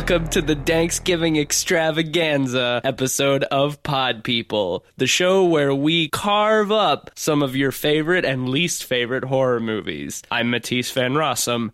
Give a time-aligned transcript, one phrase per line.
[0.00, 7.10] Welcome to the Thanksgiving extravaganza episode of Pod People, the show where we carve up
[7.16, 10.22] some of your favorite and least favorite horror movies.
[10.30, 11.72] I'm Matisse Van Rossum.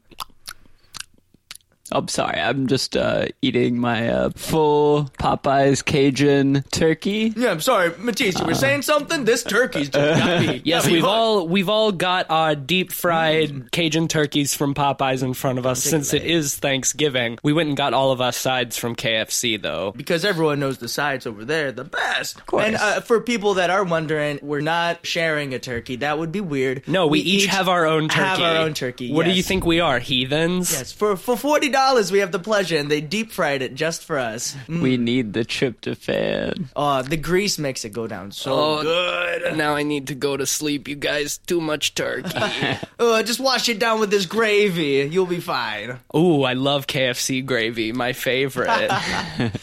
[1.93, 2.41] I'm sorry.
[2.41, 7.33] I'm just uh, eating my uh, full Popeyes Cajun turkey.
[7.37, 8.38] Yeah, I'm sorry, Matisse.
[8.38, 9.24] You were saying something.
[9.24, 10.46] This turkey's just got me.
[10.66, 11.12] Yes, got me we've hooked.
[11.12, 15.83] all we've all got our deep fried Cajun turkeys from Popeyes in front of us
[15.83, 17.38] since it is Thanksgiving.
[17.43, 19.93] We went and got all of our sides from KFC though.
[19.93, 22.38] because everyone knows the sides over there the best.
[22.38, 22.65] Of course.
[22.65, 25.96] And uh, for people that are wondering, we're not sharing a turkey.
[25.96, 26.87] That would be weird.
[26.88, 28.21] No, we, each, have our own turkey.
[28.21, 29.12] Have our own turkey.
[29.12, 29.37] What do yes.
[29.37, 30.73] you think we are, heathens?
[30.73, 34.03] Yes, for for forty dollars, we have the pleasure, and they deep fried it just
[34.03, 34.57] for us.
[34.66, 34.80] Mm.
[34.80, 36.68] We need the tryptophan.
[36.74, 39.59] Oh, the grease makes it go down so Oh, good.
[39.59, 41.37] Now I need to go to sleep, you guys.
[41.37, 42.33] Too much turkey.
[42.99, 45.07] Uh, just wash it down with this gravy.
[45.13, 45.99] You'll be fine.
[46.16, 48.90] Ooh, I love KFC gravy, my favorite.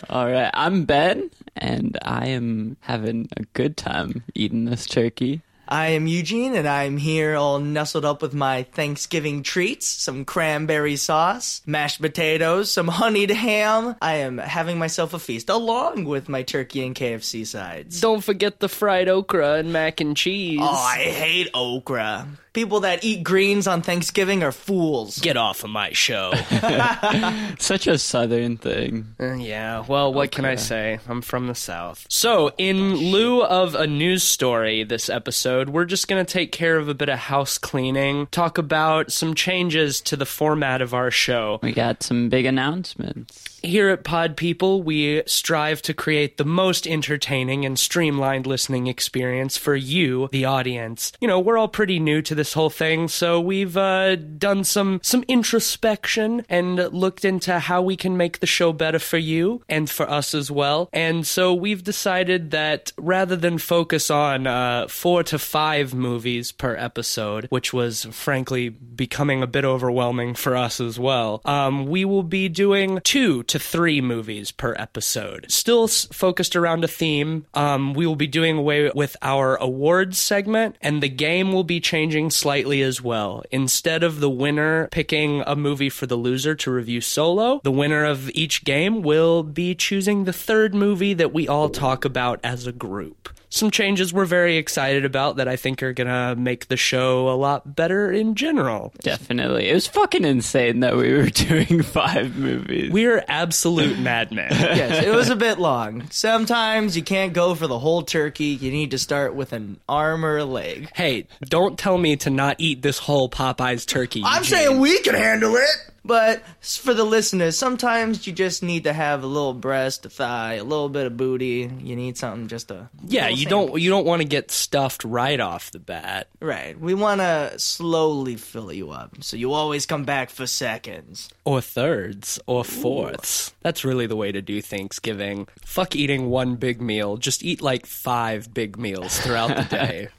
[0.09, 0.51] All right.
[0.53, 5.41] I'm Ben, and I am having a good time eating this turkey.
[5.73, 10.95] I am Eugene, and I'm here all nestled up with my Thanksgiving treats some cranberry
[10.97, 13.95] sauce, mashed potatoes, some honeyed ham.
[13.99, 17.99] I am having myself a feast along with my turkey and KFC sides.
[18.01, 20.59] Don't forget the fried okra and mac and cheese.
[20.61, 22.27] Oh, I hate okra.
[22.53, 25.17] People that eat greens on Thanksgiving are fools.
[25.17, 26.33] Get off of my show.
[27.59, 29.15] Such a southern thing.
[29.19, 30.99] Uh, yeah, well, what can I say?
[31.07, 32.05] I'm from the South.
[32.09, 36.77] So, in lieu of a news story this episode, we're just going to take care
[36.77, 41.09] of a bit of house cleaning, talk about some changes to the format of our
[41.09, 41.59] show.
[41.63, 43.52] We got some big announcements.
[43.65, 49.55] Here at Pod People, we strive to create the most entertaining and streamlined listening experience
[49.55, 51.13] for you, the audience.
[51.21, 54.99] You know, we're all pretty new to this whole thing, so we've uh, done some
[55.01, 59.89] some introspection and looked into how we can make the show better for you and
[59.89, 60.89] for us as well.
[60.91, 66.75] And so we've decided that rather than focus on uh, four to five movies per
[66.75, 72.23] episode, which was frankly becoming a bit overwhelming for us as well, um, we will
[72.23, 75.45] be doing two to three movies per episode.
[75.49, 77.45] Still s- focused around a theme.
[77.53, 81.79] Um, we will be doing away with our awards segment, and the game will be
[81.79, 83.43] changing slightly as well.
[83.51, 88.03] Instead of the winner picking a movie for the loser to review solo, the winner
[88.03, 92.65] of each game will be choosing the third movie that we all talk about as
[92.65, 93.29] a group.
[93.53, 97.37] Some changes we're very excited about that I think are gonna make the show a
[97.37, 98.91] lot better in general.
[99.03, 99.69] Definitely.
[99.69, 102.91] It was fucking insane that we were doing five movies.
[102.91, 104.47] We're absolute madmen.
[104.51, 106.09] yes, it was a bit long.
[106.09, 108.45] Sometimes you can't go for the whole turkey.
[108.45, 110.89] You need to start with an arm or a leg.
[110.95, 114.23] Hey, don't tell me to not eat this whole Popeyes turkey.
[114.25, 114.57] I'm Eugene.
[114.57, 115.92] saying we can handle it.
[116.05, 120.55] But for the listeners, sometimes you just need to have a little breast, a thigh,
[120.55, 121.71] a little bit of booty.
[121.81, 125.39] You need something just to Yeah, you don't you don't want to get stuffed right
[125.39, 126.27] off the bat.
[126.41, 126.77] right.
[126.79, 131.29] We want to slowly fill you up, so you always come back for seconds.
[131.45, 133.53] Or thirds, or fourths.
[133.61, 135.47] That's really the way to do Thanksgiving.
[135.65, 137.15] Fuck eating one big meal.
[137.17, 140.09] Just eat like five big meals throughout the day.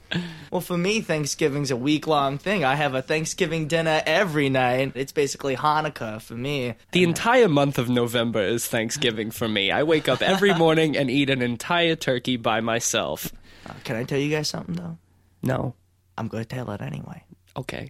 [0.51, 2.63] Well, for me, Thanksgiving's a week long thing.
[2.63, 4.93] I have a Thanksgiving dinner every night.
[4.95, 6.75] It's basically Hanukkah for me.
[6.91, 9.71] The entire month of November is Thanksgiving for me.
[9.71, 13.31] I wake up every morning and eat an entire turkey by myself.
[13.65, 14.97] Uh, can I tell you guys something though?
[15.43, 15.75] No.
[16.17, 17.23] I'm going to tell it anyway.
[17.57, 17.89] Okay.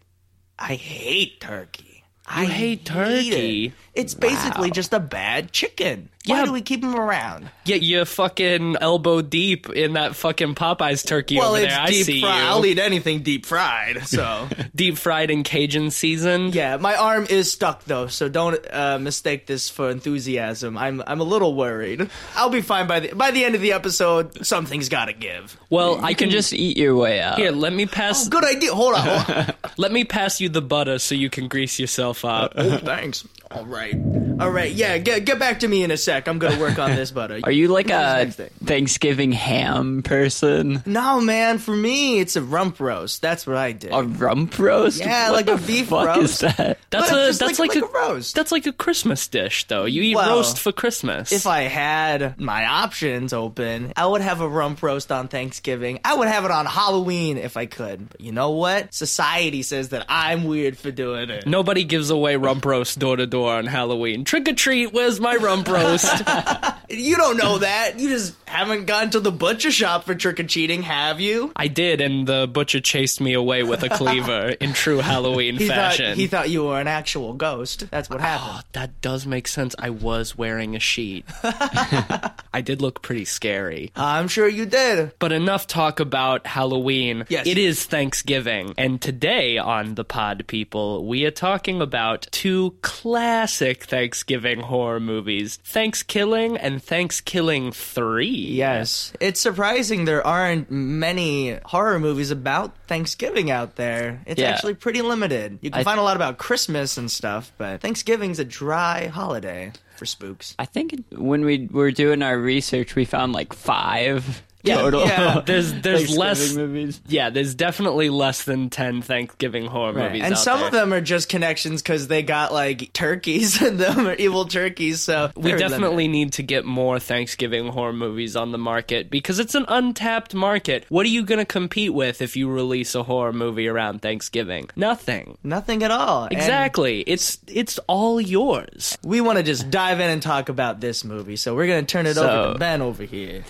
[0.57, 2.03] I hate turkey.
[2.27, 3.67] I hate turkey?
[3.67, 3.73] it.
[3.93, 6.09] It's basically just a bad chicken.
[6.27, 6.45] Why Yeah.
[6.45, 7.49] do we keep them around?
[7.65, 11.81] Get you fucking elbow deep in that fucking Popeyes turkey Well, over it's there.
[11.83, 12.41] I deep see fried.
[12.41, 12.47] you.
[12.49, 14.07] I'll eat anything deep fried.
[14.07, 16.53] So Deep fried and Cajun seasoned.
[16.55, 18.07] yeah, my arm is stuck though.
[18.07, 20.77] So don't uh, mistake this for enthusiasm.
[20.77, 22.09] I'm I'm a little worried.
[22.35, 24.45] I'll be fine by the by the end of the episode.
[24.45, 25.57] Something's got to give.
[25.69, 27.37] Well, I I can just eat your way out.
[27.37, 27.51] here.
[27.51, 28.27] Let me pass.
[28.27, 28.73] Good idea.
[28.73, 29.01] Hold on.
[29.07, 29.53] Hold on.
[29.77, 32.53] Let me pass you the butter so you can grease yourself up.
[32.55, 33.27] oh, thanks.
[33.51, 33.95] All right.
[34.39, 34.71] All right.
[34.71, 34.97] Yeah.
[34.97, 36.27] Get get back to me in a sec.
[36.27, 37.39] I'm gonna work on this butter.
[37.43, 38.25] Are you like a?
[38.65, 40.81] Thanksgiving ham person?
[40.85, 41.59] No, man.
[41.59, 43.21] For me, it's a rump roast.
[43.21, 43.91] That's what I did.
[43.93, 44.99] A rump roast?
[44.99, 46.43] Yeah, What like a beef roast.
[46.43, 46.79] is that?
[46.89, 48.35] That's But a that's like- like, like a roast.
[48.35, 49.85] That's like a Christmas dish, though.
[49.85, 51.31] You eat Well, roast for Christmas.
[51.31, 55.99] if I had my options open, I would have a rump roast on Thanksgiving.
[56.03, 58.09] I would have it on Halloween if I could.
[58.09, 58.93] But you know what?
[58.93, 61.45] Society says that I'm weird for doing it.
[61.47, 64.23] Nobody gives away rump roast door to door on Halloween.
[64.23, 66.23] Trick or treat, where's my rump roast?
[66.87, 67.99] You don't know that.
[67.99, 71.51] You just haven't gone to the butcher shop for trick or treating, have you?
[71.55, 75.67] I did, and the butcher chased me away with a cleaver in true Halloween He
[75.67, 76.11] fashion.
[76.11, 77.89] thought he thought you were an actual ghost.
[77.89, 78.63] That's what ah, happened.
[78.65, 79.75] Oh, that does make sense.
[79.79, 81.25] I was wearing a sheet.
[81.43, 83.91] I did look pretty scary.
[83.95, 85.13] I'm sure you did.
[85.19, 87.25] But enough talk about Halloween.
[87.29, 87.47] Yes.
[87.47, 88.75] It is Thanksgiving.
[88.77, 95.59] And today on the Pod People, we are talking about two classic Thanksgiving horror movies
[95.65, 98.27] ThanksKilling and ThanksKilling 3.
[98.27, 99.13] Yes.
[99.19, 104.21] It's surprising there aren't many horror movies about Thanksgiving out there.
[104.25, 104.49] It's Yeah.
[104.51, 105.59] actually pretty limited.
[105.61, 109.71] You can I- find a lot about Christmas and stuff, but Thanksgiving's a dry holiday
[109.97, 110.55] for spooks.
[110.59, 115.01] I think when we were doing our research, we found like five total.
[115.05, 115.41] yeah.
[115.45, 117.01] There's there's less movies.
[117.07, 120.67] Yeah, there's definitely less than 10 Thanksgiving horror movies And out some there.
[120.67, 125.01] of them are just connections because they got like turkeys in them, or evil turkeys.
[125.01, 126.11] So We definitely limited.
[126.11, 130.85] need to get more Thanksgiving horror movies on the market because it's an untapped market.
[130.89, 134.69] What are you going to compete with if you release a horror movie around Thanksgiving?
[134.75, 135.37] Nothing.
[135.43, 136.23] nothing at all.
[136.25, 137.01] And Exactly.
[137.01, 138.97] It's it's all yours.
[139.03, 142.05] we want to just dive in and talk about this movie, so we're gonna turn
[142.05, 143.43] it over to Ben over here.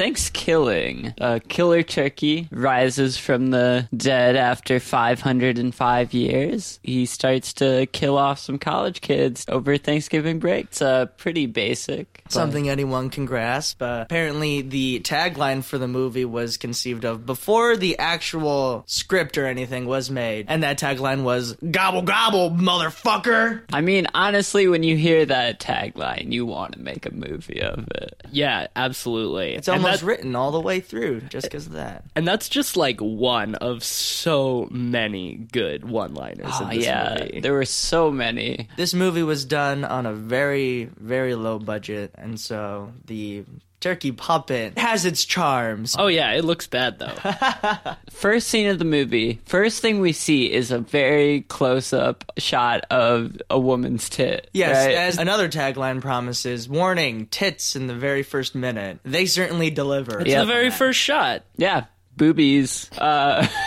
[1.19, 6.79] A killer turkey rises from the dead after 505 years.
[6.83, 10.65] He starts to kill off some college kids over Thanksgiving break.
[10.65, 12.21] It's uh, pretty basic.
[12.23, 13.81] but- Something anyone can grasp.
[13.81, 19.45] Uh, apparently, the tagline for the movie was conceived of before the actual script or
[19.45, 24.97] anything was made, and that tagline was "Gobble gobble, motherfucker." I mean, honestly, when you
[24.97, 28.21] hear that tagline, you want to make a movie of it.
[28.31, 29.53] Yeah, absolutely.
[29.55, 30.94] It's and almost written all the way through
[31.29, 32.03] just because of that.
[32.15, 37.17] and that's just like one of so many good one-liners Oh, in ah, this yeah,
[37.19, 37.39] movie.
[37.41, 38.67] there were so many.
[38.77, 43.43] This movie was done on a very, very low budget, and so the
[43.85, 45.95] turkey puppet has its charms.
[45.97, 47.13] Oh yeah, it looks bad though.
[48.09, 52.83] First scene of the movie, first thing we see is a very close up shot
[52.89, 54.49] of a woman's tit.
[54.53, 54.95] Yes, right?
[54.95, 58.99] as another tagline promises, warning, tits in the very first minute.
[59.03, 60.19] They certainly deliver.
[60.21, 60.39] It's Yeah.
[60.39, 61.43] the very first shot.
[61.57, 61.85] yeah,
[62.17, 62.89] boobies.
[62.97, 63.45] Uh,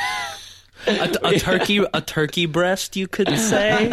[0.86, 3.88] A, a turkey a turkey breast, you could say.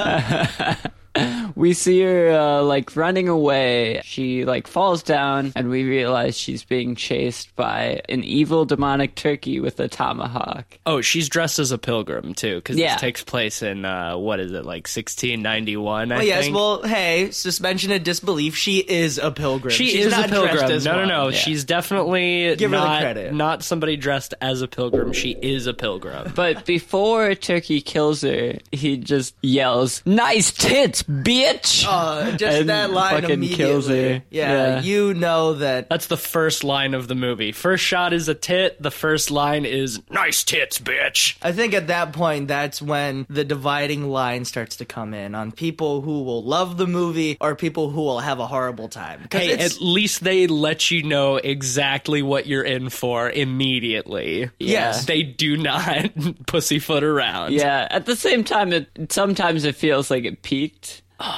[1.55, 4.01] we see her uh, like running away.
[4.03, 9.59] She like falls down, and we realize she's being chased by an evil demonic turkey
[9.59, 10.65] with a tomahawk.
[10.85, 12.93] Oh, she's dressed as a pilgrim too, because Yeah.
[12.95, 16.11] this takes place in uh, what is it, like 1691?
[16.11, 16.55] I Well, yes, think.
[16.55, 18.55] well, hey, suspension of disbelief.
[18.55, 19.71] She is a pilgrim.
[19.73, 20.71] she She's is a not dressed pilgrim.
[20.71, 21.27] as No, no, no.
[21.29, 21.37] Yeah.
[21.37, 23.33] She's definitely Give her the credit.
[23.33, 25.13] not somebody dressed as a pilgrim.
[25.13, 26.31] She is a pilgrim.
[26.35, 32.91] But before Turkey kills her, he just yells, "Nice tits, bitch!" Uh, just And that
[32.91, 33.63] line fucking immediately.
[33.65, 34.23] kills her.
[34.29, 34.81] Yeah, Yeah.
[34.81, 35.89] you know that.
[35.89, 37.51] That's the first line of the movie.
[37.51, 38.81] First shot is a tit.
[38.81, 43.43] The first line is "Nice tits, bitch." I think at that point, that's when the
[43.43, 47.89] dividing line starts to come in on people who will love the movie or people
[47.89, 49.27] who will have a horrible time.
[49.31, 54.49] Hey, it's- at least they let you know exactly what you're in for immediately.
[54.59, 55.05] Yes.
[55.05, 56.09] They do not
[56.47, 57.53] pussyfoot around.
[57.53, 57.87] Yeah.
[57.89, 60.94] At the same time, it sometimes it feels like it peaked.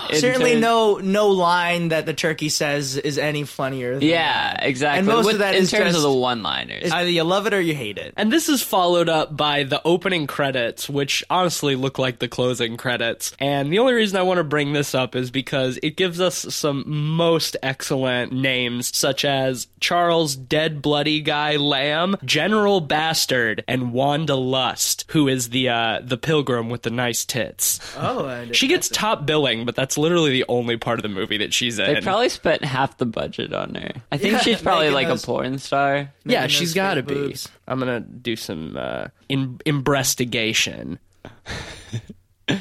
[0.10, 3.94] In certainly terms- no no line that the turkey says is any funnier.
[4.00, 4.66] Than Yeah, that.
[4.66, 5.00] exactly.
[5.00, 6.92] And most With- of that in is terms just- of the one-liners.
[6.92, 8.14] Either you love it or you hate it.
[8.18, 12.76] And this is followed up by the opening credits, which honestly look like the closing
[12.78, 13.34] credits.
[13.40, 16.36] And the only reason I want to bring this up is because it gives us
[16.50, 24.36] some most excellent names, such as Charles Dead Bloody Guy Lamb, General Bastard, and Wanda
[24.36, 27.80] Lust, who is the uh, the pilgrim with the nice tits.
[27.98, 31.38] Oh, and She gets top billing, but that's literally the only part of the movie
[31.38, 31.94] that she's in.
[31.94, 33.92] They probably spent half the budget on her.
[34.12, 35.96] I think Yeah, she's probably making like those- a porn star.
[36.26, 37.14] yeah, making she's those got to fake be.
[37.14, 37.50] boobs.
[37.68, 40.98] I'm gonna do some uh, in investigation.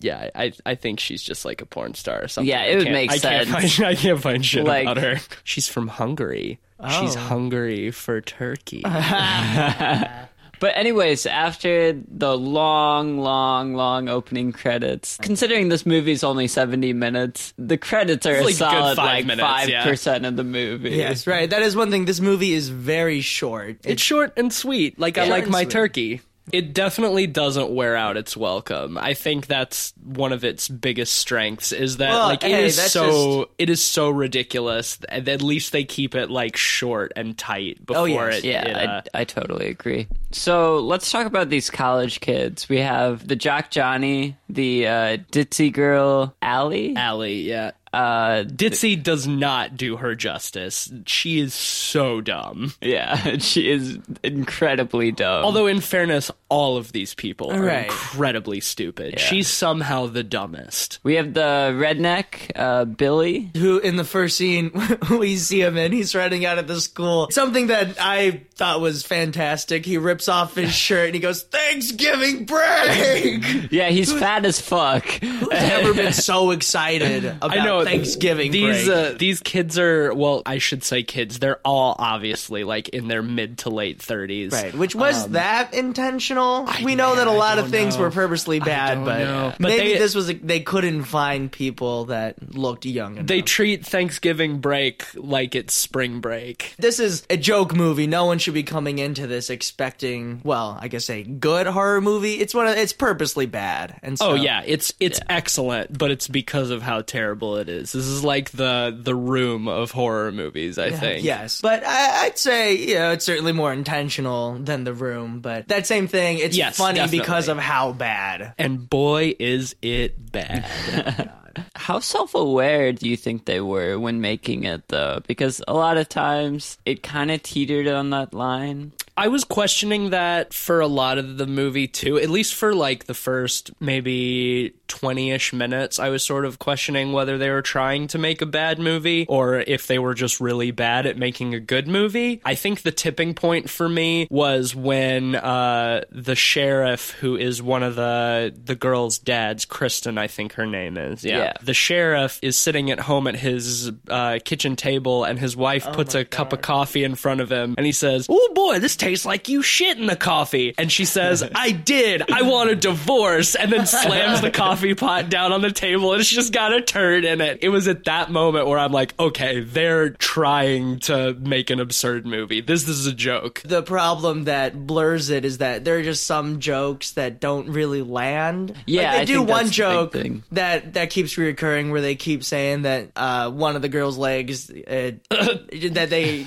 [0.00, 2.48] yeah, I I think she's just like a porn star or something.
[2.48, 3.74] Yeah, it I would can't- make I Can't sense.
[3.76, 5.20] find, I can't find shit Like- about her.
[5.44, 6.58] She's from Hungary.
[7.00, 7.20] She's Oh.
[7.20, 8.82] hungry for turkey.
[10.62, 17.52] But anyways, after the long, long, long opening credits, considering this movie's only seventy minutes,
[17.58, 19.82] the credits are It's a like a solid five like minutes, five yeah.
[19.82, 20.90] percent of the movie.
[20.90, 21.50] Yes, right.
[21.50, 22.04] That is one thing.
[22.04, 23.78] This movie is very short.
[23.82, 25.00] it's short and sweet.
[25.00, 25.70] Like I like my sweet.
[25.72, 26.20] turkey.
[26.52, 28.98] It definitely doesn't wear out its welcome.
[28.98, 32.80] I think that's one of its biggest strengths is that Well, like it hey, is
[32.80, 34.98] so it is so ridiculous.
[35.08, 38.38] At least they keep it like short and tight before yes.
[38.38, 38.44] it.
[38.44, 40.08] Yeah, it, uh, I, I totally agree.
[40.30, 42.68] So let's talk about these college kids.
[42.68, 46.94] We have the Jock Johnny, the uh, ditzy girl Allie.
[46.96, 47.72] Allie, yeah.
[47.92, 50.90] Uh, Ditzy does not do her justice.
[51.06, 52.72] She is so dumb.
[52.80, 55.44] yeah, she is incredibly dumb.
[55.44, 57.84] Although, in fairness, all of these people are Right.
[57.86, 59.18] incredibly stupid.
[59.20, 60.98] She's somehow the dumbest.
[61.02, 63.50] we have the redneck, uh, Billy.
[63.56, 64.70] who in the first scene
[65.10, 69.02] we see him and he's running out of the school something that i thought was
[69.02, 73.42] fantastic he rips off his shirt and he goes thanksgiving break
[73.72, 75.04] Yeah, he's fat as fuck.
[75.22, 79.14] never been so excited about I know thanksgiving These break.
[79.14, 81.38] uh, these kids are well, I should say kids.
[81.38, 84.52] They're all obviously like in their mid to late thirties.
[84.52, 86.68] Right, which was that intentional?
[86.84, 88.02] we know that a lot of things know.
[88.02, 89.22] were purposely bad, but.
[89.58, 93.26] But maybe they- this was a, they couldn't find people that looked young enough.
[93.26, 96.74] They treat Thanksgiving break like it's spring break.
[96.78, 98.06] this is a joke movie.
[98.06, 102.34] No one should be coming into this expecting, well, I guess a good horror movie.
[102.34, 103.98] It's one of it's purposely bad.
[104.02, 107.68] And oh, so, Oh yeah, it's it's excellent, but it's because of how terrible it
[107.68, 107.92] is.
[107.92, 110.78] This is like the the room of horror movies.
[110.78, 111.24] I think.
[111.24, 115.40] Yes, but I, I'd say you know it's certainly more intentional than The Room.
[115.40, 118.54] But that same thing, it's Yes, funny because of how bad.
[118.58, 121.30] And boy, is it bad.
[121.51, 125.20] Oh How self aware do you think they were when making it, though?
[125.26, 128.92] Because a lot of times it kind of teetered on that line.
[129.16, 133.04] I was questioning that for a lot of the movie too, at least for like
[133.04, 135.98] the first maybe 20 ish minutes.
[135.98, 139.60] I was sort of questioning whether they were trying to make a bad movie or
[139.60, 142.40] if they were just really bad at making a good movie.
[142.44, 147.82] I think the tipping point for me was when uh, the sheriff, who is one
[147.82, 151.22] of the, the girl's dads, Kristen, I think her name is.
[151.22, 151.38] Yeah.
[151.42, 151.52] Yeah.
[151.62, 156.14] The sheriff is sitting at home at his uh, kitchen table and his wife puts
[156.14, 159.26] a cup of coffee in front of him and he says, Oh boy, this tastes
[159.26, 160.74] like you shit in the coffee.
[160.78, 162.30] And she says, I did.
[162.30, 163.54] I want a divorce.
[163.54, 166.80] And then slams the coffee pot down on the table and it's just got a
[166.80, 167.58] turd in it.
[167.62, 172.26] It was at that moment where I'm like, okay, they're trying to make an absurd
[172.26, 172.60] movie.
[172.60, 173.62] This, this is a joke.
[173.64, 178.02] The problem that blurs it is that there are just some jokes that don't really
[178.02, 178.74] land.
[178.86, 180.16] Yeah, like they I do one joke
[180.52, 184.70] that that keeps reoccurring where they keep saying that uh, one of the girls' legs
[184.70, 184.74] uh,
[185.30, 186.42] that they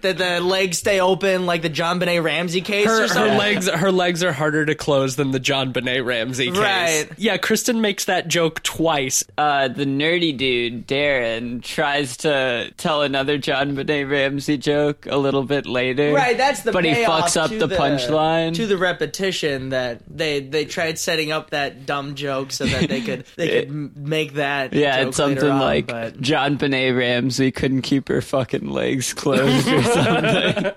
[0.00, 3.92] that the legs stay open like the JonBenét Ramsey case Her, or her legs her
[3.92, 6.58] legs are harder to close than the JonBenét Ramsey case.
[6.58, 7.08] Right.
[7.16, 9.24] Yeah, Kristen makes that joke twice.
[9.36, 15.66] Uh, the nerdy dude, Darren, tries to tell another JonBenét Ramsey joke a little bit
[15.66, 16.12] later.
[16.12, 18.54] Right, that's the But he fucks up to the punchline.
[18.54, 23.00] to the repetition that they they tried setting up that dumb joke so that they
[23.00, 23.92] could they could m-
[24.24, 29.12] make that Yeah, it's something on, like but JonBenét Ramsey couldn't keep her fucking legs
[29.14, 30.72] closed or something.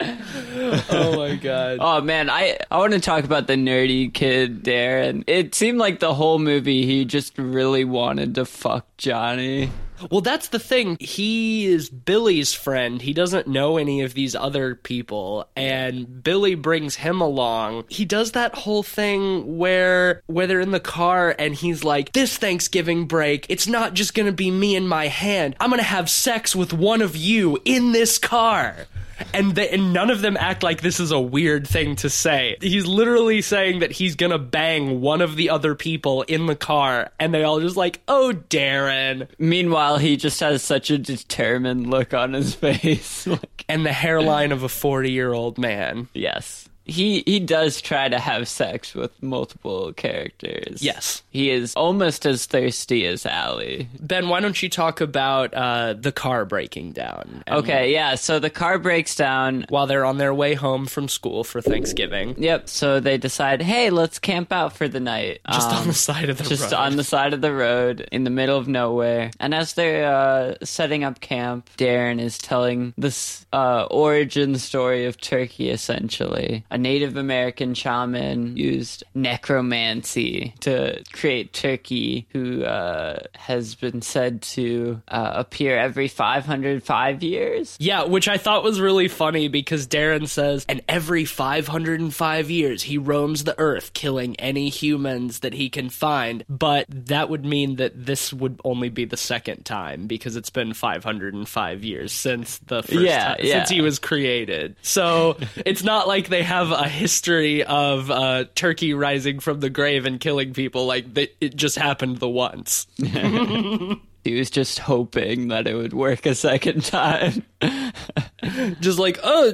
[0.00, 1.78] Oh my god.
[1.80, 5.24] oh man, I I want to talk about the nerdy kid Darren.
[5.26, 9.70] It seemed like the whole movie he just really wanted to fuck Johnny.
[10.10, 10.96] Well, that's the thing.
[11.00, 13.00] He is Billy's friend.
[13.02, 17.84] He doesn't know any of these other people, and Billy brings him along.
[17.88, 22.36] He does that whole thing where where they're in the car and he's like, "This
[22.36, 25.56] Thanksgiving break, it's not just going to be me and my hand.
[25.60, 28.86] I'm going to have sex with one of you in this car."
[29.34, 32.56] And, they, and none of them act like this is a weird thing to say.
[32.60, 37.10] He's literally saying that he's gonna bang one of the other people in the car,
[37.18, 42.14] and they all just like, "Oh, Darren." Meanwhile, he just has such a determined look
[42.14, 43.26] on his face.
[43.26, 46.08] like, and the hairline of a 40 year old man.
[46.14, 46.67] yes.
[46.88, 50.82] He he does try to have sex with multiple characters.
[50.82, 51.22] Yes.
[51.30, 53.88] He is almost as thirsty as Allie.
[54.00, 57.44] Ben, why don't you talk about uh, the car breaking down?
[57.46, 59.66] Okay, yeah, so the car breaks down.
[59.68, 63.90] While they're on their way home from school for Thanksgiving, Yep, so they decide, hey,
[63.90, 65.40] let's camp out for the night.
[65.50, 66.74] just Um, on the side of the just road.
[66.74, 69.30] on the side of the road in the middle of nowhere.
[69.38, 75.20] And as they're uh, setting up camp, Darren is telling this uh, origin story of
[75.20, 76.64] Turkey, essentially.
[76.78, 85.02] A Native American shaman used necromancy to create Turkey, who uh, has been said to
[85.08, 87.76] uh, appear every 505 years.
[87.80, 92.96] Yeah, which I thought was really funny because Darren says, and every 505 years he
[92.96, 96.44] roams the earth killing any humans that he can find.
[96.48, 100.74] But that would mean that this would only be the second time because it's been
[100.74, 103.52] 505 years since the first Yeah, time, yeah.
[103.58, 104.76] since he was created.
[104.82, 110.06] So it's not like they have a history of uh, Turkey rising from the grave
[110.06, 110.86] and killing people.
[110.86, 112.86] Like they, it just happened the once.
[114.24, 117.44] He was just hoping that it would work a second time.
[118.80, 119.52] just like oh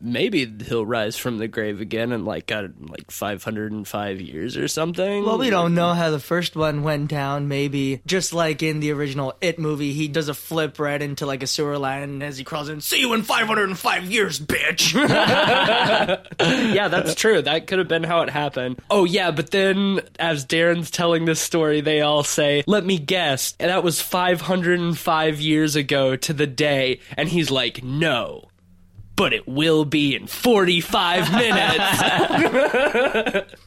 [0.00, 5.24] maybe he'll rise from the grave again in like uh, like 505 years or something
[5.24, 7.48] Well, we don't know how the first one went down.
[7.48, 11.42] Maybe just like in the original It movie, he does a flip right into like
[11.42, 12.80] a sewer line and as he crawls in.
[12.80, 14.94] See you in 505 years, bitch.
[16.40, 20.44] yeah that's true that could have been how it happened oh yeah but then as
[20.44, 25.76] darren's telling this story they all say let me guess and that was 505 years
[25.76, 28.48] ago to the day and he's like no
[29.16, 32.02] but it will be in 45 minutes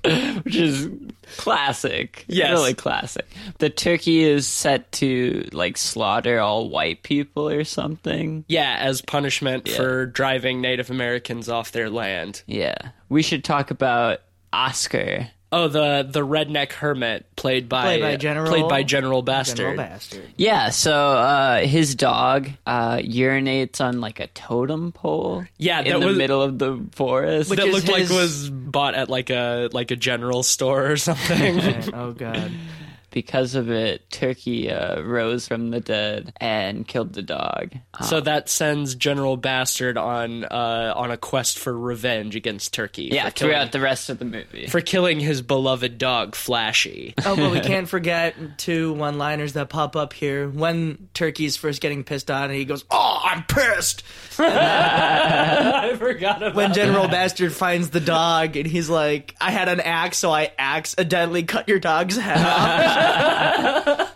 [0.45, 0.89] which is
[1.37, 2.25] classic.
[2.27, 2.51] Yes.
[2.51, 3.25] really classic.
[3.57, 8.45] The turkey is set to like slaughter all white people or something.
[8.47, 12.77] yeah as punishment for driving native americans off their land Yeah,
[13.09, 14.19] we should talk about
[14.53, 15.29] Oscar.
[15.51, 19.57] Oh, the the redneck hermit played by Played by General- played by General Bastard.
[19.57, 20.23] General Bastard.
[20.37, 25.43] Yeah, so uh, his dog uh, urinates on like a totem pole.
[25.57, 27.49] Yeah, in the was- middle of the forest.
[27.55, 31.93] That looked like was bought at like a like a general store or something.
[31.95, 32.51] oh god.
[33.11, 37.73] because of it, Turkey uh, rose from the dead and killed the dog.
[38.07, 43.09] so that sends General Bastard on uh, on a quest for revenge against Turkey.
[43.11, 44.67] Yeah, killing, throughout the rest of the movie.
[44.67, 47.13] for killing his beloved dog Flashy.
[47.25, 50.49] Oh, but we can't forget two one-liners that pop up here.
[50.49, 54.03] When Turkey's first getting pissed on, and he goes, "Oh, I'm pissed."
[54.39, 59.79] I forgot about When General Bastard finds the dog, and he's like, "I had an
[59.79, 62.97] axe, so I accidentally cut your dog's head off."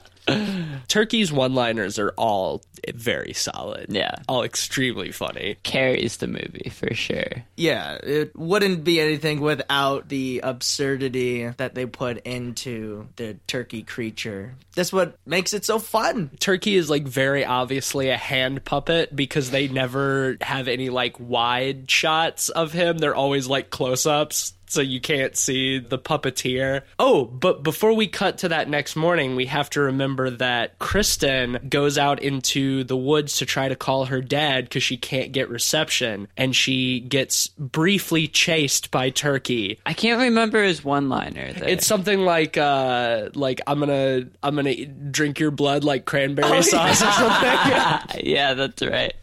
[0.88, 2.62] Turkey's one-liners are all
[2.94, 3.88] very solid.
[3.90, 4.16] Yeah.
[4.30, 5.58] all extremely funny.
[5.64, 7.44] Carries the movie for sure.
[7.58, 14.56] yeah, it wouldn't be anything without the absurdity that they put into the turkey creature.
[14.76, 16.32] That's what makes it so fun.
[16.40, 21.90] Turkey is like very obviously a hand puppet because they never have any like wide
[21.90, 22.98] shots of him.
[22.98, 24.54] They're always like close ups.
[24.74, 26.82] So you can't see the puppeteer.
[26.98, 31.68] Oh, but before we cut to that next morning, we have to remember that Kristen
[31.70, 35.50] goes out into the woods to try to call her dad because she can't get
[35.52, 36.28] reception.
[36.36, 39.80] And she gets briefly chased by Turkey.
[39.86, 41.54] I can't remember his one-liner.
[41.54, 41.70] There.
[41.70, 46.62] It's something like uh like I'm gonna I'm gonna drink your blood like cranberry Oh,
[46.62, 48.24] sauce or something.
[48.26, 49.14] yeah, that's right.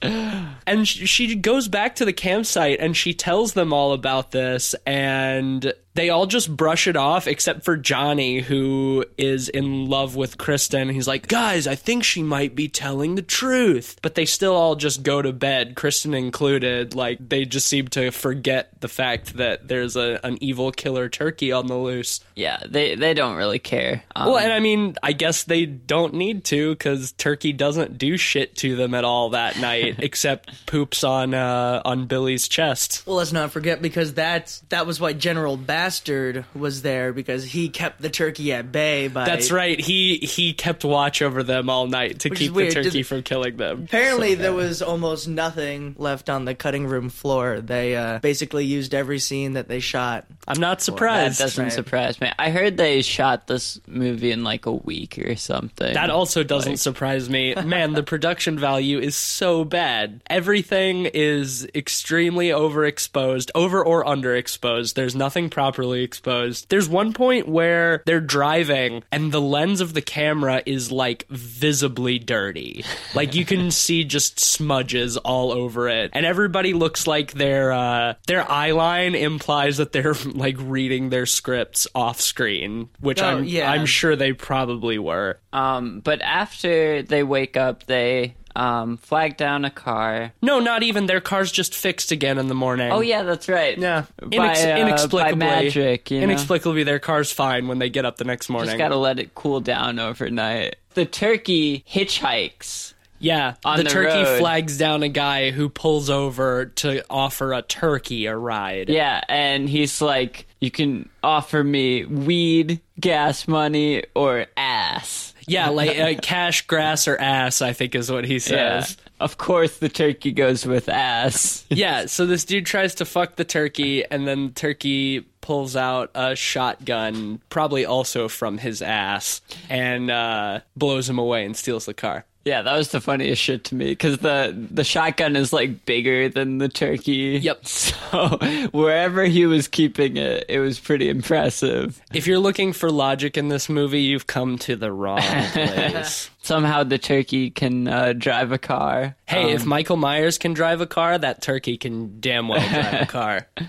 [0.66, 5.39] and she goes back to the campsite and she tells them all about this and
[5.40, 10.38] and they all just brush it off except for Johnny who is in love with
[10.38, 10.88] Kristen.
[10.88, 14.76] He's like, "Guys, I think she might be telling the truth." But they still all
[14.76, 16.94] just go to bed, Kristen included.
[16.94, 21.52] Like they just seem to forget the fact that there's a an evil killer turkey
[21.52, 22.20] on the loose.
[22.34, 24.02] Yeah, they they don't really care.
[24.14, 28.16] Um, Well, and I mean, I guess they don't need to because Turkey doesn't do
[28.16, 33.02] shit to them at all that night, except poops on uh, on Billy's chest.
[33.06, 37.70] Well, let's not forget because that's that was why General Bastard was there because he
[37.70, 39.24] kept the turkey at bay by.
[39.24, 39.80] That's right.
[39.80, 43.56] He he kept watch over them all night to keep the turkey Did- from killing
[43.56, 43.84] them.
[43.84, 47.62] Apparently, there was almost nothing left on the cutting room floor.
[47.62, 50.26] They uh, basically used every scene that they shot.
[50.46, 51.38] I'm not surprised.
[51.38, 51.72] that doesn't right.
[51.72, 52.30] surprise me.
[52.38, 55.94] I heard they shot this movie in like a week or something.
[55.94, 57.54] That also doesn't surprise me.
[57.54, 60.20] Man, the production value is so bad.
[60.28, 64.92] Everything is extremely overexposed, over or underexposed.
[64.92, 66.68] There's nothing properly exposed.
[66.68, 72.18] There's one point where they're driving and the lens of the camera is like visibly
[72.18, 72.84] dirty.
[73.12, 76.10] Like you can see just smudges all over it.
[76.14, 81.26] And everybody looks like their uh their eye line implies that they're like reading their
[81.26, 83.70] scripts off screen, which Oh, I'm yeah.
[83.70, 85.40] I'm sure they probably were.
[85.52, 90.32] Um, but after they wake up, they um, flag down a car.
[90.42, 91.06] No, not even.
[91.06, 92.90] Their car's just fixed again in the morning.
[92.90, 93.76] Oh yeah, that's right.
[93.78, 94.04] Yeah.
[94.20, 95.32] by, uh, inexplicably.
[95.32, 96.10] by magic.
[96.10, 96.24] You know?
[96.24, 98.68] Inexplicably, their car's fine when they get up the next morning.
[98.68, 100.76] Just gotta let it cool down overnight.
[100.94, 102.94] The turkey hitchhikes.
[103.18, 103.54] yeah.
[103.62, 104.38] the, the turkey road.
[104.38, 108.88] flags down a guy who pulls over to offer a turkey a ride.
[108.88, 115.98] Yeah, and he's like, "You can offer me weed, gas money, or ass." Yeah, like
[115.98, 118.80] uh, cash, grass, or ass, I think is what he Yeah.
[118.82, 118.96] says.
[119.18, 121.64] Of course, the turkey goes with ass.
[121.70, 126.10] Yeah, so this dude tries to fuck the turkey, and then the turkey pulls out
[126.14, 131.94] a shotgun, probably also from his ass, and uh, blows him away and steals the
[131.94, 132.24] car.
[132.44, 136.28] Yeah, that was the funniest shit to me because the the shotgun is like bigger
[136.30, 137.38] than the turkey.
[137.42, 137.64] Yep.
[138.10, 138.38] So
[138.72, 142.00] wherever he was keeping it, it was pretty impressive.
[142.12, 146.28] If you're looking for logic in this movie, you've come to the wrong place.
[146.42, 149.14] Somehow the turkey can uh, drive a car.
[149.26, 153.02] hey, Um, if Michael Myers can drive a car, that turkey can damn well drive
[153.02, 153.46] a car.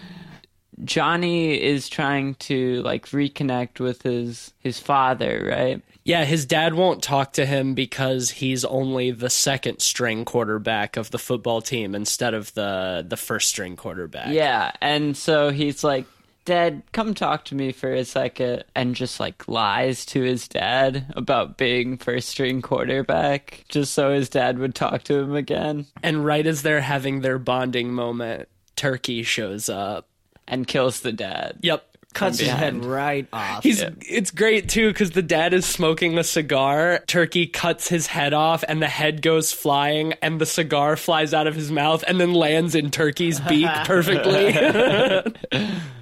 [0.84, 5.82] Johnny is trying to like reconnect with his his father, right?
[6.04, 11.12] Yeah, his dad won't talk to him because he's only the second string quarterback of
[11.12, 14.30] the football team instead of the the first string quarterback.
[14.34, 16.06] Yeah, and so he's like,
[16.44, 21.14] Dad, come talk to me for a second, and just like lies to his dad
[21.16, 26.26] about being first string quarterback, just so his dad would talk to him again, And
[26.26, 30.08] right as they're having their bonding moment, Turkey shows up.
[30.48, 31.58] and kills the dad.
[31.62, 31.91] Yep.
[32.14, 33.64] Cuts his head right off.
[33.64, 37.04] He's it's great too because the dad is smoking a cigar.
[37.08, 41.48] Turkey cuts his head off, and the head goes flying, and the cigar flies out
[41.48, 44.54] of his mouth, and then lands in Turkey's beak perfectly.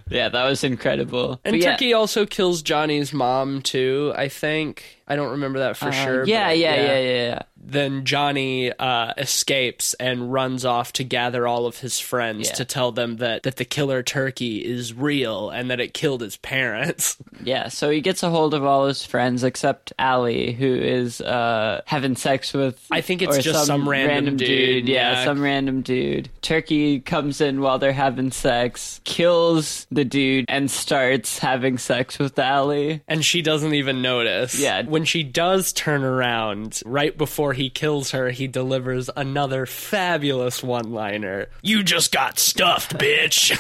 [0.10, 1.40] Yeah, that was incredible.
[1.46, 4.12] and yeah, Turkey also kills Johnny's mom too.
[4.16, 6.24] I think I don't remember that for uh, sure.
[6.26, 7.40] Yeah, but yeah, yeah, yeah, yeah.
[7.62, 12.54] Then Johnny uh, escapes and runs off to gather all of his friends Yeah.
[12.56, 16.38] to tell them that that the killer turkey is real and that it killed his
[16.38, 17.18] parents.
[17.42, 21.82] Yeah, so he gets a hold of all his friends except Allie, who is uh,
[21.86, 22.86] having sex with.
[22.92, 25.24] I think it's just some random dude, Yeah, yeah.
[25.24, 26.28] some random dude.
[26.42, 32.38] Turkey comes in while they're having sex, kills the dude, and starts having sex with
[32.38, 33.02] Allie.
[33.08, 34.60] and she doesn't even notice.
[34.60, 34.82] Yeah.
[34.84, 40.92] When she does turn around, right before he kills her, he delivers another fabulous one
[40.92, 41.48] liner.
[41.62, 43.56] You just got stuffed, bitch.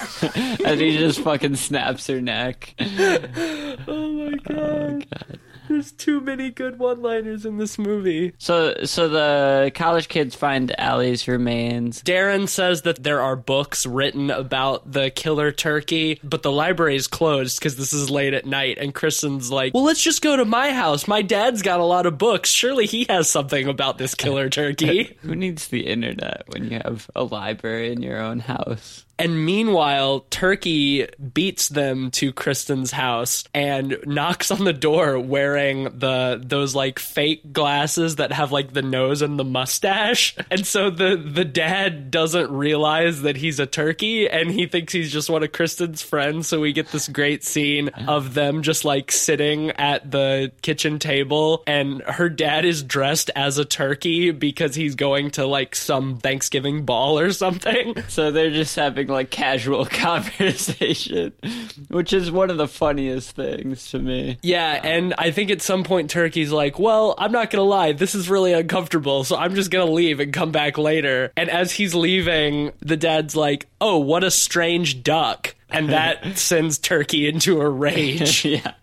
[0.66, 2.76] and he just fucking snaps her neck.
[2.90, 5.40] Oh, oh my god.
[5.70, 8.34] There's too many good one liners in this movie.
[8.40, 12.02] So, so the college kids find Allie's remains.
[12.02, 17.06] Darren says that there are books written about the killer turkey, but the library is
[17.06, 18.80] closed because this is late at night.
[18.80, 21.08] And Kristen's like, Well, let's just go to my house.
[21.08, 22.50] My dad's got a lot of books.
[22.50, 25.18] Surely he has something about this killer turkey.
[25.22, 29.06] Who needs the internet when you have a library in your own house?
[29.20, 35.20] And meanwhile, Turkey beats them to Kristen's house and knocks on the door
[35.60, 40.36] wearing the those like fake glasses that have like the nose and the mustache.
[40.52, 45.12] And so the the dad doesn't realize that he's a turkey and he thinks he's
[45.12, 46.48] just one of Kristen's friends.
[46.48, 51.64] So we get this great scene of them just like sitting at the kitchen table
[51.68, 56.84] and her dad is dressed as a turkey because he's going to like some Thanksgiving
[56.84, 57.96] ball or something.
[58.10, 59.86] So they're just having like casual
[60.50, 61.32] conversation,
[61.90, 64.40] which is one of the funniest things to me.
[64.42, 68.16] Yeah, and I think at some point Turkey's like, "Well, I'm not gonna lie, this
[68.16, 71.96] is really uncomfortable, so I'm just gonna leave and come back later." And as he's
[71.96, 77.70] leaving, the dad's like, "Oh, what a strange duck," and that sends Turkey into a
[77.70, 78.46] rage.
[78.46, 78.74] yeah.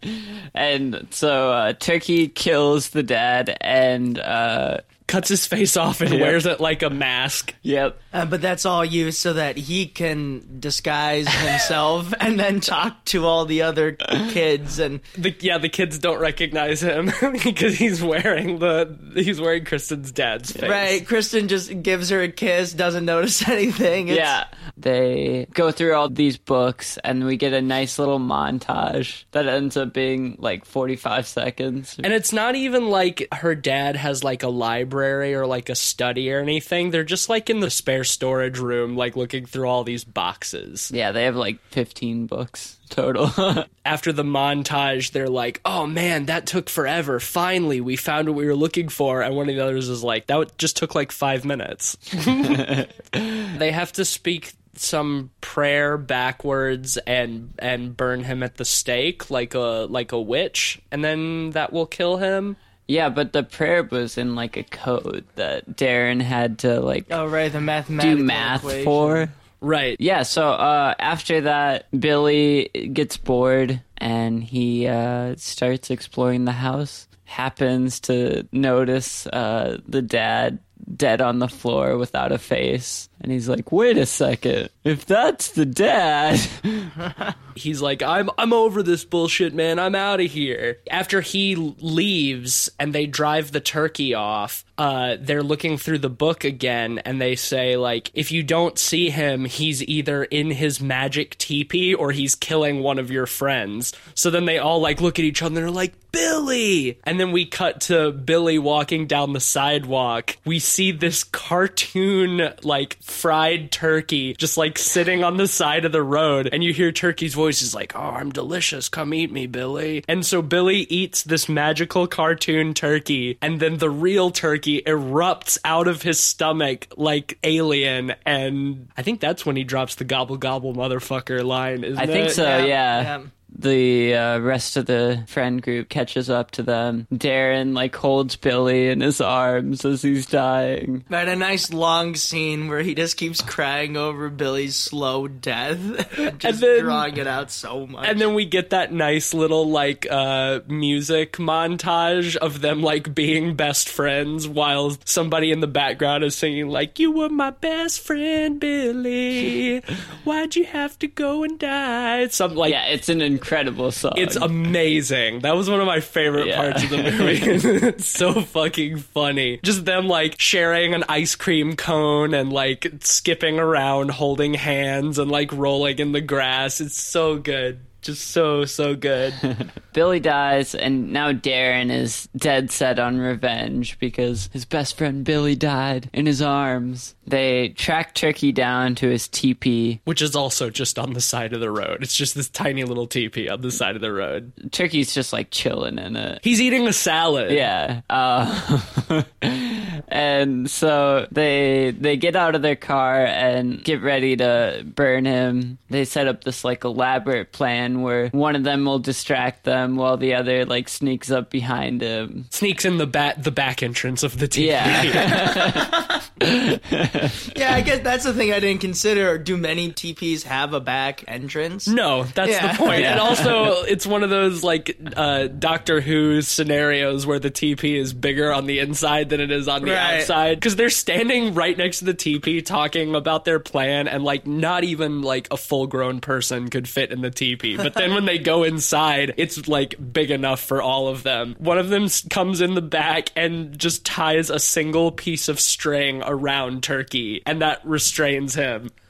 [0.55, 6.47] And so uh, Turkey kills the dad and uh Cuts his face off and wears
[6.47, 7.55] it like a mask.
[7.63, 8.01] yep.
[8.13, 13.25] Uh, but that's all used so that he can disguise himself and then talk to
[13.25, 17.13] all the other kids and The, yeah, the kids don't recognize him
[17.45, 20.69] because he's wearing the he's wearing Kristen's dad's face.
[20.69, 21.07] right.
[21.07, 24.09] Kristen just gives her a kiss, doesn't notice anything.
[24.09, 24.47] It's, Yeah.
[24.77, 29.77] They go through all these books and we get a nice little montage that ends
[29.77, 31.97] up being like 45 seconds.
[32.03, 36.33] And it's not even like her dad has like a library or like a study
[36.33, 36.91] or anything.
[36.91, 40.91] They're just like in the spare storage room, like looking through all these boxes.
[40.93, 43.31] Yeah, they have like 15 books total.
[43.85, 47.21] After the montage, they're like, oh man, that took forever.
[47.21, 49.23] Finally, we found what we were looking for.
[49.23, 51.97] And one of the others is like, that just took like five minutes.
[53.13, 59.55] they have to speak some prayer backwards and and burn him at the stake like
[59.55, 62.57] a like a witch and then that will kill him
[62.89, 67.27] yeah, but the prayer was in like a code that Darren had to like Oh,
[67.27, 67.53] right.
[67.53, 68.85] The mathematical do math equation.
[68.85, 69.29] for.
[69.61, 76.53] right Yeah, so uh, after that, Billy gets bored and he uh, starts exploring the
[76.53, 77.09] house.
[77.25, 80.61] Happens to notice uh, the dad
[80.95, 83.09] dead on the floor without a face.
[83.21, 84.69] And he's like, wait a second.
[84.85, 86.39] If that's the dad.
[87.57, 89.79] He's like, I'm I'm over this bullshit, man.
[89.79, 90.79] I'm out of here.
[90.91, 96.45] After he leaves and they drive the turkey off, uh, they're looking through the book
[96.45, 101.39] again and they say like, if you don't see him, he's either in his magic
[101.39, 103.95] teepee or he's killing one of your friends.
[104.15, 106.99] So then they all like look at each other and they're like, Billy!
[107.05, 110.39] And then we cut to Billy walking down the sidewalk.
[110.47, 116.03] We see this cartoon, like, fried turkey just like sitting on the side of the
[116.03, 116.49] road.
[116.53, 118.89] And you hear Turkey's voice is like, Oh, I'm delicious.
[118.89, 120.05] Come eat me, Billy.
[120.09, 123.39] And so Billy eats this magical cartoon turkey.
[123.41, 128.13] And then the real turkey erupts out of his stomach like alien.
[128.27, 132.29] And I think that's when he drops the gobble gobble motherfucker line, isn't I think
[132.29, 132.33] it?
[132.35, 133.03] so, Yeah, yeah.
[133.03, 133.23] yeah.
[133.59, 137.07] The uh, rest of the friend group catches up to them.
[137.13, 141.05] Darren like holds Billy in his arms as he's dying.
[141.09, 145.79] We had a nice long scene where he just keeps crying over Billy's slow death,
[146.39, 148.07] just then- drawing it out so much.
[148.07, 153.57] And then we get that nice little like uh music montage of them like being
[153.57, 158.61] best friends while somebody in the background is singing like you were my best friend
[158.61, 159.81] Billy
[160.25, 163.46] why'd you have to go and die something like Yeah, it's an incredible
[163.93, 164.13] song.
[164.17, 165.41] it's amazing.
[165.41, 166.57] That was one of my favorite Yeah.
[166.57, 167.41] parts of the movie.
[167.89, 169.61] it's so fucking funny.
[169.63, 175.31] Just them like sharing an ice cream cone and like skipping around holding hands and
[175.31, 176.81] like rolling in the grass.
[176.81, 177.81] It's so good.
[178.07, 179.35] Just so, so good.
[179.93, 185.57] Billy dies, and now Darren is dead set on revenge because his best friend Billy
[185.57, 187.17] died in his arms.
[187.27, 190.01] They track Turkey down to his teepee.
[190.05, 192.05] Which is also just on the side of the road.
[192.05, 194.53] It's just this tiny little teepee on the side of the road.
[194.71, 196.39] Turkey's just like chilling in it.
[196.45, 197.51] He's eating a salad.
[197.51, 198.03] Yeah.
[198.09, 199.25] Uh,
[200.07, 205.79] and so they they get out of their car and get ready to burn him.
[205.91, 210.17] They set up this like elaborate plan where one of them will distract them while
[210.17, 212.47] the other like sneaks up behind him.
[212.51, 214.69] Sneaks in the back the back entrance of the teepee.
[214.69, 216.23] Yeah.
[216.41, 219.39] yeah, I guess that's the thing I didn't consider.
[219.39, 221.89] Do many TPs have a back entrance?
[221.89, 222.73] No, that's Yeah.
[222.73, 223.01] the point.
[223.01, 223.13] Yeah.
[223.13, 228.13] And also, it's one of those like uh, Doctor Who scenarios where the TP is
[228.13, 230.21] bigger on the inside than it is on the Right.
[230.21, 234.47] outside because they're standing right next to the TP talking about their plan, and like
[234.47, 237.77] not even like a full grown person could fit in the TP.
[237.87, 241.55] But then when they go inside, it's like big enough for all of them.
[241.61, 246.21] One of them comes in the back and just ties a single piece of string
[246.27, 248.91] around Turkey, and that restrains him.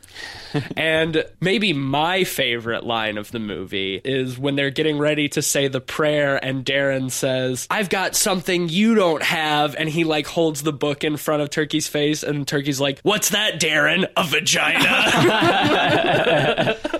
[0.76, 5.68] And maybe my favorite line of the movie is when they're getting ready to say
[5.68, 9.74] the prayer, and Darren says, I've got something you don't have.
[9.74, 13.28] And he like holds the book in front of Turkey's face, and Turkey's like, What's
[13.30, 14.10] that, Darren?
[14.16, 14.86] A vagina.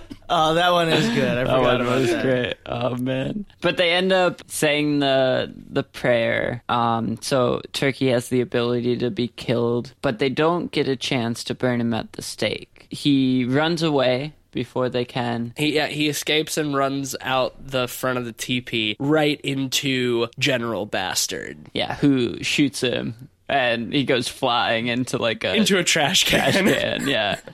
[0.28, 1.24] Oh, that one is good.
[1.38, 2.22] I That forgot one about was that.
[2.24, 2.54] great.
[2.66, 3.46] Oh man!
[3.60, 6.62] But they end up saying the the prayer.
[6.68, 11.44] Um, so Turkey has the ability to be killed, but they don't get a chance
[11.44, 12.86] to burn him at the stake.
[12.90, 15.52] He runs away before they can.
[15.56, 20.86] he, yeah, he escapes and runs out the front of the teepee right into General
[20.86, 21.58] Bastard.
[21.74, 26.52] Yeah, who shoots him, and he goes flying into like a Into a trash can.
[26.52, 27.06] trash can.
[27.06, 27.38] Yeah.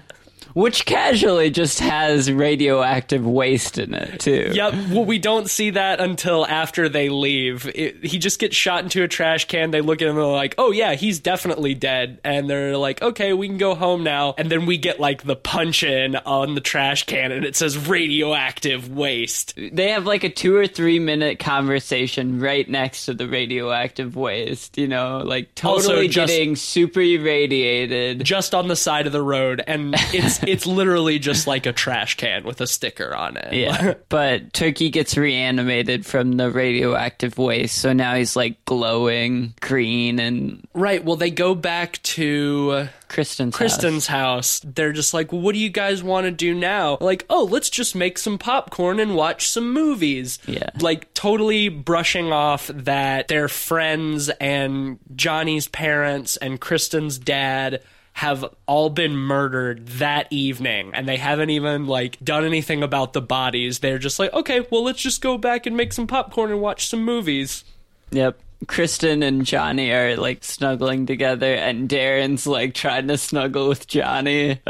[0.55, 4.51] Which casually just has radioactive waste in it too.
[4.53, 4.75] Yep.
[4.91, 7.71] Well, we don't see that until after they leave.
[7.75, 9.71] It, he just gets shot into a trash can.
[9.71, 13.01] They look at him and they're like, "Oh yeah, he's definitely dead." And they're like,
[13.03, 16.55] "Okay, we can go home now." And then we get like the punch in on
[16.55, 19.55] the trash can, and it says radioactive waste.
[19.57, 24.77] They have like a two or three minute conversation right next to the radioactive waste,
[24.79, 28.25] you know, like totally just- getting super irradiated.
[28.25, 32.17] Just on the side of the road, and it's it's literally just like a trash
[32.17, 33.53] can with a sticker on it.
[33.53, 33.95] Yeah.
[34.09, 40.67] but Turkey gets reanimated from the radioactive waste, so now he's like glowing green and
[40.75, 41.05] right.
[41.05, 44.61] Well, they go back to Kristen's Kristen's house.
[44.65, 46.99] They're just like, well, what do you guys want to do now?
[47.01, 50.39] Like, oh, let's just make some popcorn and watch some movies.
[50.47, 50.71] Yeah.
[50.81, 57.83] Like, totally brushing off that their friends and Johnny's parents and Kristen's dad
[58.15, 63.23] have all been murdered that evening and they haven't even like done anything about the
[63.23, 63.79] bodies.
[63.79, 66.87] They're just like, okay, well, let's just go back and make some popcorn and watch
[66.87, 67.65] some movies.
[68.11, 68.39] Yep.
[68.67, 74.61] Kristen and Johnny are like snuggling together, and Darren's like trying to snuggle with Johnny.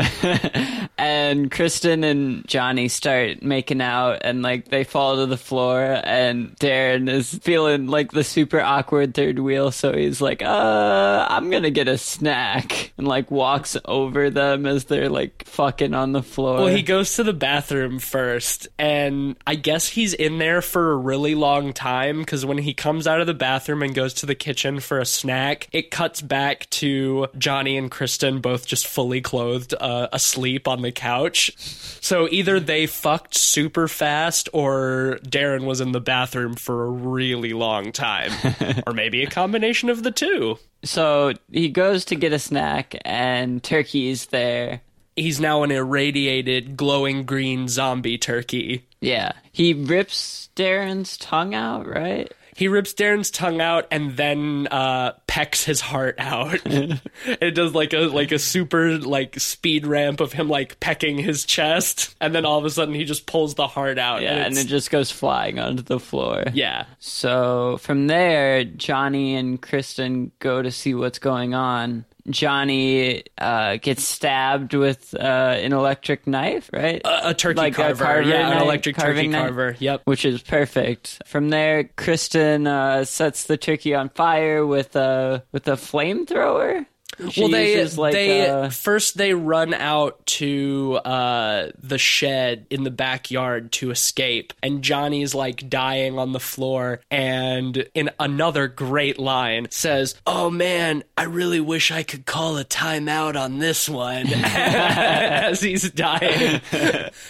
[0.98, 6.56] and Kristen and Johnny start making out, and like they fall to the floor, and
[6.58, 11.70] Darren is feeling like the super awkward third wheel, so he's like, uh, I'm gonna
[11.70, 16.58] get a snack, and like walks over them as they're like fucking on the floor.
[16.58, 20.96] Well, he goes to the bathroom first, and I guess he's in there for a
[20.96, 24.34] really long time because when he comes out of the bathroom and goes to the
[24.34, 29.74] kitchen for a snack, it cuts back to Johnny and Kristen both just fully clothed,
[29.78, 31.52] uh, asleep on the couch.
[32.00, 37.52] So either they fucked super fast or Darren was in the bathroom for a really
[37.52, 38.32] long time.
[38.86, 40.58] or maybe a combination of the two.
[40.84, 44.80] So he goes to get a snack, and Turkey's there.
[45.14, 48.86] He's now an irradiated, glowing green zombie turkey.
[49.00, 49.32] Yeah.
[49.52, 52.32] He rips Darren's tongue out, right?
[52.62, 56.60] He rips Darren's tongue out and then uh, pecks his heart out.
[56.64, 61.44] it does like a like a super like speed ramp of him like pecking his
[61.44, 64.22] chest, and then all of a sudden he just pulls the heart out.
[64.22, 66.44] Yeah, and, it's- it just goes flying onto the floor.
[66.54, 66.84] yeah.
[67.00, 72.04] So from there, Johnny and Kristen go to see what's going on.
[72.30, 77.00] Johnny uh, gets stabbed with uh, an electric knife, right?
[77.04, 79.42] A, a turkey Like a carver, carver yeah, an knife- electric turkey knife?
[79.42, 79.76] carver.
[79.78, 80.02] Yep.
[80.04, 81.20] which is perfect.
[81.26, 86.86] From there, Kristen uh, sets the turkey on fire with a with a flamethrower.
[87.30, 92.66] She well, they uses, like, they uh, first they run out to uh, the shed
[92.70, 98.68] in the backyard to escape, and Johnny's like dying on the floor, and in another
[98.68, 103.88] great line says, "Oh man, I really wish I could call a timeout on this
[103.88, 106.60] one," as he's dying.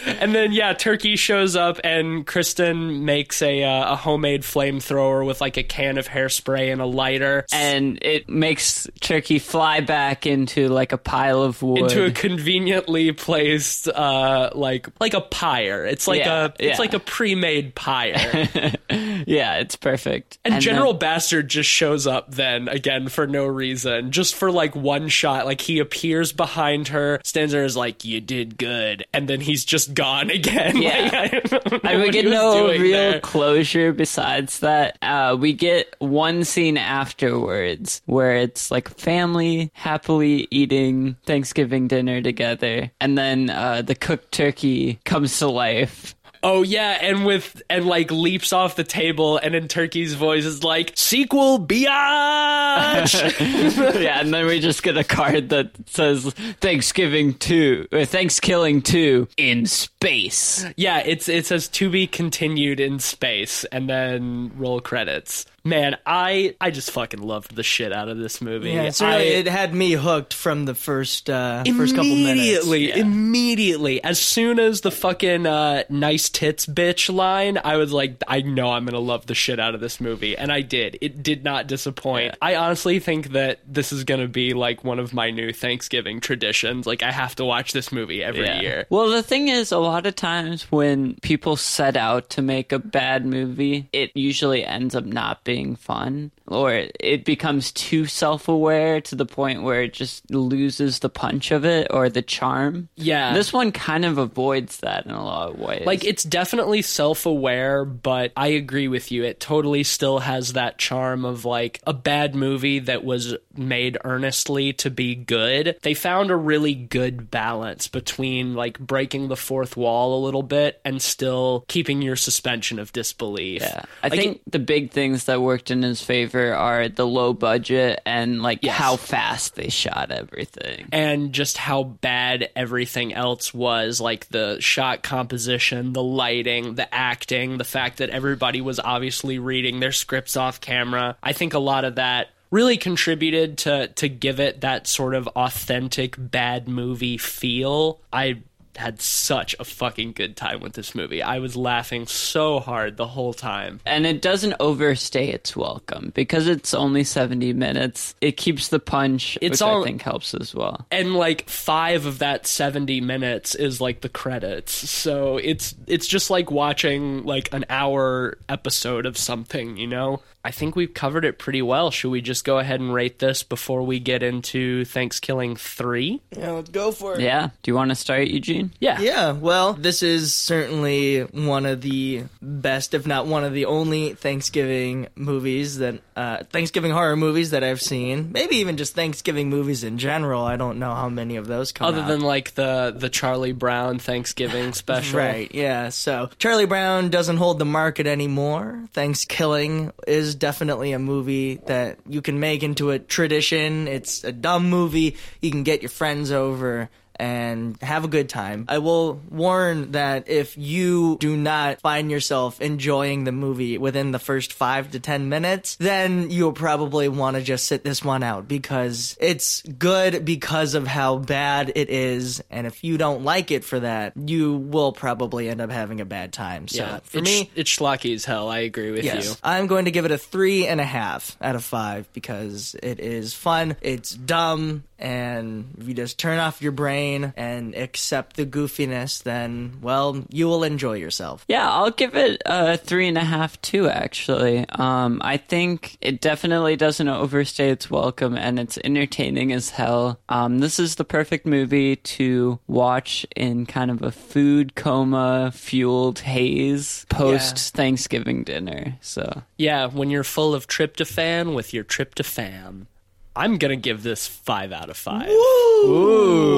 [0.06, 5.40] and then yeah, Turkey shows up, and Kristen makes a uh, a homemade flamethrower with
[5.40, 7.44] like a can of hairspray and a lighter.
[7.52, 11.82] and it makes Turkey fly back into like a pile of wood.
[11.82, 15.84] into a conveniently placed uh like like a pyre.
[15.84, 16.76] It's like Yeah, a it's yeah.
[16.78, 18.48] like a pre-made pyre.
[19.26, 20.38] yeah, it's perfect.
[20.44, 24.74] And, then- General Bastard just shows up then again for no reason, just for like
[24.76, 25.46] one shot.
[25.46, 29.64] Like he appears behind her, stands there is like, "You did good," and then he's
[29.64, 30.80] just gone again.
[30.80, 31.28] Yeah.
[31.32, 33.20] Like, I, I would get no real there.
[33.20, 34.98] closure besides that.
[35.02, 42.90] Uh, we get one scene afterwards where it's like family happily eating Thanksgiving dinner together,
[43.00, 46.14] and then uh, the cooked turkey comes to life.
[46.44, 50.64] Oh yeah, and with and like leaps off the table, and in Turkey's voice is
[50.64, 51.84] like sequel biatch.
[54.02, 56.24] yeah, and then we just get a card that says
[56.60, 60.66] ThanksKilling 2, or ThanksKilling 2 in space.
[60.76, 65.46] Yeah, it's it says to be continued in space and then roll credits.
[65.64, 68.70] Man, I I just fucking loved the shit out of this movie.
[68.70, 72.30] Yeah, so really, I- it had me hooked from the first uh, first couple minutes.
[72.40, 72.96] immediately, Yeah.
[72.96, 78.40] immediately, as soon as the fucking uh, nice tits bitch line, I was like, I
[78.40, 80.98] know I'm gonna love the shit out of this movie, and I did.
[81.00, 82.34] It did not disappoint.
[82.42, 86.86] I honestly think that this is gonna be like one of my new Thanksgiving traditions.
[86.86, 88.86] Like, I have to watch this movie every year.
[88.90, 92.78] Well, the thing is, a lot of times when people set out to make a
[92.80, 99.00] bad movie, it usually ends up not being fun, or it becomes too self aware
[99.02, 102.88] to the point where it just loses the punch of it or the charm.
[102.96, 103.34] Yeah.
[103.34, 105.86] This one kind of avoids that in a lot of ways.
[105.86, 109.24] Like it's definitely self-aware, but I agree with you.
[109.24, 114.72] It totally still has that charm of like a bad movie that was made earnestly
[114.74, 115.76] to be good.
[115.82, 120.80] They found a really good balance between like breaking the fourth wall a little bit
[120.84, 123.62] and still keeping your suspension of disbelief.
[123.62, 123.82] Yeah.
[124.02, 128.00] I Like, think the big things that worked in his favor are the low budget
[128.04, 128.76] and like Yes.
[128.76, 130.88] how fast they shot everything.
[130.92, 137.58] and just how bad everything else was like the shot composition, the lighting, the acting,
[137.58, 141.16] the fact that everybody was obviously reading their scripts off camera.
[141.22, 145.26] I think a lot of that really contributed to to give it that sort of
[145.28, 148.00] authentic bad movie feel.
[148.12, 148.42] I
[148.76, 151.22] had such a fucking good time with this movie.
[151.22, 153.80] I was laughing so hard the whole time.
[153.84, 158.14] And it doesn't overstay its welcome because it's only 70 minutes.
[158.20, 160.86] It keeps the punch, It's which all- I think helps as well.
[160.90, 164.72] and like 5 of that 70 minutes is like the credits.
[164.90, 170.22] So it's it's just like watching like an hour episode of something, you know?
[170.44, 171.90] I think we've covered it pretty well.
[171.92, 176.20] Should we just go ahead and rate this before we get into ThanksKilling 3?
[176.36, 177.20] Yeah, let's go for it.
[177.20, 177.50] Yeah.
[177.62, 178.72] Do you want to start, Eugene?
[178.80, 179.00] Yeah.
[179.00, 184.14] Yeah, well, this is certainly one of the best, if not one of the only
[184.14, 188.32] Thanksgiving movies that, uh, Thanksgiving horror movies that I've seen.
[188.32, 190.42] Maybe even just Thanksgiving movies in general.
[190.44, 192.08] I don't know how many of those come Other out.
[192.08, 195.20] than like the the Charlie Brown Thanksgiving special.
[195.20, 195.88] Right, yeah.
[195.90, 198.88] So Charlie Brown doesn't hold the market anymore.
[198.94, 203.88] ThanksKilling is definitely a movie that you can make into a tradition.
[203.88, 205.16] It's a dumb movie.
[205.40, 208.64] You can get your friends over and have a good time.
[208.68, 214.18] I will warn that if you do not find yourself enjoying the movie within the
[214.18, 218.48] first five to ten minutes, then you'll probably want to just sit this one out
[218.48, 222.42] because it's good because of how bad it is.
[222.50, 226.04] And if you don't like it for that, you will probably end up having a
[226.04, 226.68] bad time.
[226.68, 227.00] So Yeah.
[227.04, 228.48] for it's, me, it's schlocky as hell.
[228.48, 229.26] I agree with Yes.
[229.26, 229.34] you.
[229.42, 233.00] I'm going to give it a three and a half out of five because it
[233.00, 237.01] is fun, it's dumb, and if you just turn off your brain
[237.36, 241.44] and accept the goofiness, then, well, you will enjoy yourself.
[241.48, 243.88] Yeah, I'll give it a three and a half too.
[243.88, 250.20] Actually, um, I think it definitely doesn't overstay its welcome, and it's entertaining as hell.
[250.28, 256.20] Um, this is the perfect movie to watch in kind of a food coma fueled
[256.20, 258.96] haze post Thanksgiving dinner.
[259.00, 262.86] So Yeah, when you're full of tryptophan with your tryptophan.
[263.34, 265.28] I'm gonna give this five out of five.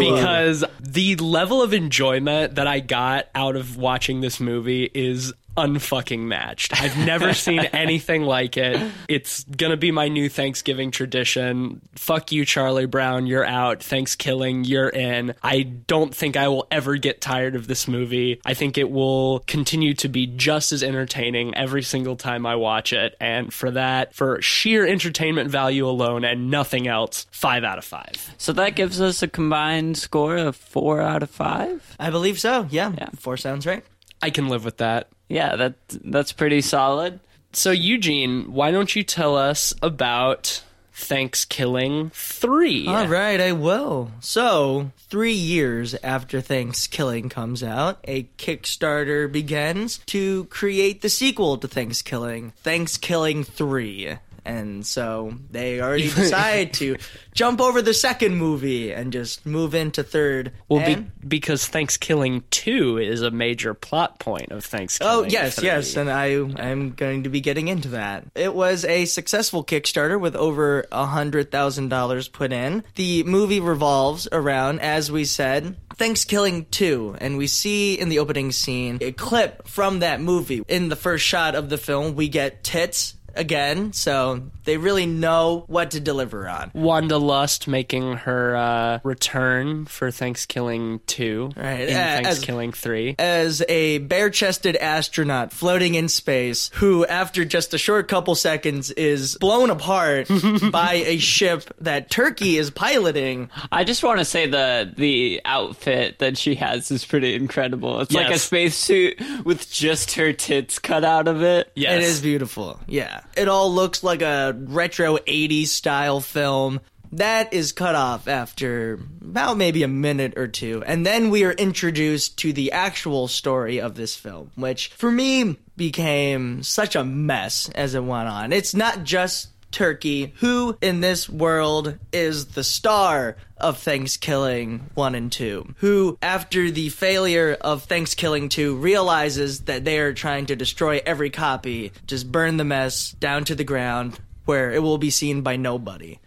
[0.00, 6.20] Because the level of enjoyment that I got out of watching this movie is unfucking
[6.20, 6.80] matched.
[6.80, 8.80] I've never seen anything like it.
[9.08, 11.80] It's gonna be my new Thanksgiving tradition.
[11.94, 13.80] Fuck you, Charlie Brown, you're out.
[13.80, 15.34] ThanksKilling, you're in.
[15.42, 18.40] I don't think I will ever get tired of this movie.
[18.44, 22.92] I think it will continue to be just as entertaining every single time I watch
[22.92, 23.16] it.
[23.20, 28.34] And for that, for sheer entertainment value alone and nothing else, five out of five.
[28.38, 31.96] So that gives us a combined score of four out of five.
[31.98, 32.92] I believe so, yeah.
[32.96, 33.08] Yeah.
[33.16, 33.84] Four sounds right.
[34.22, 35.08] I can live with that.
[35.28, 37.20] Yeah, that that's pretty solid.
[37.52, 40.62] So, Eugene, why don't you tell us about
[40.92, 42.86] ThanksKilling 3?
[42.88, 44.10] All right, I will.
[44.20, 51.68] So, three years after ThanksKilling comes out, a Kickstarter begins to create the sequel to
[51.68, 54.18] ThanksKilling, ThanksKilling 3.
[54.44, 56.96] And so they already decide to
[57.34, 60.52] jump over the second movie and just move into third.
[60.68, 64.98] Well, be- because ThanksKilling 2 is a major plot point of ThanksKilling.
[65.02, 65.64] Oh yes, 3.
[65.64, 68.24] yes, and I I'm going to be getting into that.
[68.34, 72.84] It was a successful Kickstarter with over a hundred thousand dollars put in.
[72.96, 78.52] The movie revolves around, as we said, ThanksKilling two, and we see in the opening
[78.52, 80.62] scene a clip from that movie.
[80.68, 85.64] In the first shot of the film, we get tits again, so they really know
[85.66, 86.70] what to deliver on.
[86.74, 93.16] Wanda Lust making her uh, return for ThanksKilling 2 Right, in uh, as- ThanksKilling 3.
[93.18, 98.90] as a bare chested astronaut floating in space who, after just a short couple seconds,
[98.92, 100.28] is blown apart
[100.72, 103.50] by a ship that Turkey is piloting.
[103.70, 108.00] I just want to say the the outfit that she has is pretty incredible.
[108.00, 111.70] It's like a spacesuit with just her tits cut out of it.
[111.74, 111.94] Yes.
[111.94, 112.80] It is beautiful.
[112.86, 113.20] Yeah.
[113.36, 116.80] It all looks like a retro 80s style film.
[117.12, 120.82] That is cut off after about maybe a minute or two.
[120.84, 125.56] And then we are introduced to the actual story of this film, which for me
[125.76, 128.52] became such a mess as it went on.
[128.52, 135.32] It's not just Turkey, who in this world is the star of ThanksKilling 1 and
[135.32, 141.02] 2, who, after the failure of ThanksKilling 2, realizes that they are trying to destroy
[141.04, 145.42] every copy, just burn the mess down to the ground where it will be seen
[145.42, 146.20] by nobody.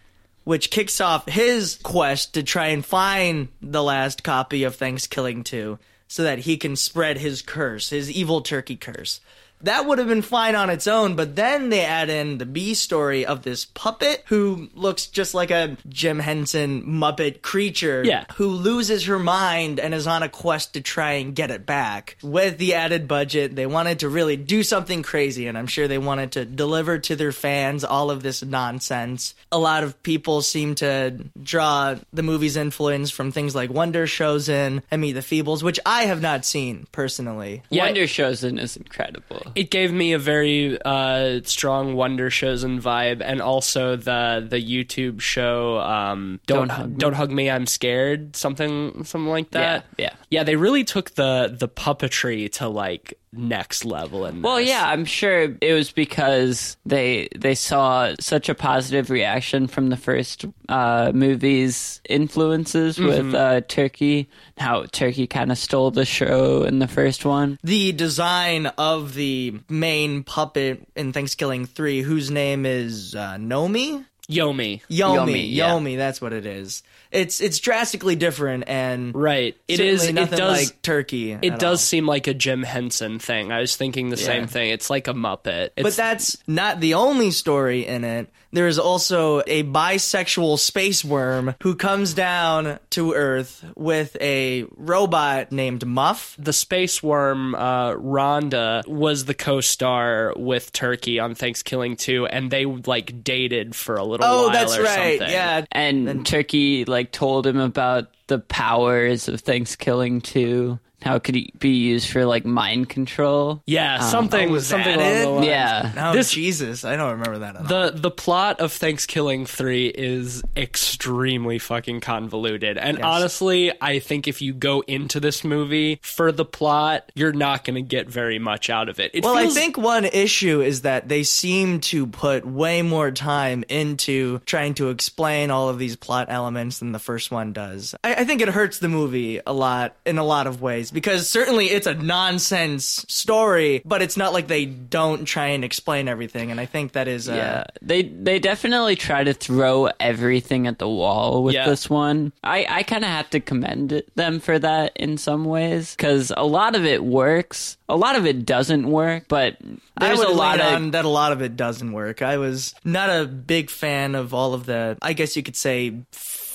[0.44, 5.78] Which kicks off his quest to try and find the last copy of ThanksKilling 2
[6.06, 9.20] so that he can spread his curse, his evil turkey curse.
[9.62, 12.74] That would have been fine on its own, but then they add in the B
[12.74, 18.24] story of this puppet who looks just like a Jim Henson Muppet creature Yeah.
[18.36, 22.16] who loses her mind and is on a quest to try and get it back.
[22.22, 25.98] With the added budget, they wanted to really do something crazy, and I'm sure they
[25.98, 29.34] wanted to deliver to their fans all of this nonsense.
[29.50, 34.82] A lot of people seem to draw the movie's influence from things like Wonder Showzen
[34.90, 37.62] and Meet the Feebles, which I have not seen personally.
[37.70, 37.84] Yeah.
[37.86, 39.47] Wonder Showzen is incredible.
[39.54, 45.20] It gave me a very uh, strong Wonder Showzen vibe, and also the the YouTube
[45.20, 46.96] show um, "Don't Don't Hug Me.
[46.96, 49.84] Don't Hug Me, I'm Scared," something something like that.
[49.96, 50.14] Yeah, yeah.
[50.30, 50.42] yeah.
[50.44, 55.56] They really took the the puppetry to like next level and Well, yeah, I'm sure
[55.60, 62.00] it was because they they saw such a positive reaction from the first uh, movie's
[62.08, 64.28] influences with uh, Turkey.
[64.56, 67.58] How Turkey kind of stole the show in the first one.
[67.62, 74.04] the design of the main puppet in ThanksKilling 3, whose name is uh, Nomi?
[74.30, 74.82] Yomi.
[74.82, 75.96] Yomi, Yomi, Yomi, yeah.
[75.96, 76.82] that's what it is.
[77.10, 79.56] It's it's drastically different and Right.
[79.66, 80.04] It is.
[80.04, 80.40] It does.
[80.40, 81.32] like Turkey.
[81.32, 81.76] it does all.
[81.76, 83.50] seem like a Jim Henson thing.
[83.50, 84.70] I was thinking the same thing.
[84.70, 85.70] It's like a Muppet.
[85.76, 88.30] It's, But that's not the only story in it.
[88.50, 95.52] There is also a bisexual space worm who comes down to Earth with a robot
[95.52, 96.34] named Muff.
[96.38, 102.64] the space worm uh, Rhonda was the co-star with Turkey on ThanksKilling 2, and they
[102.64, 104.50] like dated for a little Oh, while.
[104.52, 105.18] that's or right.
[105.18, 105.30] something.
[105.34, 105.64] Yeah.
[105.70, 110.78] And Turkey like told him about the powers of ThanksKilling too.
[111.02, 113.62] How it could he be used for like mind control?
[113.66, 115.22] yeah, um, something oh, was something that along it?
[115.22, 115.46] the lines.
[115.46, 115.92] Yeah.
[116.10, 116.84] Oh, This- Jesus.
[116.84, 117.68] I don't remember that at all.
[117.68, 122.78] The the plot of ThanksKilling 3 is extremely fucking convoluted.
[122.78, 127.64] And honestly, I think if you go into this movie for the plot, you're not
[127.64, 129.10] going to get very much out of it.
[129.14, 133.10] it Well, feels, I think one issue is that they seem to put way more
[133.10, 137.94] time into trying to explain all of these plot elements than the first one does.
[138.02, 141.28] I, I think it hurts the movie a lot in a lot of ways because
[141.28, 146.50] certainly it's a nonsense story, but it's not like they don't try and explain everything.
[146.50, 150.78] And I think that is, uh, Yeah, they they definitely try to throw everything at
[150.78, 151.68] the wall with Yeah.
[151.68, 152.32] this one.
[152.42, 156.44] I I kind of have to commend them for that in some ways because a
[156.44, 159.56] lot of it works, a lot of it doesn't work, but
[159.96, 162.22] I there's a lot of that a lot of it doesn't work.
[162.22, 165.92] I was not a big fan of all of the, I guess you could say,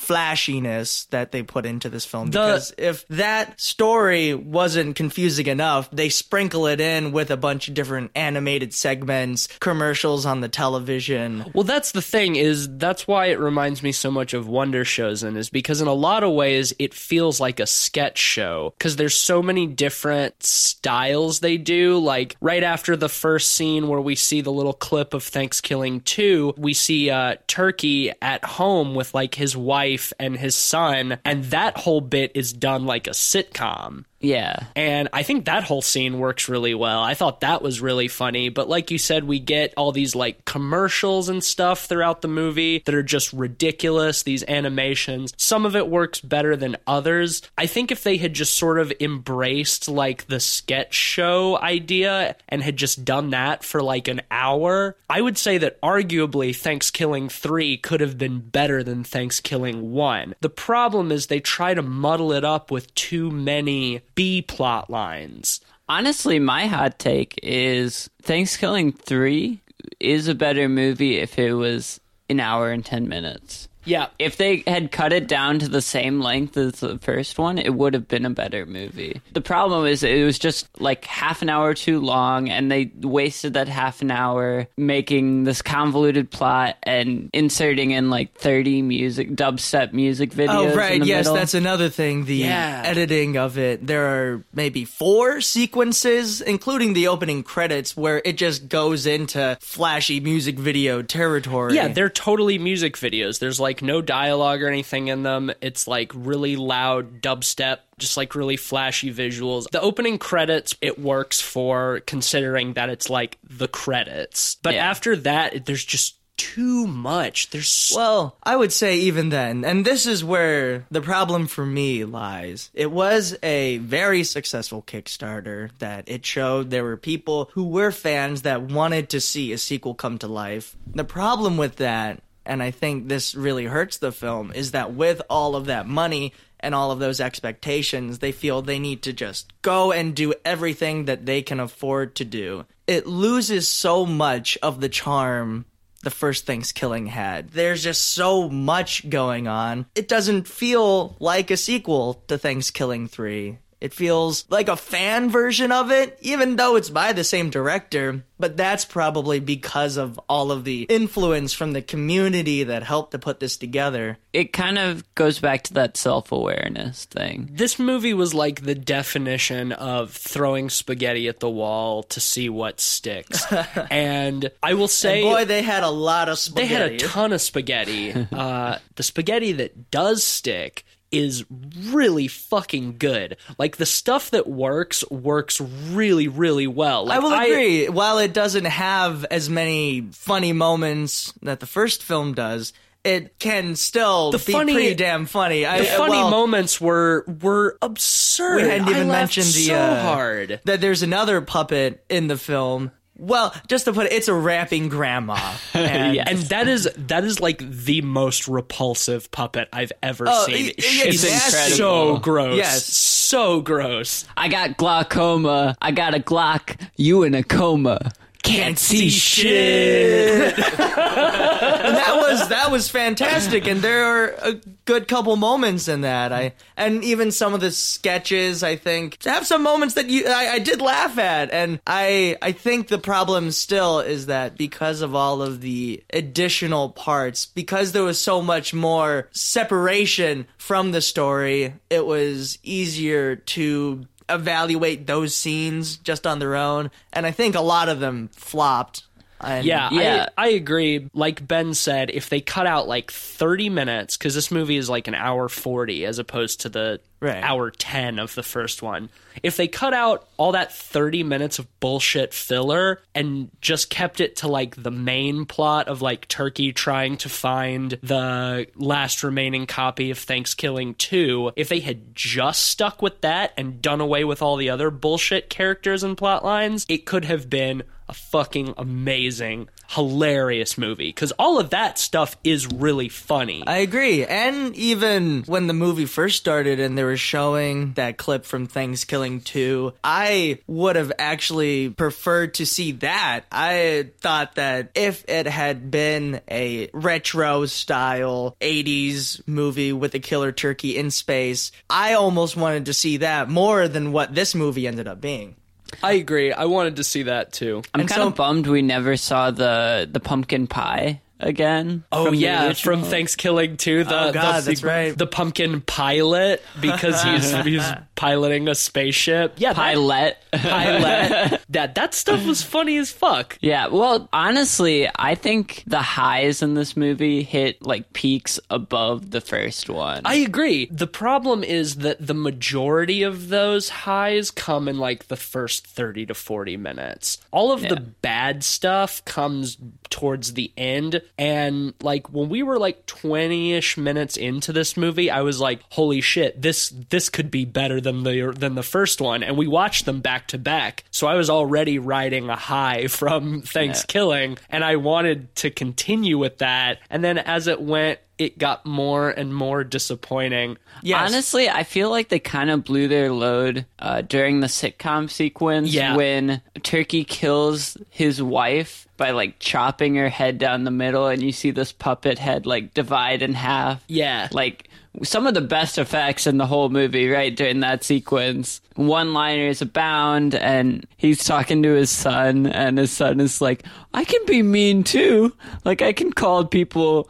[0.03, 2.29] flashiness that they put into this film.
[2.29, 7.73] Because if that story wasn't confusing enough, they sprinkle it in with a bunch of
[7.73, 11.45] different animated segments, commercials on the television.
[11.53, 15.37] Well, that's the thing is that's why it reminds me so much of Wonder Showzen
[15.37, 19.15] is because in a lot of ways it feels like a sketch show because there's
[19.15, 21.97] so many different styles they do.
[21.97, 26.55] Like right after the first scene where we see the little clip of ThanksKilling 2,
[26.57, 31.77] we see uh, Turkey at home with like his wife and his son, and that
[31.77, 34.05] whole bit is done like a sitcom.
[34.23, 34.67] Yeah.
[34.75, 37.03] And I think that whole scene works really well.
[37.03, 38.47] I thought that was really funny.
[38.47, 42.81] But like you said, we get all these like commercials and stuff throughout the movie
[42.85, 45.33] that are just ridiculous, these animations.
[45.37, 47.41] Some of it works better than others.
[47.57, 52.63] I think if they had just sort of embraced like the sketch show idea and
[52.63, 57.77] had just done that for like an hour, I would say that arguably ThanksKilling 3
[57.77, 60.35] could have been better than ThanksKilling 1.
[60.39, 65.61] The problem is they try to muddle it up with too many B plot lines.
[65.89, 69.59] Honestly, my hot take is ThanksKilling 3
[69.99, 71.99] is a better movie if it was
[72.29, 73.67] an hour and 10 minutes.
[73.85, 74.07] Yeah.
[74.19, 77.73] If they had cut it down to the same length as the first one, it
[77.73, 79.21] would have been a better movie.
[79.33, 83.53] The problem is it was just like half an hour too long, and they wasted
[83.55, 89.93] that half an hour making this convoluted plot and inserting in like 30 music, dubstep
[89.93, 90.49] music oh, videos.
[90.49, 91.01] Oh, in right.
[91.01, 91.35] the Yes, middle.
[91.35, 92.25] that's another thing.
[92.25, 92.83] The Yeah.
[92.85, 93.85] editing of it.
[93.85, 100.19] There are maybe four sequences, including the opening credits, where it just goes into flashy
[100.19, 101.75] music video territory.
[101.75, 103.39] Yeah, they're totally music videos.
[103.39, 105.51] There's like no dialogue or anything in them.
[105.61, 109.69] It's like really loud dubstep, just like really flashy visuals.
[109.69, 114.57] The opening credits, it works for considering that it's like the credits.
[114.61, 114.89] But Yeah.
[114.89, 117.51] after that, there's just too much.
[117.51, 122.03] There's Well, I would say even then, and this is where the problem for me
[122.05, 122.71] lies.
[122.73, 128.41] It was a very successful Kickstarter that it showed there were people who were fans
[128.41, 130.75] that wanted to see a sequel come to life.
[130.93, 135.21] The problem with that, and I think this really hurts the film, is that with
[135.29, 139.53] all of that money and all of those expectations, they feel they need to just
[139.61, 142.65] go and do everything that they can afford to do.
[142.87, 145.65] It loses so much of the charm
[146.03, 147.51] the first ThanksKilling had.
[147.51, 149.85] There's just so much going on.
[149.95, 153.57] It doesn't feel like a sequel to ThanksKilling 3.
[153.83, 158.23] It feels like a fan version of it, even though it's by the same director.
[158.39, 163.19] But that's probably because of all of the influence from the community that helped to
[163.19, 164.19] put this together.
[164.31, 167.49] It kind of goes back to that self awareness thing.
[167.51, 172.79] this movie was like the definition of throwing spaghetti at the wall to see what
[172.79, 173.45] sticks.
[173.91, 176.67] and I will say Boy, they had a lot of spaghetti.
[176.69, 178.13] they had a ton of spaghetti.
[178.31, 181.45] uh, the spaghetti that does stick is
[181.89, 183.37] really fucking good.
[183.57, 187.05] Like the stuff that works works really really well.
[187.05, 187.87] Like, I will agree.
[187.89, 193.75] While it doesn't have as many funny moments that the first film does, it can
[193.75, 195.65] still The be funny- pretty damn funny.
[195.65, 198.55] I, the funny well, moments were were absurd.
[198.63, 200.61] We hadn't even mentioned the so uh, hard.
[200.65, 202.91] that there's another puppet in the film.
[203.15, 205.37] Well, just to put it, it's a rapping grandma.
[205.73, 206.27] And Yes.
[206.29, 210.65] And that is that is like the most repulsive puppet I've ever Oh, seen.
[210.67, 212.57] y- y- She's it's so gross.
[212.57, 212.85] Yes.
[212.85, 214.25] so gross.
[214.35, 215.75] I got glaucoma.
[215.81, 216.79] I got a Glock.
[216.95, 218.11] You in a coma.
[218.43, 220.53] Can't see shit.
[221.83, 224.53] and that was that was fantastic and there are a
[224.85, 229.45] good couple moments in that i and even some of the sketches i think have
[229.45, 233.51] some moments that you I, I did laugh at and i i think the problem
[233.51, 238.73] still is that because of all of the additional parts because there was so much
[238.73, 246.55] more separation from the story it was easier to evaluate those scenes just on their
[246.55, 249.03] own and i think a lot of them flopped
[249.45, 250.27] And- Yeah, Yeah.
[250.37, 251.09] I, I agree.
[251.13, 255.07] Like Ben said, if they cut out like 30 minutes, because this movie is like
[255.07, 257.41] an hour 40 as opposed to the Right.
[257.41, 259.09] hour 10 of the first one.
[259.41, 264.35] If they cut out all that 30 minutes of bullshit filler and just kept it
[264.37, 270.11] to like the main plot of like Turkey trying to find the last remaining copy
[270.11, 274.57] of ThanksKilling 2, if they had just stuck with that and done away with all
[274.57, 277.83] the other bullshit characters and plot lines, it could have been
[278.13, 281.07] a fucking amazing, hilarious movie.
[281.07, 283.63] Because all of that stuff is really funny.
[283.65, 284.23] I agree.
[284.23, 289.43] And even when the movie first started and they were showing that clip from ThanksKilling
[289.43, 293.45] 2, I would have actually preferred to see that.
[293.51, 300.51] I thought that if it had been a retro style 80s movie with a killer
[300.51, 305.07] turkey in space, I almost wanted to see that more than what this movie ended
[305.07, 305.55] up being.
[306.01, 306.51] I agree.
[306.51, 307.81] I wanted to see that too.
[307.93, 312.03] I'm And kind so- of bummed we never saw the the pumpkin pie again.
[312.11, 313.01] Oh from yeah, original.
[313.03, 314.03] from ThanksKilling too.
[314.03, 315.17] The Oh, God, the, that's right.
[315.17, 317.83] The pumpkin pilot because he's he's
[318.15, 319.53] piloting a spaceship.
[319.57, 320.37] Yeah, that- pilot.
[320.53, 321.61] pilot.
[321.69, 323.57] that that stuff was funny as fuck.
[323.61, 329.41] Yeah, well, honestly, I think the highs in this movie hit like peaks above the
[329.41, 330.21] first one.
[330.25, 330.87] I agree.
[330.91, 336.27] The problem is that the majority of those highs come in like the first 30
[336.27, 337.39] to 40 minutes.
[337.51, 339.75] All of the bad stuff comes
[340.13, 341.23] towards the end.
[341.39, 345.81] And like when we were like 20 ish minutes into this movie, I was like,
[345.89, 349.41] holy shit, this, this could be better than the, than the first one.
[349.41, 351.03] And we watched them back to back.
[351.09, 356.59] So I was already riding a high from ThanksKilling and I wanted to continue with
[356.59, 356.99] that.
[357.09, 360.77] And then as it went, it got more and more disappointing.
[361.01, 361.31] Yes.
[361.31, 365.93] Honestly, I feel like they kind of blew their load uh, during the sitcom sequence
[365.93, 366.15] Yeah.
[366.15, 371.53] when Turkey kills his wife by like chopping her head down the middle, and you
[371.53, 374.03] see this puppet head like divide in half.
[374.09, 374.49] Yeah.
[374.51, 374.89] Like
[375.23, 378.81] some of the best effects in the whole movie, right during that sequence.
[378.95, 384.25] One liners abound, and he's talking to his son, and his son is like, I
[384.25, 385.55] can be mean too.
[385.85, 387.29] Like, I can call people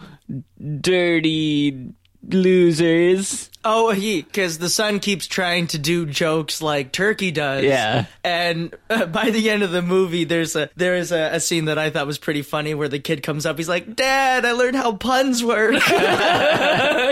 [0.82, 1.94] dirty
[2.28, 3.52] losers.
[3.66, 7.64] Oh, he because the son keeps trying to do jokes like Turkey does.
[7.64, 8.06] Yeah.
[8.24, 11.66] and uh, by the end of the movie, there's a there is a, a scene
[11.66, 13.58] that I thought was pretty funny where the kid comes up.
[13.58, 15.76] He's like, "Dad, I learned how puns work."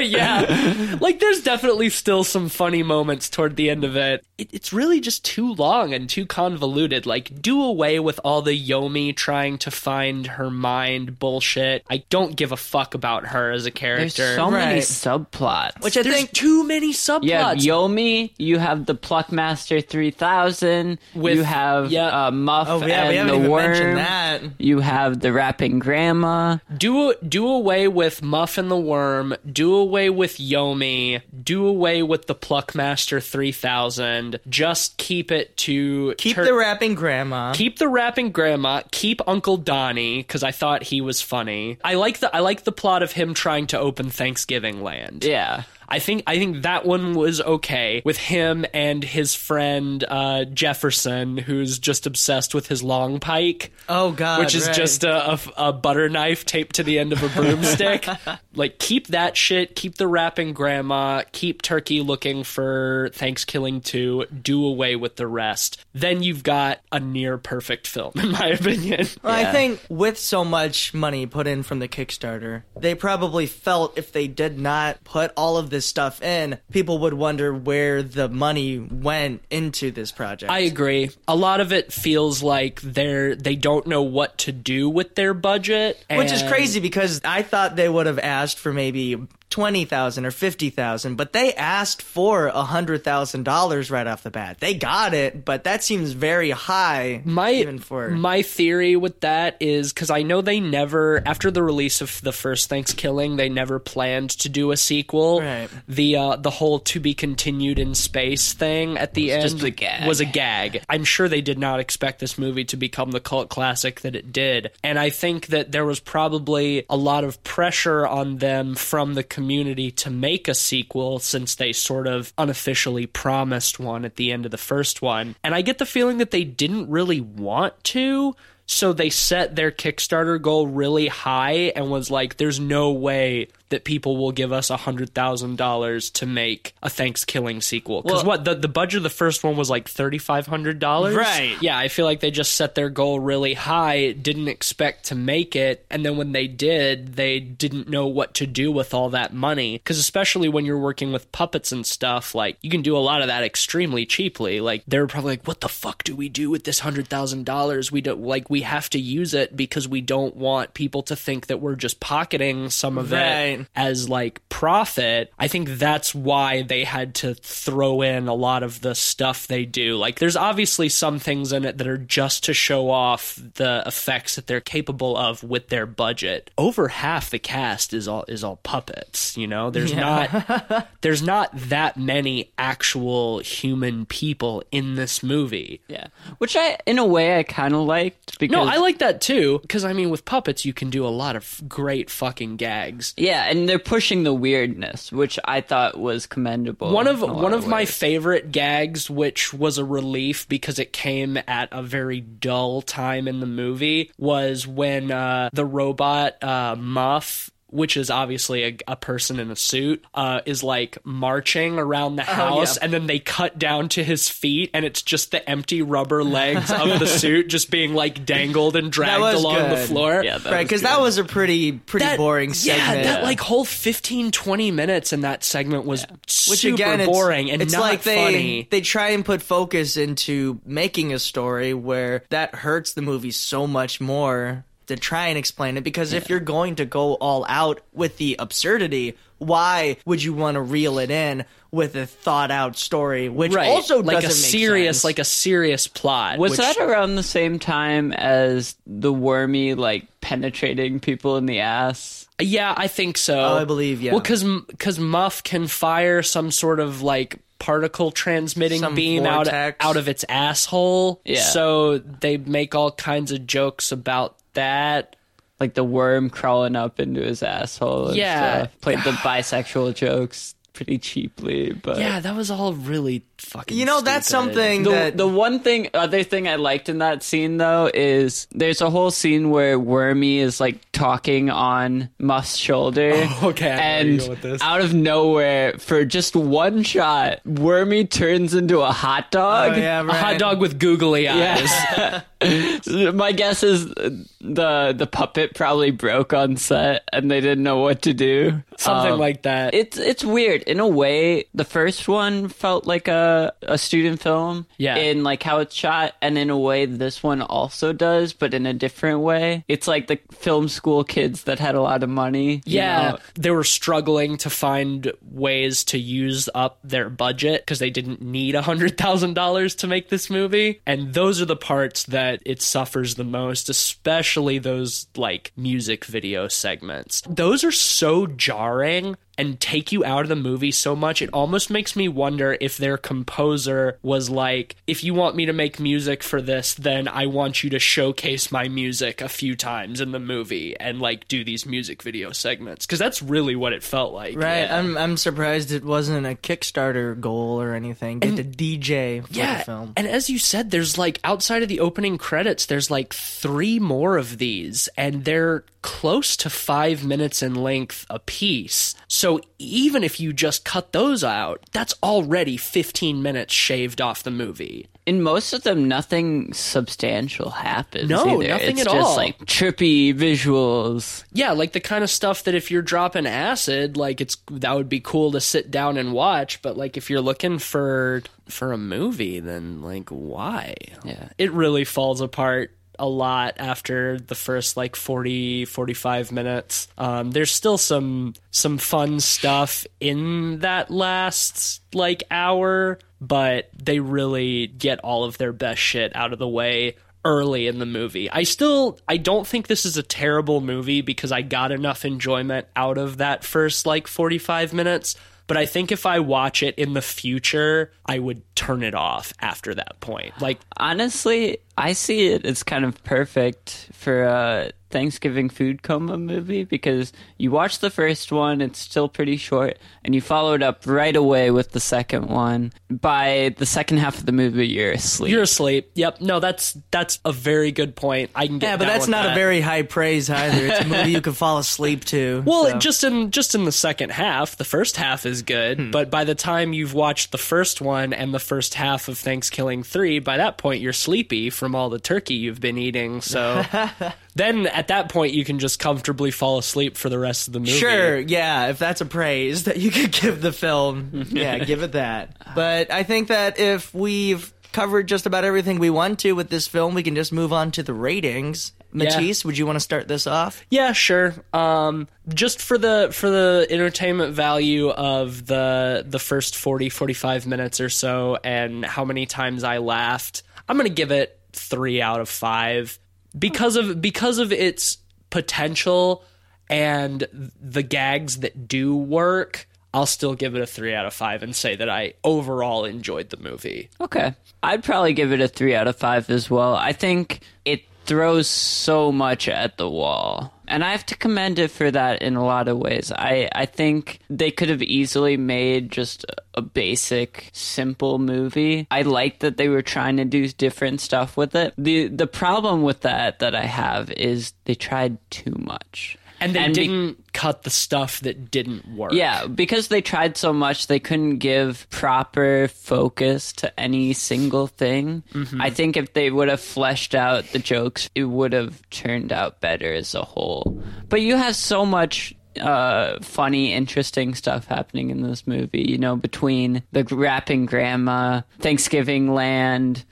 [0.02, 0.98] yeah.
[1.00, 4.26] Like, there's definitely still some funny moments toward the end of it.
[4.38, 4.50] it.
[4.54, 7.06] It's really just too long and too convoluted.
[7.06, 11.84] Like, do away with all the Yomi trying to find her mind bullshit.
[11.90, 13.80] I don't give a fuck about her as a There's
[14.16, 14.36] character.
[14.36, 14.84] so many Right.
[14.84, 15.82] subplots.
[15.84, 17.24] Which I There's think too many subplots.
[17.24, 22.28] Yeah, Yomi, you have the Pluckmaster 3000, you have yeah.
[22.28, 23.72] uh, Muff Oh yeah, and we haven't the even Worm.
[23.72, 24.42] mentioned that.
[24.60, 26.58] You have the rapping grandma.
[26.76, 29.36] do do away with Muff and the Worm.
[29.52, 31.22] Do away with Yomi.
[31.44, 34.40] Do away with the Pluckmaster 3000.
[34.50, 37.54] Just keep it to Keep Tur- the rapping grandma.
[37.54, 38.82] Keep the rapping grandma.
[38.92, 41.78] Keep Uncle Donnie because I thought he was funny.
[41.84, 45.24] I like the I like the plot of him trying to open Thanksgiving Land.
[45.24, 45.64] Yeah.
[45.92, 51.38] I think I think that one was okay with him and his friend uh, Jefferson,
[51.38, 53.74] who's just obsessed with his long pike.
[53.90, 54.76] oh God, which is right.
[54.76, 58.08] just a, a, a butter knife taped to the end of a broomstick.
[58.56, 59.76] like, keep that shit.
[59.76, 61.24] Keep the rapping grandma.
[61.34, 64.28] Keep Turkey looking for ThanksKilling 2.
[64.28, 65.84] Do away with the rest.
[65.94, 69.08] Then you've got a near perfect film, in my opinion.
[69.24, 73.98] Well, I think with so much money put in from the Kickstarter, they probably felt
[73.98, 78.30] if they did not put all of this stuff in, people would wonder where the
[78.30, 80.52] money went into this project.
[80.52, 81.12] I agree.
[81.28, 85.34] A lot of it feels like they're they don't know what to do with their
[85.34, 90.26] budget, Which is crazy because I thought they would have asked for maybe twenty thousand
[90.26, 94.60] or fifty thousand, but they asked for a hundred thousand dollars right off the bat.
[94.60, 97.22] They got it, but that seems very high.
[97.24, 101.62] My even for my theory with that is because I know they never after the
[101.62, 105.42] release of the first ThanksKilling they never planned to do a sequel.
[105.42, 105.70] Right.
[105.88, 109.70] The uh, the whole to be continued in space thing at the end just a
[109.70, 110.08] gag.
[110.08, 110.84] was a gag.
[110.90, 114.32] I'm sure they did not expect this movie to become the cult classic that it
[114.32, 119.14] did, and I think that there was probably a lot of pressure on them from
[119.14, 124.32] the community to make a sequel since they sort of unofficially promised one at the
[124.32, 125.36] end of the first one.
[125.44, 128.36] And I get the feeling that they didn't really want to.
[128.68, 133.84] So they set their Kickstarter goal really high and was like, there's no way that
[133.84, 138.02] people will give us $100,000 to make a ThanksKilling sequel.
[138.02, 138.46] Because Well- what?
[138.46, 141.16] The, the budget of the first one was like $3,500?
[141.16, 141.58] Right.
[141.62, 145.56] Yeah, I feel like they just set their goal really high, didn't expect to make
[145.56, 149.34] it, and then when they did, they didn't know what to do with all that
[149.34, 149.78] money.
[149.78, 153.22] Because especially when you're working with puppets and stuff, like you can do a lot
[153.22, 154.60] of that extremely cheaply.
[154.60, 157.92] Like they're probably like, "What the fuck do we do with this hundred thousand dollars?
[157.92, 161.48] We don't like we have to use it because we don't want people to think
[161.48, 163.16] that we're just pocketing some of it.
[163.16, 163.60] Right.
[163.61, 168.64] it as like profit." I think that's why they had to throw in a lot
[168.64, 169.98] of the stuff they do.
[169.98, 174.36] Like there's obviously some things in it that are just to show off the effects
[174.36, 176.52] that they're capable of with their budget.
[176.58, 179.70] Over half the cast is all is all puppets, you know?
[179.70, 185.82] There's not there's not that many actual human people in this movie.
[185.88, 186.08] Yeah,
[186.38, 189.60] which I, in a way, I kind of liked because No, I like that too
[189.60, 193.14] because I mean with puppets you can do a lot of great fucking gags.
[193.18, 196.94] Yeah, and they're pushing the weirdness, which I thought was commendable.
[196.94, 200.80] One of in a lot one of my favorite gags, which was a relief because
[200.80, 206.42] it came at a very dull time in the movie, was when uh, the robot
[206.42, 207.51] uh, Muff.
[207.72, 212.24] Which is obviously a, a person in a suit, uh, is like marching around the
[212.24, 212.84] house, yeah.
[212.84, 216.72] and then they cut down to his feet, and it's just the empty rubber legs
[216.72, 220.22] of the suit just being like dangled and dragged was along the floor.
[220.24, 223.00] Yeah, right, because that was a pretty pretty That- boring segment.
[223.00, 226.06] Yeah, that like whole 15, 20 minutes in that segment was
[226.50, 228.68] Which super again, it's, boring and it's not like they funny.
[228.70, 233.66] they try and put focus into making a story where that hurts the movie so
[233.68, 237.82] much more to try and explain it because if you're going to go all out
[237.94, 242.76] with the absurdity, why would you want to reel it in with a thought out
[242.78, 243.70] story, which right.
[243.70, 245.04] also like a doesn't make serious, sense.
[245.04, 246.38] like a serious plot.
[246.38, 251.62] Was which- that around the same time as the wormy like penetrating people in the
[251.62, 252.28] ass?
[252.40, 253.40] Yeah, I think so.
[253.40, 254.12] Oh, I believe, yeah.
[254.12, 259.48] Well, because because Muff can fire some sort of like particle transmitting Some beam out
[259.48, 261.22] out of its asshole.
[261.24, 261.42] Yeah.
[261.42, 265.16] So they make all kinds of jokes about that.
[265.60, 268.08] Like the worm crawling up into his asshole.
[268.08, 268.64] And Yeah.
[268.64, 268.82] stuff.
[268.82, 273.78] played the bisexual jokes pretty cheaply, but Yeah, that was all really fucking.
[273.78, 277.22] You know, that's something The, that the one thing, other thing I liked in that
[277.22, 283.12] scene though is there's a whole scene where Wormy is like talking on Muff's shoulder.
[283.44, 284.62] okay, I know where and you're going with this.
[284.64, 289.74] out of nowhere, for just one shot, Wormy turns into a hot dog.
[289.74, 291.70] Oh, yeah, A hot dog with googly eyes.
[291.70, 292.22] Yeah.
[293.14, 298.02] My guess is the the puppet probably broke on set and they didn't know what
[298.04, 298.64] to do.
[298.78, 299.74] Something Um, like that.
[299.74, 301.46] it's it's weird in a way.
[301.54, 304.96] The first one felt like a a student film, Yeah.
[304.98, 308.66] in like how it's shot, and in a way this one also does, but in
[308.66, 309.64] a different way.
[309.68, 312.62] It's like the film school kids that had a lot of money.
[312.66, 313.18] you Yeah, know?
[313.36, 318.56] they were struggling to find ways to use up their budget because they didn't need
[318.56, 322.62] a hundred thousand dollars to make this movie, and those are the parts that it
[322.62, 327.22] suffers the most, especially those like music video segments.
[327.28, 331.70] Those are so jarring and take you out of the movie so much it almost
[331.70, 336.22] makes me wonder if their composer was like if you want me to make music
[336.22, 340.20] for this then i want you to showcase my music a few times in the
[340.20, 342.86] movie and like do these music video segments.
[342.86, 344.36] Because that's really what it felt like.
[344.38, 348.20] Right, I'm I'm surprised it wasn't a Kickstarter goal or anything.
[348.20, 349.94] Get the DJ for yeah the film.
[349.98, 354.18] and as you said there's like outside of the opening credits there's like three more
[354.18, 360.20] of these and they're close to five minutes in length a piece so even if
[360.20, 365.54] you just cut those out that's already 15 minutes shaved off the movie in most
[365.54, 368.10] of them, nothing substantial happens.
[368.10, 368.50] No, either.
[368.50, 371.24] nothing it's at just like trippy visuals.
[371.34, 374.90] Yeah, like the kind of stuff that if you're dropping acid, like it's that would
[374.90, 378.78] be cool to sit down and watch, but like if you're looking for for a
[378.78, 380.76] movie, then like why?
[381.04, 381.30] Yeah.
[381.38, 382.72] It really falls apart
[383.02, 386.88] a lot after the first like 40 45 minutes.
[386.98, 394.68] Um there's still some some fun stuff in that last like hour, but they really
[394.68, 398.30] get all of their best shit out of the way early in the movie.
[398.32, 402.68] I still I don't think this is a terrible movie because I got enough enjoyment
[402.76, 405.16] out of that first like 45 minutes,
[405.48, 409.34] but I think if I watch it in the future, I would turn it off
[409.40, 410.40] after that point.
[410.42, 412.46] Like Honestly, I see it.
[412.46, 418.32] As kind of perfect for a ThanksKilling food coma movie because you watch the first
[418.32, 422.28] one, it's still pretty short, and you follow it up right away with the second
[422.28, 422.74] one.
[422.90, 425.32] By the second half of the movie, you're asleep.
[425.32, 425.92] you're asleep.
[425.96, 426.22] Yep.
[426.22, 428.32] No, that's that's a very good point.
[428.36, 429.32] I can get Yeah, but that's not that.
[429.32, 430.68] a very high praise either.
[430.68, 432.44] It's a movie you can fall asleep to.
[432.46, 432.78] Well, so.
[432.80, 435.92] just in just in the second half, the first half is good, Hmm.
[435.92, 439.84] but by the time you've watched the first one and the first half of Thanksgiving
[439.84, 443.22] 3, by that point you're sleepy from all the turkey you've been eating.
[443.22, 443.64] So
[444.36, 447.60] then at that point you can just comfortably fall asleep for the rest of the
[447.60, 447.72] movie.
[447.72, 451.94] Sure, yeah, if that's a praise that you could give the film, yeah, give it
[451.94, 452.38] that.
[452.56, 456.68] But I think that if we've covered just about everything we want to with this
[456.68, 458.74] film, we can just move on to the ratings.
[458.94, 460.66] Matisse, would you want to start this off?
[460.70, 461.34] Yeah, sure.
[461.54, 467.80] Um, just for the for the entertainment value of the the first 40 45 minutes
[467.80, 472.20] or so and how many times I laughed, I'm going to give it 3 out
[472.20, 473.00] of 5
[473.38, 474.98] because of because of its
[475.30, 476.24] potential
[476.70, 479.68] and the gags that do work.
[479.94, 483.30] I'll still give it a 3 out of 5 and say that I overall enjoyed
[483.30, 483.90] the movie.
[484.00, 484.34] Okay.
[484.64, 486.76] I'd probably give it a 3 out of 5 as well.
[486.76, 490.54] I think it throws so much at the wall.
[490.72, 493.12] And I have to commend it for that in a lot of ways.
[493.12, 498.88] I, I think they could have easily made just a basic, simple movie.
[498.90, 501.74] I like that they were trying to do different stuff with it.
[501.78, 506.18] The the problem with that that I have is they tried too much.
[506.42, 509.14] And they be- didn't cut the stuff that didn't work.
[509.14, 515.24] Yeah, because they tried so much, they couldn't give proper focus to any single thing.
[515.60, 519.62] I think if they would have fleshed out the jokes, it would have turned out
[519.62, 520.84] better as a whole.
[521.08, 526.18] But you have so much uh funny interesting stuff happening in this movie you know
[526.18, 530.04] between the rapping grandma thanksgiving land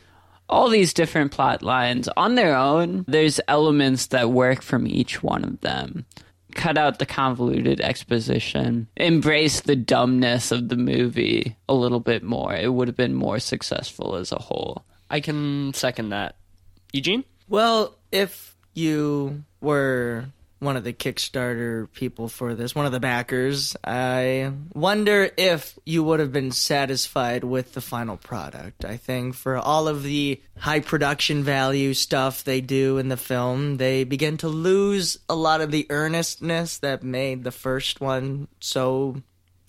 [0.50, 3.06] all these different plot lines on their own.
[3.08, 6.06] There's elements that work from each one of them.
[6.56, 8.88] Cut out the convoluted exposition.
[8.98, 12.56] Embrace the dumbness of the movie a little bit more.
[12.56, 14.84] It would have been more successful as a whole.
[15.10, 16.36] I can second that.
[16.92, 17.24] Eugene?
[17.48, 20.26] Well, if you were
[20.60, 26.04] one of the Kickstarter people for this, one of the backers, I wonder if you
[26.04, 28.86] would have been satisfied with the final product.
[28.86, 33.78] I think for all of the high production value stuff they do in the film,
[33.78, 39.22] they begin to lose a lot of the earnestness that made the first one so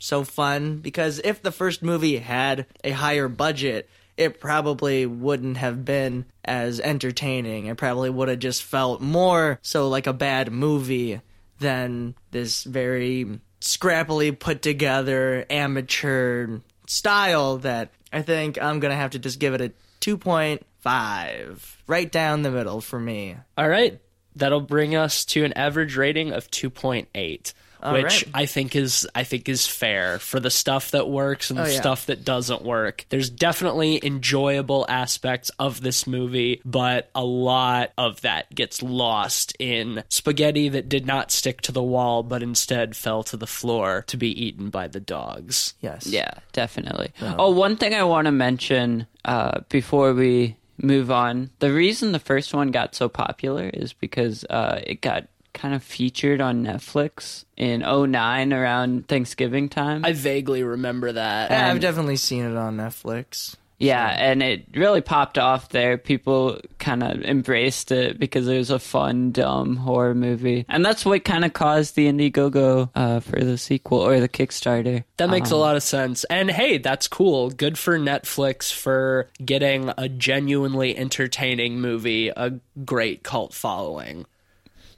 [0.02, 3.88] so fun because if the first movie had a higher budget,
[4.20, 7.66] it probably wouldn't have been as entertaining.
[7.66, 11.22] It probably would have just felt more so like a bad movie
[11.58, 19.12] than this very scrappily put together amateur style that I think I'm going to have
[19.12, 21.76] to just give it a 2.5.
[21.86, 23.36] Right down the middle for me.
[23.56, 23.98] All right.
[24.36, 28.28] That'll bring us to an average rating of 2.8, All which right.
[28.34, 31.66] I think is I think is fair for the stuff that works and the Oh,
[31.66, 31.80] yeah.
[31.80, 33.06] stuff that doesn't work.
[33.08, 40.04] There's definitely enjoyable aspects of this movie, but a lot of that gets lost in
[40.08, 44.16] spaghetti that did not stick to the wall but instead fell to the floor to
[44.16, 45.74] be eaten by the dogs.
[45.80, 46.06] Yes.
[46.06, 47.12] Yeah, definitely.
[47.20, 52.18] Oh, one thing I want to mention uh, before we move on the reason the
[52.18, 57.44] first one got so popular is because uh, it got kind of featured on Netflix
[57.56, 60.04] in 09 around Thanksgiving time.
[60.04, 61.50] I vaguely remember that.
[61.50, 63.56] Yeah, I've definitely seen it on Netflix.
[63.78, 65.96] yeah, and it really popped off there.
[65.96, 70.66] People kind of embraced it because it was a fun, dumb horror movie.
[70.68, 75.04] And that's what kind of caused the Indiegogo uh, for the sequel or the Kickstarter.
[75.16, 76.24] That makes a Um, lot of sense.
[76.24, 77.48] And hey, that's cool.
[77.50, 84.26] Good for Netflix for getting a genuinely entertaining movie a great cult following.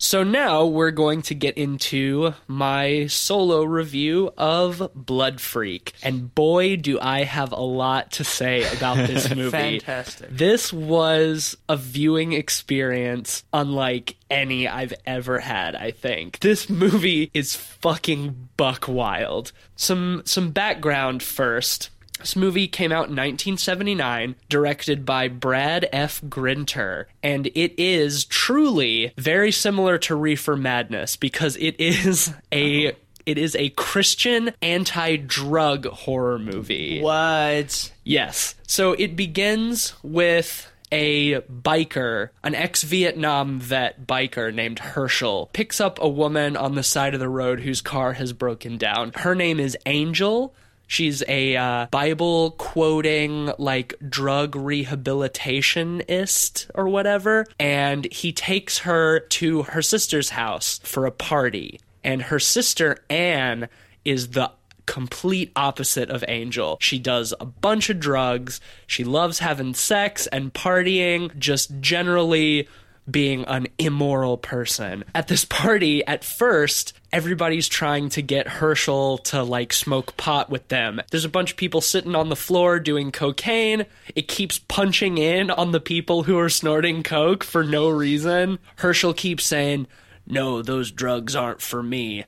[0.02, 5.92] So now we're going to get into my solo review of Blood Freak.
[6.02, 9.78] And boy, do I have a lot to say about this movie.
[9.78, 10.28] Fantastic.
[10.28, 16.40] This was a viewing experience unlike any I've ever had, I think.
[16.40, 19.52] This movie is fucking buck wild.
[19.76, 21.90] Some some background first.
[22.22, 26.22] This movie came out in 1979, directed by Brad F.
[26.28, 32.96] Grinter, and it is truly very similar to Reefer Madness because it is a
[33.26, 37.00] it is a Christian anti-drug horror movie.
[37.00, 37.92] What?
[38.04, 38.54] Yes.
[38.66, 45.98] So it begins with a biker, an ex Vietnam vet biker named Herschel, picks up
[46.00, 49.12] a woman on the side of the road whose car has broken down.
[49.16, 50.54] Her name is Angel.
[50.92, 57.46] She's a uh, Bible quoting, like, drug rehabilitationist or whatever.
[57.58, 61.80] And he takes her to her sister's house for a party.
[62.04, 63.70] And her sister, Anne,
[64.04, 64.52] is the
[64.84, 66.76] complete opposite of Angel.
[66.82, 68.60] She does a bunch of drugs.
[68.86, 72.68] She loves having sex and partying, just generally
[73.10, 75.04] being an immoral person.
[75.14, 80.68] At this party, at first, everybody's trying to get Herschel to like smoke pot with
[80.68, 81.00] them.
[81.10, 83.86] There's a bunch of people sitting on the floor doing cocaine.
[84.14, 88.58] It keeps punching in on the people who are snorting coke for no reason.
[88.76, 89.86] Herschel keeps saying,
[90.26, 92.24] No, those drugs aren't for me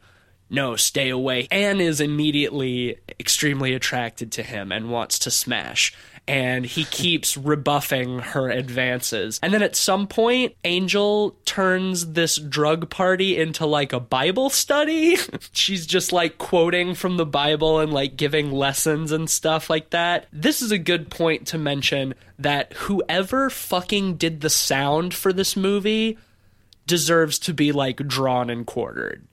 [0.51, 1.49] no, stay away.
[1.51, 5.93] Anne is immediately extremely attracted to him and wants to smash.
[6.27, 9.39] And he keeps rebuffing her advances.
[9.43, 15.17] And then at some point, Angel turns this drug party into like a Bible study.
[15.53, 20.27] She's just like quoting from the Bible and like giving lessons and stuff like that.
[20.33, 25.57] This is a good point to mention that whoever fucking did the sound for this
[25.57, 26.19] movie
[26.87, 29.27] deserves to be like drawn and quartered.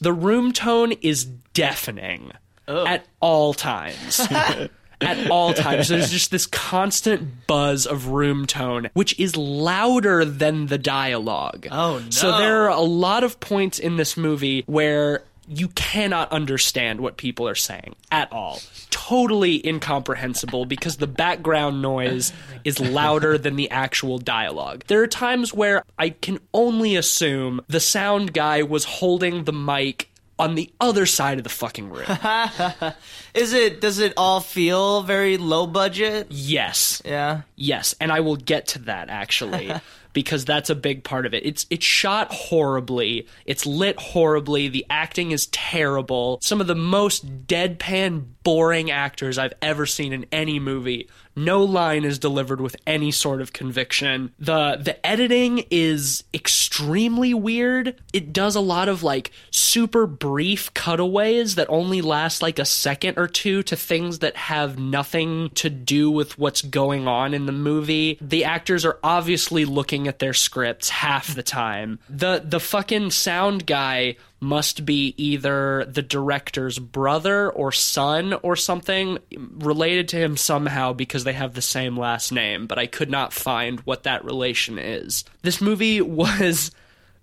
[0.00, 2.32] The room tone is deafening
[2.68, 4.20] at all times.
[5.02, 5.88] at all times.
[5.88, 11.66] There's just this constant buzz of room tone, which is louder than the dialogue.
[11.70, 12.10] Oh, no.
[12.10, 17.16] So there are a lot of points in this movie where you cannot understand what
[17.16, 18.60] people are saying at all.
[18.90, 22.32] Totally incomprehensible because the background noise
[22.64, 24.84] is louder than the actual dialogue.
[24.86, 30.08] There are times where I can only assume the sound guy was holding the mic
[30.42, 32.06] on the other side of the fucking room.
[33.34, 33.80] Is it?
[33.80, 36.26] Does it all feel very low budget?
[36.30, 37.00] yes.
[37.04, 37.42] Yeah.
[37.56, 39.72] Yes, and I will get to that actually
[40.12, 41.44] because that's a big part of it.
[41.46, 46.38] It's it's shot horribly, it's lit horribly, the acting is terrible.
[46.42, 51.08] Some of the most deadpan boring actors I've ever seen in any movie.
[51.34, 54.32] No line is delivered with any sort of conviction.
[54.38, 57.96] The the editing is extremely weird.
[58.12, 63.18] It does a lot of like super brief cutaways that only last like a second
[63.18, 67.52] or two to things that have nothing to do with what's going on in the
[67.52, 68.18] movie.
[68.20, 71.98] The actors are obviously looking at their scripts half the time.
[72.08, 79.18] The the fucking sound guy must be either the director's brother or son or something
[79.58, 83.32] related to him somehow because they have the same last name, but I could not
[83.32, 85.24] find what that relation is.
[85.42, 86.72] This movie was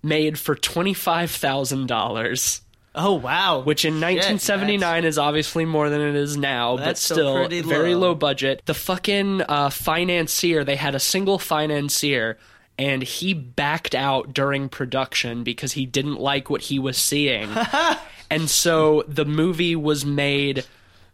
[0.02, 2.62] made for $25,000
[2.96, 3.60] Oh wow.
[3.60, 7.94] which in 1979 is obviously more than it is now, but That's still still very
[7.96, 8.10] low.
[8.10, 8.64] low budget.
[8.66, 12.38] The fucking uh, financier, they had a single financier,
[12.80, 17.50] and he backed out during production because he didn't like what he was seeing.
[18.32, 20.66] and so the movie was made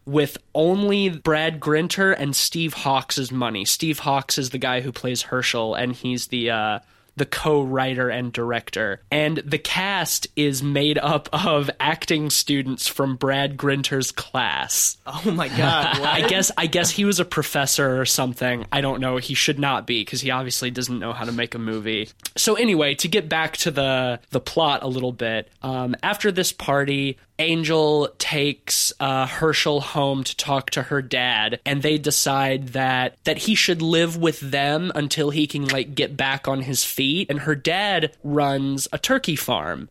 [0.05, 3.66] with only Brad Grinter and Steve Hawkes' money.
[3.66, 6.80] Steve Hawkes is the guy who plays Herschel, and he's the uh,
[7.16, 9.01] the co-writer and director.
[9.11, 14.97] And the cast is made up of acting students from Brad Grinter's class.
[15.07, 15.99] oh my god.
[16.01, 18.66] I guess I guess he was a professor or something.
[18.72, 19.18] I don't know.
[19.18, 22.09] He should not be because he obviously doesn't know how to make a movie.
[22.36, 26.51] So anyway, to get back to the the plot a little bit, um, after this
[26.51, 33.17] party, Angel takes uh, Herschel home to talk to her dad, and they decide that
[33.25, 37.29] that he should live with them until he can like get back on his feet.
[37.29, 39.89] And her dad runs a turkey farm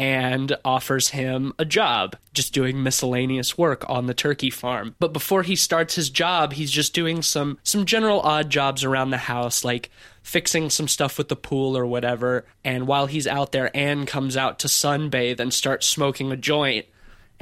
[0.00, 4.96] and offers him a job, just doing miscellaneous work on the turkey farm.
[4.98, 9.10] But before he starts his job, he's just doing some some general odd jobs around
[9.10, 9.90] the house, like
[10.22, 12.44] fixing some stuff with the pool or whatever.
[12.64, 16.86] And while he's out there, Anne comes out to sunbathe and starts smoking a joint.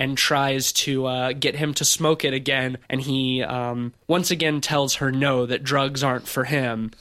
[0.01, 4.61] And tries to uh, get him to smoke it again, and he um, once again
[4.61, 6.93] tells her no, that drugs aren't for him.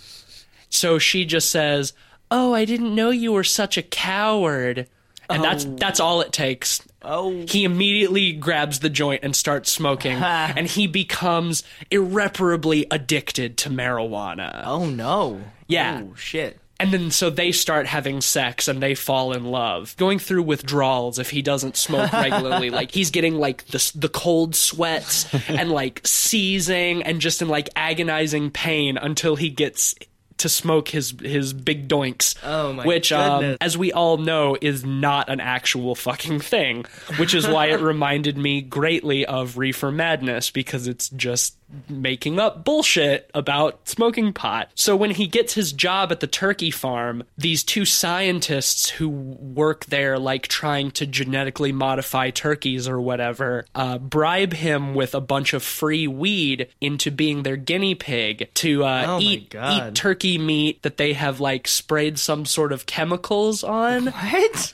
[0.70, 1.94] So she just says,
[2.32, 4.88] "Oh, I didn't know you were such a coward."
[5.30, 5.76] And that's oh.
[5.76, 6.82] that's all it takes.
[7.02, 7.46] Oh.
[7.48, 14.64] He immediately grabs the joint and starts smoking, and he becomes irreparably addicted to marijuana.
[14.66, 15.42] Oh no.
[15.68, 16.04] Yeah.
[16.04, 16.60] Oh shit.
[16.80, 21.18] And then so they start having sex and they fall in love, going through withdrawals
[21.18, 22.70] if he doesn't smoke regularly.
[22.70, 27.70] like he's getting like the the cold sweats and like seizing and just in like
[27.76, 29.96] agonizing pain until he gets
[30.38, 32.36] to smoke his his big doinks.
[32.44, 36.86] Oh, my which um, as we all know is not an actual fucking thing,
[37.18, 41.56] which is why it reminded me greatly of Reefer Madness because it's just
[41.90, 44.70] making up bullshit about smoking pot.
[44.76, 49.86] So when he gets his job at the turkey farm, these two scientists who work
[49.86, 55.54] there, like trying to genetically modify turkeys or whatever, uh, bribe him with a bunch
[55.54, 60.82] of free weed into being their guinea pig to uh, Oh eat eat turkey meat
[60.84, 64.08] that they have like sprayed some sort of chemicals on.
[64.08, 64.74] What?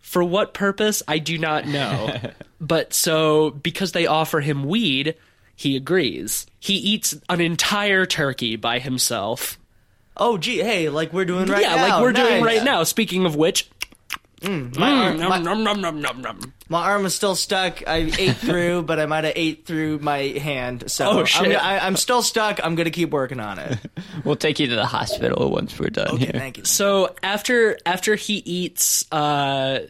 [0.00, 2.16] For what purpose, I do not know.
[2.60, 5.16] but so, because they offer him weed,
[5.56, 6.46] he agrees.
[6.60, 9.58] He eats an entire turkey by himself.
[10.16, 11.86] Oh gee, hey, like we're doing right yeah, now.
[11.86, 12.84] Yeah, like we're doing right now.
[12.84, 13.68] Speaking of which,
[14.42, 14.50] My,
[15.08, 16.52] arm, nom, my, nom, nom, nom, nom, nom.
[16.68, 17.82] my arm is still stuck.
[17.86, 20.90] I ate through, but I might have ate through my hand.
[20.90, 21.56] So Oh, I'm, shit.
[21.56, 22.60] I, I'm still stuck.
[22.62, 23.78] I'm gonna keep working on it.
[24.24, 26.32] We'll take you to the hospital once we're done Okay, here.
[26.34, 26.64] thank you.
[26.64, 29.80] So after after he eats uh,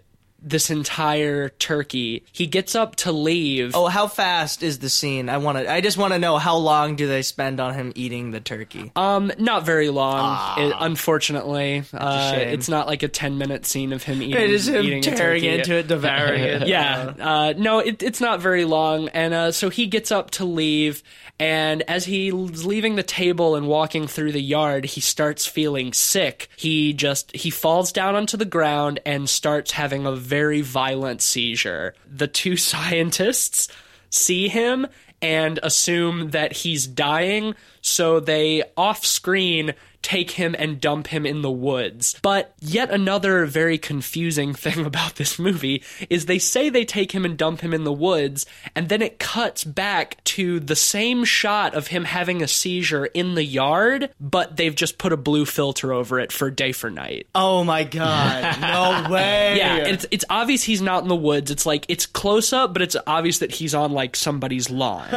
[0.47, 3.74] this entire turkey, he gets up to leave.
[3.74, 5.28] Oh, how fast is the scene?
[5.28, 5.70] I want to.
[5.70, 8.92] I just want to know how long do they spend on him eating the turkey?
[8.94, 10.61] Um, not very long.
[10.61, 14.40] It, unfortunately, uh, it's not like a ten minute scene of him eating.
[14.40, 16.66] It is him eating tearing into it, devouring it.
[16.76, 20.44] Yeah, uh, no, it, it's not very long, and uh, so he gets up to
[20.44, 21.03] leave,
[21.38, 26.49] and as he's leaving the table and walking through the yard, he starts feeling sick.
[26.57, 31.95] He just he falls down onto the ground and starts having a very violent seizure.
[32.07, 33.68] The two scientists
[34.11, 34.87] see him
[35.22, 39.74] and assume that he's dying, so they off screen
[40.07, 42.16] take him and dump him in the woods.
[42.22, 47.24] But yet another very confusing thing about this movie is they say they take him
[47.24, 48.46] and dump him in the woods,
[48.76, 53.34] and then it cuts back to the same shot of him having a seizure in
[53.34, 57.26] the yard, but they've just put a blue filter over it for day for night.
[57.34, 58.61] Oh my god!
[58.61, 59.57] No way!
[59.57, 61.50] Yeah, it's it's obvious he's not in the woods.
[61.50, 65.09] It's like it's close up, but it's obvious that he's on like somebody's lawn.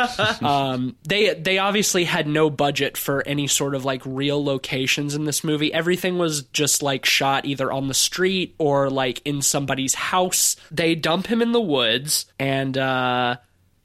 [0.40, 5.24] um, they they obviously had no budget for any sort of like real locations in
[5.24, 5.72] this movie.
[5.72, 10.56] Everything was just like shot either on the street or like in somebody's house.
[10.70, 13.36] They dump him in the woods, and uh,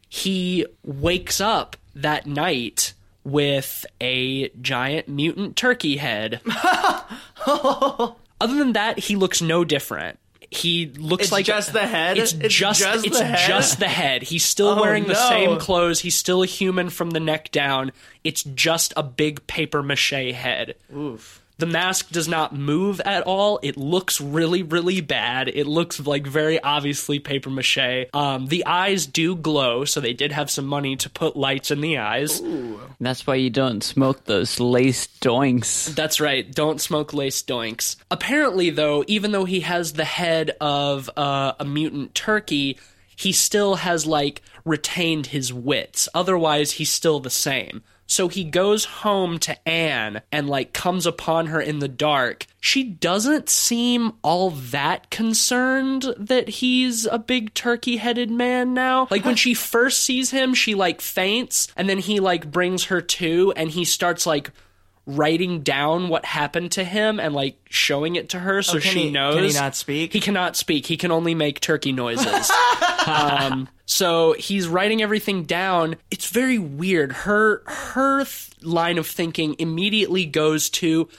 [0.09, 2.93] he wakes up that night
[3.23, 6.41] with a giant mutant turkey head.
[7.47, 10.17] Other than that, he looks no different.
[10.53, 12.17] He looks It's like just the head?
[12.17, 13.47] It's, It's just, just it's the head?
[13.47, 14.21] just the head.
[14.21, 15.29] He's still Oh, wearing the no.
[15.29, 16.01] same clothes.
[16.01, 17.93] He's still a human from the neck down.
[18.25, 20.75] It's just a big paper mache head.
[20.93, 21.40] Oof.
[21.61, 23.59] The mask does not move at all.
[23.61, 25.47] It looks really, really bad.
[25.47, 28.07] It looks like very obviously paper mache.
[28.15, 31.81] Um, the eyes do glow, so they did have some money to put lights in
[31.81, 32.41] the eyes.
[32.99, 35.93] That's why you don't smoke those laced doinks.
[35.93, 36.51] That's right.
[36.51, 37.95] Don't smoke lace doinks.
[38.09, 42.79] Apparently, though, even though he has the head of uh, a mutant turkey,
[43.15, 46.09] he still has like retained his wits.
[46.15, 47.83] Otherwise, he's still the same.
[48.11, 52.45] So he goes home to Anne and like comes upon her in the dark.
[52.59, 59.07] She doesn't seem all that concerned that he's a big turkey headed man now.
[59.09, 62.99] Like when she first sees him, she like faints and then he like brings her
[62.99, 64.51] to and he starts like
[65.05, 69.03] writing down what happened to him and like showing it to her so Oh, she
[69.05, 69.35] he- knows.
[69.35, 70.11] can he not speak?
[70.11, 70.85] He cannot speak.
[70.85, 72.51] He can only make turkey noises.
[73.07, 75.97] um, so he's writing everything down.
[76.09, 77.11] It's very weird.
[77.11, 81.09] Her her th- line of thinking immediately goes to,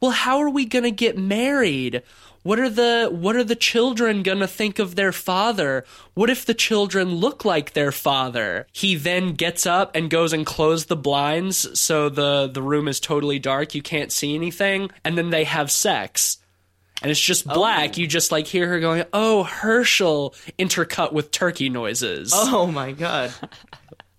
[0.00, 2.02] well, how are we gonna get married?
[2.44, 5.84] What are the what are the children gonna think of their father?
[6.14, 8.68] What if the children look like their father?
[8.70, 13.00] He then gets up and goes and closes the blinds so the the room is
[13.00, 16.38] totally dark, you can't see anything, and then they have sex.
[17.02, 17.54] And it's just oh.
[17.54, 17.96] black.
[17.96, 22.32] You just like hear her going, "Oh, Herschel," intercut with turkey noises.
[22.34, 23.32] Oh my god.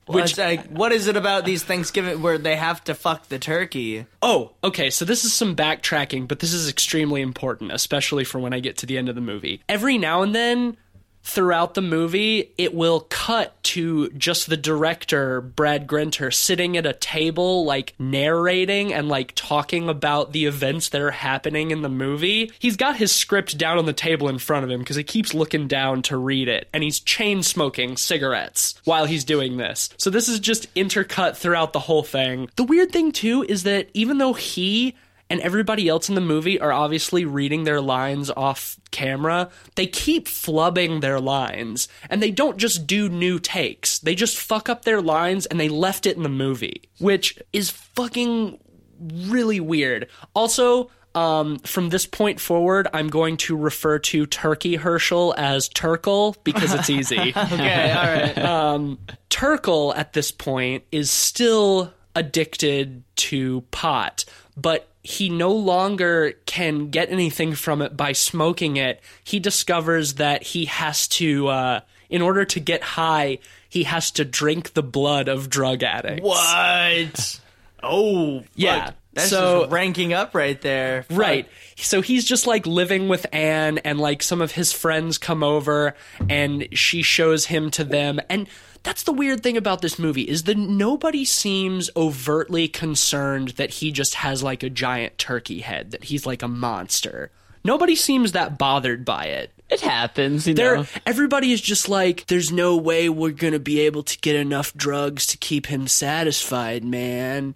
[0.07, 4.05] Which like, what is it about these Thanksgiving where they have to fuck the turkey?
[4.21, 4.89] Oh, okay.
[4.89, 8.77] So this is some backtracking, but this is extremely important, especially for when I get
[8.79, 9.61] to the end of the movie.
[9.69, 10.75] Every now and then
[11.23, 16.93] throughout the movie, it will cut to just the director, Brad Grinter, sitting at a
[16.93, 22.51] table, like narrating and like talking about the events that are happening in the movie.
[22.59, 25.33] He's got his script down on the table in front of him because he keeps
[25.33, 26.67] looking down to read it.
[26.73, 29.89] And he's chain smoking cigarettes while he's doing this.
[29.97, 32.49] So this is just intercut throughout the whole thing.
[32.55, 34.95] The weird thing, too, is that even though he
[35.31, 39.49] and everybody else in the movie are obviously reading their lines off camera.
[39.75, 43.99] They keep flubbing their lines, and they don't just do new takes.
[43.99, 47.69] They just fuck up their lines and they left it in the movie, which is
[47.69, 48.59] fucking
[48.99, 50.07] really weird.
[50.35, 56.35] Also, um, from this point forward, I'm going to refer to Turkey Herschel as Turkle
[56.43, 57.33] because it's easy.
[57.41, 58.37] Okay, all right.
[58.37, 58.99] um,
[59.29, 64.25] Turkle at this point is still addicted to pot,
[64.55, 69.01] but he no longer can get anything from it by smoking it.
[69.23, 71.79] He discovers that he has to, uh,
[72.09, 76.21] in order to get high, he has to drink the blood of drug addicts.
[76.23, 77.39] What?
[77.83, 78.85] Oh, Yeah.
[78.85, 78.95] fuck.
[79.13, 81.03] That's So- just ranking up right there.
[81.03, 81.17] Fuck.
[81.17, 81.47] Right.
[81.75, 85.95] So he's just like living with Anne, and like some of his friends come over,
[86.29, 88.21] and she shows him to them.
[88.29, 88.47] And
[88.83, 93.91] that's the weird thing about this movie is that nobody seems overtly concerned that he
[93.91, 97.31] just has like a giant turkey head, that he's like a monster.
[97.63, 99.51] Nobody seems that bothered by it.
[99.69, 100.85] It happens, you There, know.
[101.05, 105.25] everybody is just like, there's no way we're gonna be able to get enough drugs
[105.27, 107.53] to keep him satisfied, man.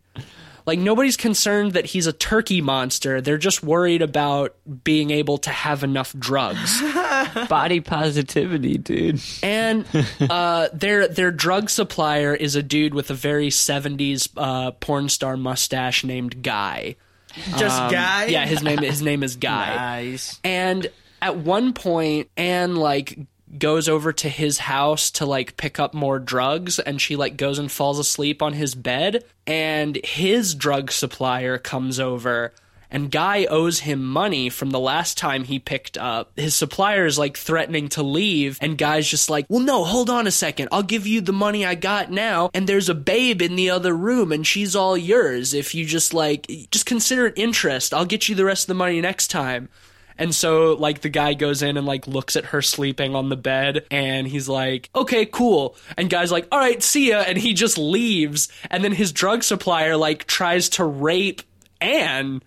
[0.65, 3.21] Like nobody's concerned that he's a turkey monster.
[3.21, 6.81] They're just worried about being able to have enough drugs.
[7.49, 9.21] Body positivity, dude.
[9.43, 9.85] and
[10.19, 15.37] uh, their their drug supplier is a dude with a very '70s uh, porn star
[15.37, 16.95] mustache named Guy.
[17.57, 18.25] Just Um, guy.
[18.25, 19.75] Yeah, his name his name is Guy.
[20.05, 20.39] Nice.
[20.43, 20.87] And
[21.21, 23.19] at one point, Anne like
[23.59, 27.59] goes over to his house to like pick up more drugs and she like goes
[27.59, 32.53] and falls asleep on his bed and his drug supplier comes over
[32.91, 36.31] and guy owes him money from the last time he picked up.
[36.35, 40.27] His supplier is like threatening to leave and guy's just like well no hold on
[40.27, 40.69] a second.
[40.71, 43.95] I'll give you the money i got now and there's a babe in the other
[43.95, 45.53] room and she's all yours.
[45.53, 47.93] If you just like just consider it interest.
[47.93, 49.69] I'll get you the rest of the money next time
[50.17, 53.35] and so, like, the guy goes in and, like, looks at her sleeping on the
[53.35, 55.75] bed, and he's like, okay, cool.
[55.97, 57.19] And guy's like, all right, see ya.
[57.19, 58.47] And he just leaves.
[58.69, 61.41] And then his drug supplier, like, tries to rape
[61.81, 62.41] Anne.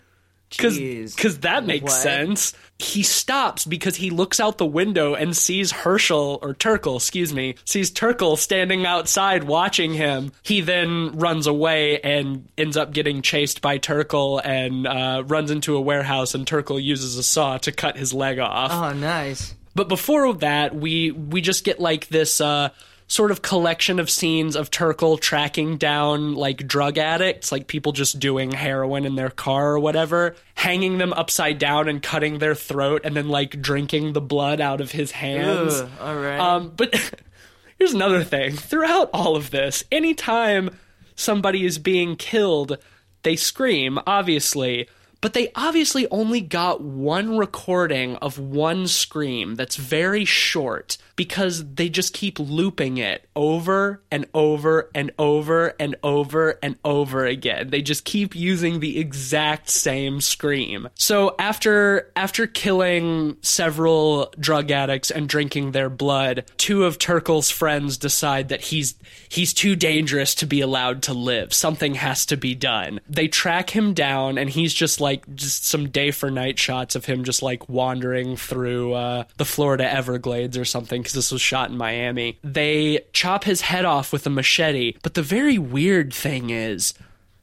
[0.56, 1.16] Cause, Jeez.
[1.16, 1.92] 'cause that makes What?
[1.92, 2.54] sense.
[2.78, 7.56] He stops because he looks out the window and sees Herschel, or Turkle, excuse me,
[7.64, 10.32] sees Turkle standing outside watching him.
[10.42, 15.76] He then runs away and ends up getting chased by Turkle and uh, runs into
[15.76, 18.70] a warehouse, and Turkle uses a saw to cut his leg off.
[18.72, 19.54] Oh, nice.
[19.74, 22.70] But before that, we we just get like this uh,
[23.09, 28.20] sort of collection of scenes of Turkle tracking down like drug addicts, like people just
[28.20, 33.01] doing heroin in their car or whatever, hanging them upside down and cutting their throat,
[33.05, 35.82] and then like drinking the blood out of his hands.
[36.01, 36.39] All right.
[36.39, 36.94] Um, but
[37.78, 38.55] here's another thing.
[38.55, 40.76] Throughout all of this, anytime
[41.16, 42.76] somebody is being killed,
[43.22, 44.86] they scream, obviously.
[45.20, 51.88] But they obviously only got one recording of one scream that's very short because they
[51.88, 57.70] just keep looping it over and over and over and over and over again.
[57.70, 60.88] They just keep using the exact same scream.
[60.94, 67.98] So after after killing several drug addicts and drinking their blood, two of Turkle's friends
[67.98, 68.94] decide that he's
[69.28, 71.52] he's too dangerous to be allowed to live.
[71.52, 73.00] Something has to be done.
[73.08, 77.06] They track him down and he's just like just some day for night shots of
[77.06, 81.70] him just like wandering through uh, the Florida Everglades or something because this was shot
[81.70, 82.39] in Miami.
[82.44, 86.93] They chop his head off with a machete, but the very weird thing is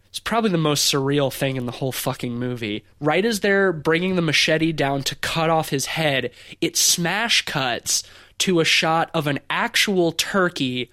[0.07, 2.85] it's probably the most surreal thing in the whole fucking movie.
[2.99, 6.29] Right as they're bringing the machete down to cut off his head,
[6.61, 8.03] it smash cuts
[8.37, 10.91] to a shot of an actual turkey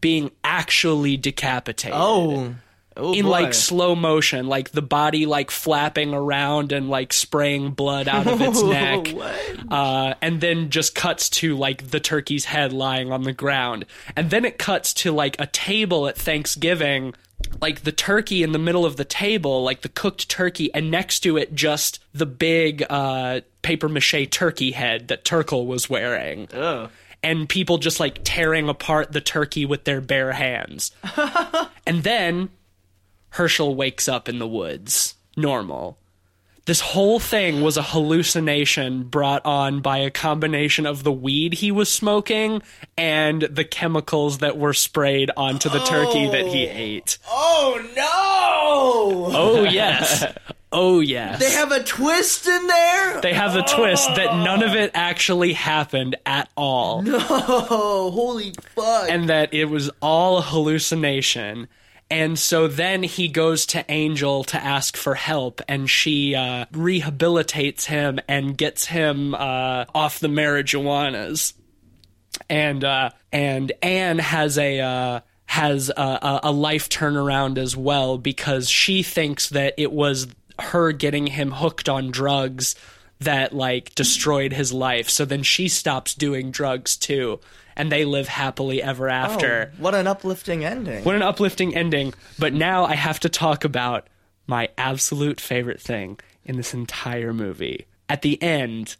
[0.00, 1.96] being actually decapitated.
[1.98, 2.54] oh.
[2.96, 3.30] Oh, In boy.
[3.30, 8.40] like slow motion, like the body like flapping around and like spraying blood out of
[8.40, 9.06] its neck.
[9.70, 13.86] Uh, and then just cuts to like the turkey's head lying on the ground.
[14.16, 17.14] And then it cuts to like a table at Thanksgiving,
[17.62, 21.20] like the turkey in the middle of the table, like the cooked turkey, and next
[21.20, 26.48] to it just the big uh, paper mache turkey head that Turkle was wearing.
[26.52, 26.90] Ugh.
[27.22, 30.90] And people just like tearing apart the turkey with their bare hands.
[31.86, 32.48] and then
[33.30, 35.98] Herschel wakes up in the woods, normal.
[36.66, 41.72] this whole thing was a hallucination brought on by a combination of the weed he
[41.72, 42.62] was smoking
[42.96, 46.72] and the chemicals that were sprayed onto the turkey that he oh.
[46.72, 47.18] ate.
[47.28, 49.36] Oh no!
[49.36, 50.24] Oh yes.
[50.72, 51.40] Oh yes.
[51.40, 53.20] They have a twist in there.
[53.20, 54.42] They have the twist that oh.
[54.44, 57.02] none of it actually happened at all.
[57.06, 59.10] Oh, holy fuck!
[59.10, 61.68] and that it was all a hallucination.
[62.10, 67.84] And so then he goes to Angel to ask for help, and she uh, rehabilitates
[67.84, 71.52] him and gets him uh, off the marijuanas.
[72.48, 78.18] And uh, and Anne has a uh, has a, a, a life turnaround as well
[78.18, 80.28] because she thinks that it was
[80.60, 82.76] her getting him hooked on drugs
[83.20, 85.08] that like destroyed his life.
[85.08, 87.40] So then she stops doing drugs too,
[87.76, 89.72] and they live happily ever oh, after.
[89.72, 91.04] Oh, what an uplifting ending.
[91.04, 92.14] What an uplifting ending.
[92.38, 94.08] But now I have to talk about
[94.46, 97.86] my absolute favorite thing in this entire movie.
[98.08, 98.96] At the end,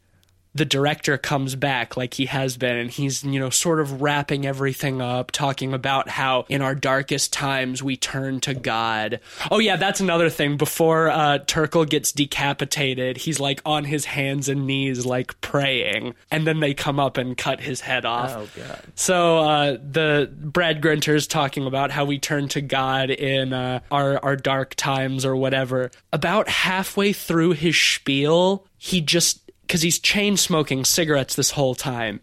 [0.55, 4.45] the director comes back like he has been and he's you know sort of wrapping
[4.47, 9.21] everything up talking about how in our darkest times we turn to god
[9.51, 14.49] oh yeah that's another thing before uh turkle gets decapitated he's like on his hands
[14.49, 18.49] and knees like praying and then they come up and cut his head off Oh,
[18.57, 18.81] God.
[18.95, 24.19] so uh, the Brad Grinter's talking about how we turn to God in uh, our
[24.25, 25.91] our dark times or whatever.
[26.13, 32.19] About halfway through his spiel, he just because he's chain smoking cigarettes this whole time,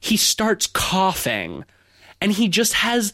[0.00, 1.64] he starts coughing,
[2.20, 3.12] and he just has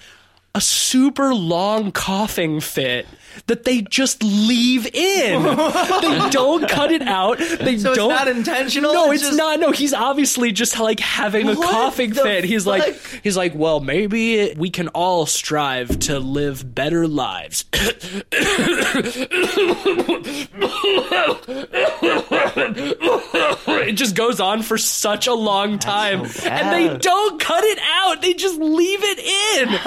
[0.55, 3.07] a super long coughing fit
[3.47, 5.43] that they just leave in.
[5.45, 7.39] they don't cut it out.
[7.39, 8.09] They So it's don't.
[8.09, 8.93] not intentional?
[8.93, 9.61] No, It's it's just- not.
[9.61, 12.43] No, he's obviously just like having a What coughing fit.
[12.45, 17.65] He's like, he's like, well, maybe we can all strive to live better lives.
[22.63, 27.79] it just goes on for such a long time, so and they don't cut it
[27.83, 28.23] out.
[28.23, 29.69] They just leave it in.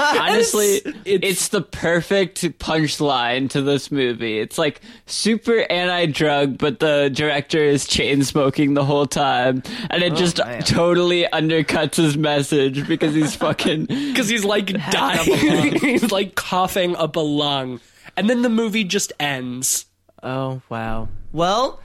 [0.54, 4.40] Honestly, it's- it's, the perfect punchline to this movie.
[4.40, 10.14] It's like super anti-drug, but the director is chain smoking the whole time, and it
[10.14, 10.62] oh, just man.
[10.64, 13.86] totally undercuts his message because he's fucking.
[13.86, 15.76] because he's like dying.
[15.80, 17.80] he's like coughing up a lung,
[18.16, 19.86] and then the movie just ends.
[20.22, 21.10] Oh wow.
[21.32, 21.80] Well,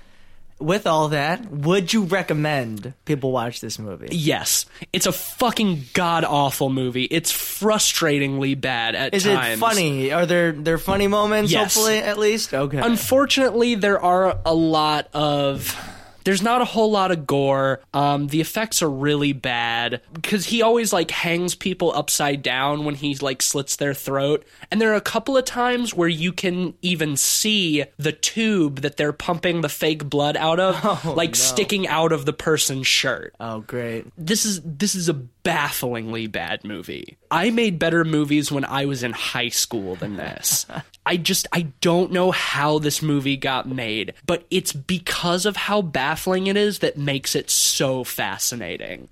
[0.58, 4.08] with all that, would you recommend people watch this movie?
[4.10, 7.04] Yes, it's a fucking god awful movie.
[7.04, 9.26] It's frustratingly bad at times.
[9.26, 9.58] Is times.
[9.58, 10.12] it funny?
[10.12, 11.52] Are there there funny moments?
[11.52, 11.74] Yes.
[11.74, 12.54] Hopefully, at least.
[12.54, 12.78] Okay.
[12.78, 15.76] Unfortunately, there are a lot of.
[16.24, 17.80] There's not a whole lot of gore.
[17.94, 22.94] Um, the effects are really bad because he always like hangs people upside down when
[22.94, 24.44] he like slits their throat.
[24.70, 28.96] And there are a couple of times where you can even see the tube that
[28.96, 33.60] they're pumping the fake blood out of, like sticking out of the person's shirt oh,
[33.60, 34.06] great.
[34.16, 37.16] this is this is a bafflingly bad movie.
[37.30, 40.66] I made better movies when I was in high school than this.
[41.06, 45.82] I just I don't know how this movie got made, but it's because of how
[45.82, 49.08] baffling it is that makes it so fascinating.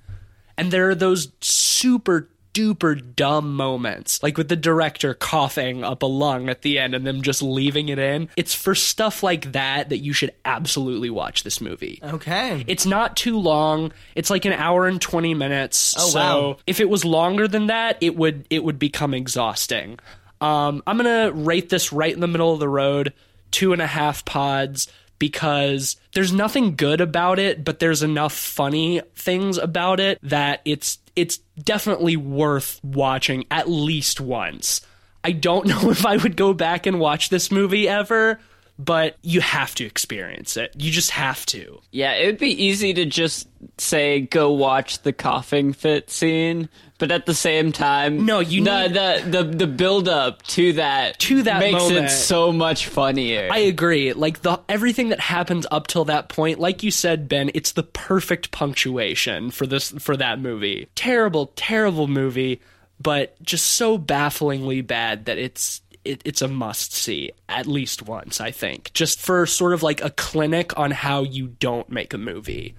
[0.59, 6.07] And there are those super duper dumb moments, like with the director coughing up a
[6.07, 8.31] lung at the end and them just leaving it in.
[8.35, 12.01] It's for stuff like that that you should absolutely watch this movie.
[12.03, 12.65] Okay.
[12.67, 13.93] It's not too long.
[14.15, 15.95] It's like an hour and twenty minutes.
[15.99, 16.57] Oh, so wow.
[16.67, 19.99] if it was longer than that, it would it would become exhausting.
[20.41, 23.13] Um, I'm gonna rate this right in the middle of the road,
[23.51, 24.89] two and a half pods,
[25.19, 30.99] because there's nothing good about it, but there's enough funny things about it that it's
[31.17, 34.83] it's definitely worth watching at least once.
[35.25, 38.39] I don't know if I would go back and watch this movie ever,
[38.79, 40.73] but you have to experience it.
[40.77, 41.81] You just have to.
[41.91, 43.49] Yeah, it would be easy to just
[43.79, 46.69] say go watch the coughing fit scene,
[46.99, 50.73] but at the same time, No, you the need- the the, the build up to
[50.75, 52.07] that To that makes moment.
[52.07, 53.49] it so much funnier.
[53.51, 54.13] I agree.
[54.13, 57.83] Like the everything that happens up till that point, like you said, Ben, it's the
[57.83, 60.89] perfect punctuation for this for that movie.
[60.95, 62.61] Terrible, terrible movie,
[63.01, 68.41] but just so bafflingly bad that it's it, it's a must see at least once.
[68.41, 72.19] I think just for sort of like a clinic on how you don't make a
[72.19, 72.75] movie.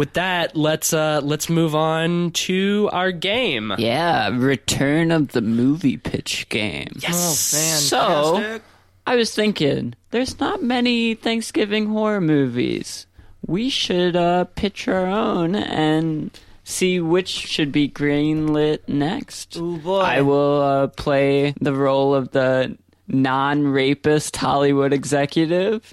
[0.00, 3.74] With that, let's uh let's move on to our game.
[3.76, 6.88] yeah, Return of the Movie Pitch Game.
[6.96, 7.38] Oh, Yes.
[7.38, 8.60] so
[9.06, 13.06] I was thinking, there's not many Thanksgiving horror movies.
[13.46, 16.30] We should uh, pitch our own and
[16.64, 19.58] see which should be greenlit next.
[19.58, 20.00] Ooh, boy.
[20.00, 25.92] I will uh, play the role of the non rapist Hollywood executive.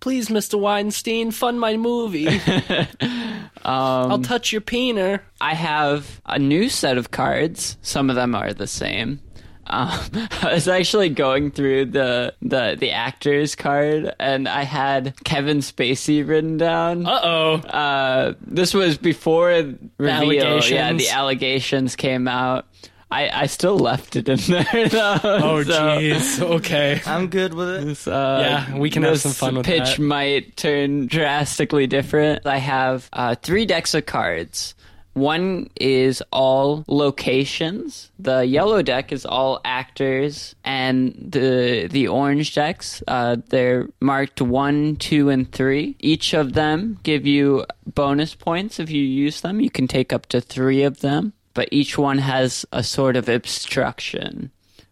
[0.00, 0.58] Please, Mr.
[0.58, 2.40] Weinstein, fund my movie.
[3.72, 5.20] I'll touch your peener.
[5.40, 7.76] I have a new set of cards.
[7.82, 9.20] Some of them are the same.
[9.66, 9.98] Um,
[10.42, 16.26] I was actually going through the, the the actors card, and I had Kevin Spacey
[16.26, 17.06] written down.
[17.06, 17.54] Uh oh.
[17.54, 19.48] Uh, this was before
[19.98, 20.62] reveal.
[20.64, 22.66] Yeah, the allegations came out.
[23.16, 25.18] I, I still left it in there though.
[25.24, 26.40] Oh, so, jeez.
[26.56, 27.00] Okay.
[27.06, 27.84] I'm good with it.
[27.86, 30.02] this, uh, Yeah, we can have some fun with pitch that.
[30.02, 32.46] might turn drastically different.
[32.46, 34.74] I have uh, three decks of cards.
[35.14, 38.10] One is all locations.
[38.18, 44.96] The yellow deck is all actors, and the the orange decks uh, they're marked one,
[44.96, 45.96] two, and three.
[46.00, 47.64] Each of them give you
[47.94, 49.58] bonus points if you use them.
[49.60, 53.30] You can take up to three of them, but each one has a sort of
[53.30, 54.50] obstruction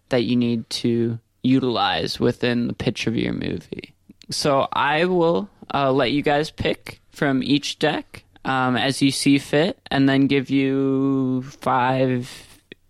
[0.09, 3.95] that you need to utilize within the pitch of your movie.
[4.31, 9.39] So I will uh, let you guys pick from each deck um, as you see
[9.39, 12.31] fit, and then give you five,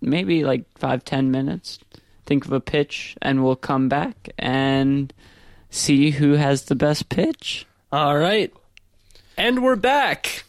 [0.00, 1.80] maybe like five, ten minutes.
[2.26, 5.12] Think of a pitch, and we'll come back and
[5.70, 7.66] see who has the best pitch.
[7.90, 8.52] All right.
[9.36, 10.44] And we're back.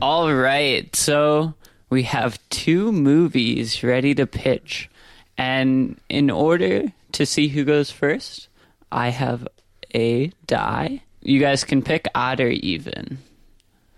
[0.00, 1.54] All right, so
[1.90, 4.88] we have two movies ready to pitch.
[5.36, 8.48] And in order to see who goes first,
[8.92, 9.46] I have
[9.94, 11.02] a die.
[11.20, 13.18] You guys can pick odd or even.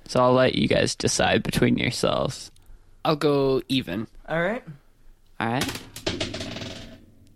[0.07, 2.51] So I'll let you guys decide between yourselves.
[3.05, 4.07] I'll go even.
[4.29, 4.65] All right.
[5.39, 5.83] All right?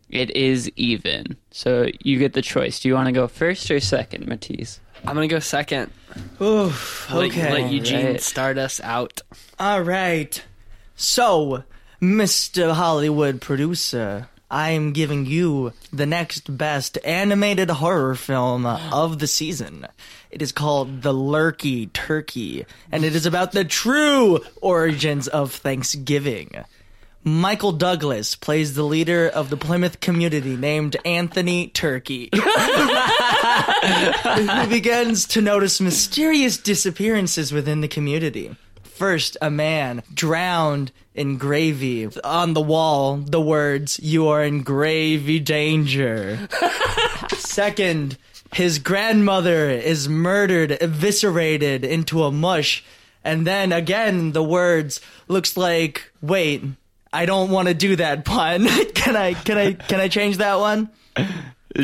[0.09, 1.37] It is even.
[1.51, 2.81] So you get the choice.
[2.81, 4.81] Do you want to go first or second, Matisse?
[5.07, 5.91] I'm gonna go second.
[6.41, 7.11] Oof.
[7.13, 7.53] Let, Okay.
[7.63, 8.21] let Eugene Right.
[8.23, 9.23] start us out.
[9.59, 10.43] All right.
[10.97, 11.65] So,
[12.03, 12.73] Mr.
[12.73, 19.87] Hollywood producer, I'm giving you the next best animated horror film of the season.
[20.31, 26.65] It is called The Lurky Turkey, and it is about the true origins of Thanksgiving.
[27.27, 32.31] Michael Douglas plays the leader of the Plymouth community named Anthony Turkey.
[32.33, 32.41] who
[34.69, 38.55] begins to notice mysterious disappearances within the community.
[38.85, 42.09] First, a man drowned in gravy.
[42.23, 46.49] On the wall, the words, You are in gravy danger.
[47.37, 48.19] Second,
[48.55, 52.85] his grandmother is murdered, eviscerated into a mush.
[53.25, 56.63] And then again, the words, Looks like, wait,
[57.17, 58.67] I don't want to do that pun.
[58.95, 60.91] can I, can I, can I change that one?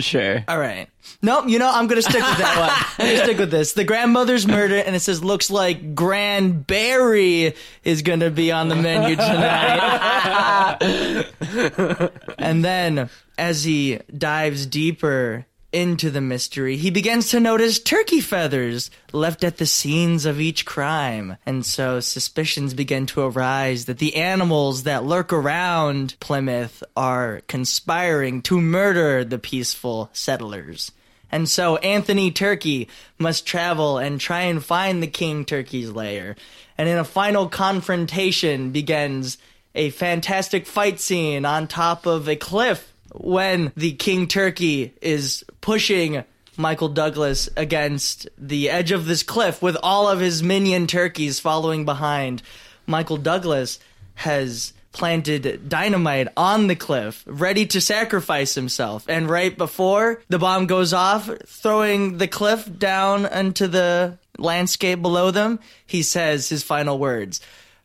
[0.00, 0.44] Sure.
[0.46, 0.88] All right.
[1.22, 3.06] Nope, you know, I'm going to stick with that one.
[3.06, 3.72] I'm to stick with this.
[3.72, 8.76] The grandmother's murder, and it says, looks like Granberry is going to be on the
[8.76, 9.78] menu tonight.
[12.38, 18.90] and then, as he dives deeper into the mystery, he begins to notice turkey feathers
[19.12, 21.36] left at the scenes of each crime.
[21.46, 28.42] And so suspicions begin to arise that the animals that lurk around Plymouth are conspiring
[28.42, 30.92] to murder the peaceful settlers.
[31.30, 32.88] And so Anthony Turkey
[33.18, 36.36] must travel and try and find the King Turkey's lair.
[36.76, 39.38] And in a final confrontation begins
[39.74, 46.24] a fantastic fight scene on top of a cliff when the King Turkey is pushing
[46.56, 51.84] Michael Douglas against the edge of this cliff with all of his minion turkeys following
[51.84, 52.42] behind.
[52.86, 53.78] Michael Douglas
[54.14, 59.06] has planted dynamite on the cliff, ready to sacrifice himself.
[59.08, 65.30] And right before the bomb goes off, throwing the cliff down into the landscape below
[65.30, 67.40] them, he says his final words.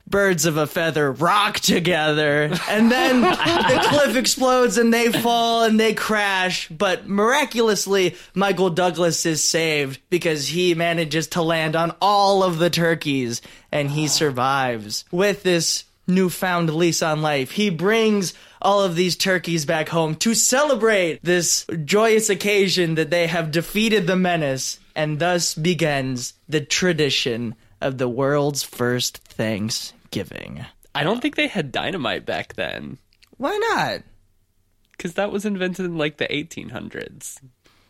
[0.07, 5.77] Birds of a feather rock together, and then the cliff explodes and they fall and
[5.77, 6.69] they crash.
[6.69, 12.69] But miraculously, Michael Douglas is saved because he manages to land on all of the
[12.69, 15.03] turkeys and he survives.
[15.11, 17.51] With this newfound lease on life.
[17.51, 23.27] He brings all of these turkeys back home to celebrate this joyous occasion that they
[23.27, 29.17] have defeated the menace, and thus begins the tradition of the world's first
[30.11, 30.65] Thanksgiving.
[30.95, 32.97] I don't think they had dynamite back then,
[33.37, 34.01] Why not?
[34.91, 37.39] because that was invented in like the 1800s.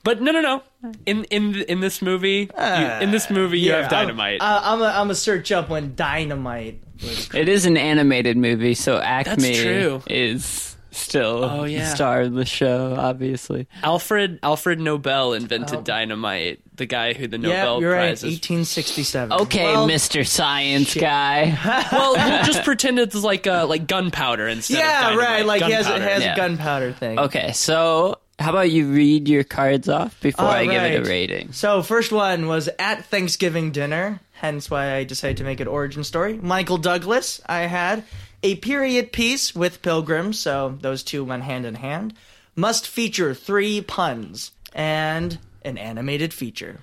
[0.03, 0.63] But no, no, no.
[1.05, 4.41] In in in this movie, you, ah, in this movie, you have dynamite.
[4.41, 7.33] I'm, I'm, a, I'm a search up when dynamite was.
[7.33, 10.01] It is an animated movie, so Acme true.
[10.07, 11.79] is still Oh, yeah.
[11.89, 13.67] the star of the show, obviously.
[13.83, 16.59] Alfred Alfred Nobel invented dynamite.
[16.75, 17.49] The guy who the Oh.
[17.49, 18.07] Yeah, Nobel you're right.
[18.09, 19.31] Prize is 1867.
[19.41, 20.25] Okay, Well, Mr.
[20.27, 21.57] Science guy.
[21.91, 24.75] well, we'll just pretend it's like uh, like gunpowder instead.
[24.75, 25.25] of Yeah, dynamite.
[25.27, 25.45] right.
[25.45, 26.09] Like he has, Gunpowder.
[26.09, 26.33] has Yeah.
[26.33, 27.19] a gunpowder thing.
[27.19, 31.09] Okay, so How about you read your cards off before All I give it a
[31.09, 31.53] rating?
[31.53, 36.03] So first one was at Thanksgiving dinner, hence why I decided to make it origin
[36.03, 36.37] story.
[36.39, 38.03] Michael Douglas, I had
[38.43, 42.13] a period piece with Pilgrim, so those two went hand in hand.
[42.55, 46.79] Must feature three puns and an animated feature.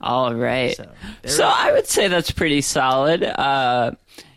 [0.00, 0.76] All right.
[0.76, 0.88] So,
[1.24, 3.22] So, I would say that's pretty solid.
[3.22, 3.92] Uh,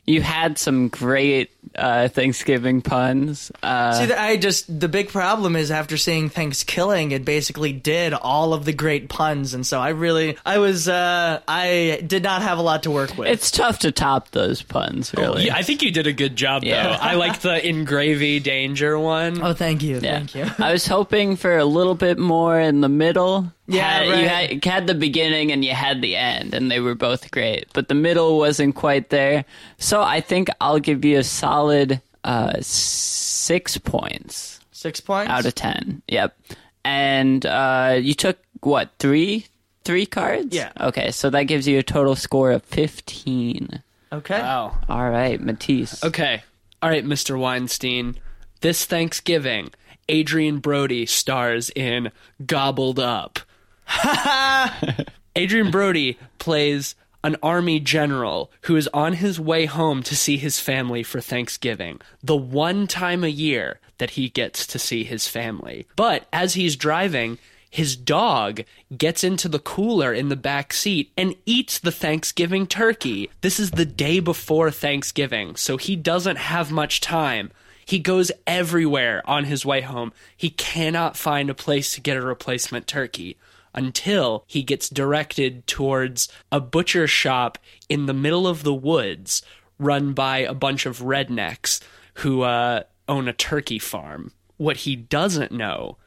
[0.05, 3.51] you had some great uh, Thanksgiving puns.
[3.61, 8.53] Uh, See, I just the big problem is after seeing Thanksgiving, it basically did all
[8.53, 12.57] of the great puns, and so I really, I was, uh, I did not have
[12.57, 13.27] a lot to work with.
[13.27, 15.45] it's tough to top those puns, really.
[15.45, 16.83] Yeah, I think you did a good job Yeah.
[16.83, 16.93] though.
[17.01, 19.41] I like the in gravy danger one.
[19.41, 20.19] oh, thank you, Yeah.
[20.19, 20.45] thank you.
[20.59, 23.51] I was hoping for a little bit more in the middle.
[23.67, 24.19] Yeah, Had- right.
[24.19, 24.27] You
[24.59, 27.65] had, had the beginning and you had the end, and they were both great.
[27.73, 29.45] But the middle wasn't quite there.
[29.77, 35.55] So I think I'll give you a solid uh, six points Six points out of
[35.55, 36.01] ten.
[36.07, 36.37] Yep.
[36.83, 39.47] And uh, you took what three?
[39.83, 40.55] Three cards?
[40.55, 40.71] Yeah.
[40.79, 43.81] Okay, so that gives you a total score of fifteen.
[44.11, 44.39] Okay.
[44.39, 44.77] Wow.
[44.89, 46.03] All right, Matisse.
[46.03, 46.43] Okay.
[46.81, 47.39] All right, Mr.
[47.39, 48.15] Weinstein.
[48.61, 49.69] This Thanksgiving,
[50.09, 52.11] Adrien Brody stars in
[52.45, 53.39] Gobbled Up.
[55.37, 60.59] Adrien Brody plays an army general who is on his way home to see his
[60.59, 65.87] family for Thanksgiving, the one time a year that he gets to see his family.
[65.95, 67.39] But as he's driving,
[67.69, 68.61] his dog
[68.95, 73.29] gets into the cooler in the back seat and eats the Thanksgiving turkey.
[73.41, 77.51] This is the day before Thanksgiving, so he doesn't have much time.
[77.85, 80.13] He goes everywhere on his way home.
[80.37, 83.35] He cannot find a place to get a replacement turkey
[83.75, 87.57] until he gets directed towards a butcher shop
[87.89, 89.43] in the middle of the woods
[89.77, 91.81] run by a bunch of rednecks
[92.15, 94.31] who uh, own a turkey farm.
[94.57, 95.97] What he doesn't know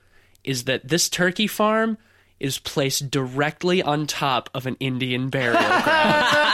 [0.43, 1.99] is that this turkey farm
[2.41, 5.85] is placed directly on top of an Indian burial ground.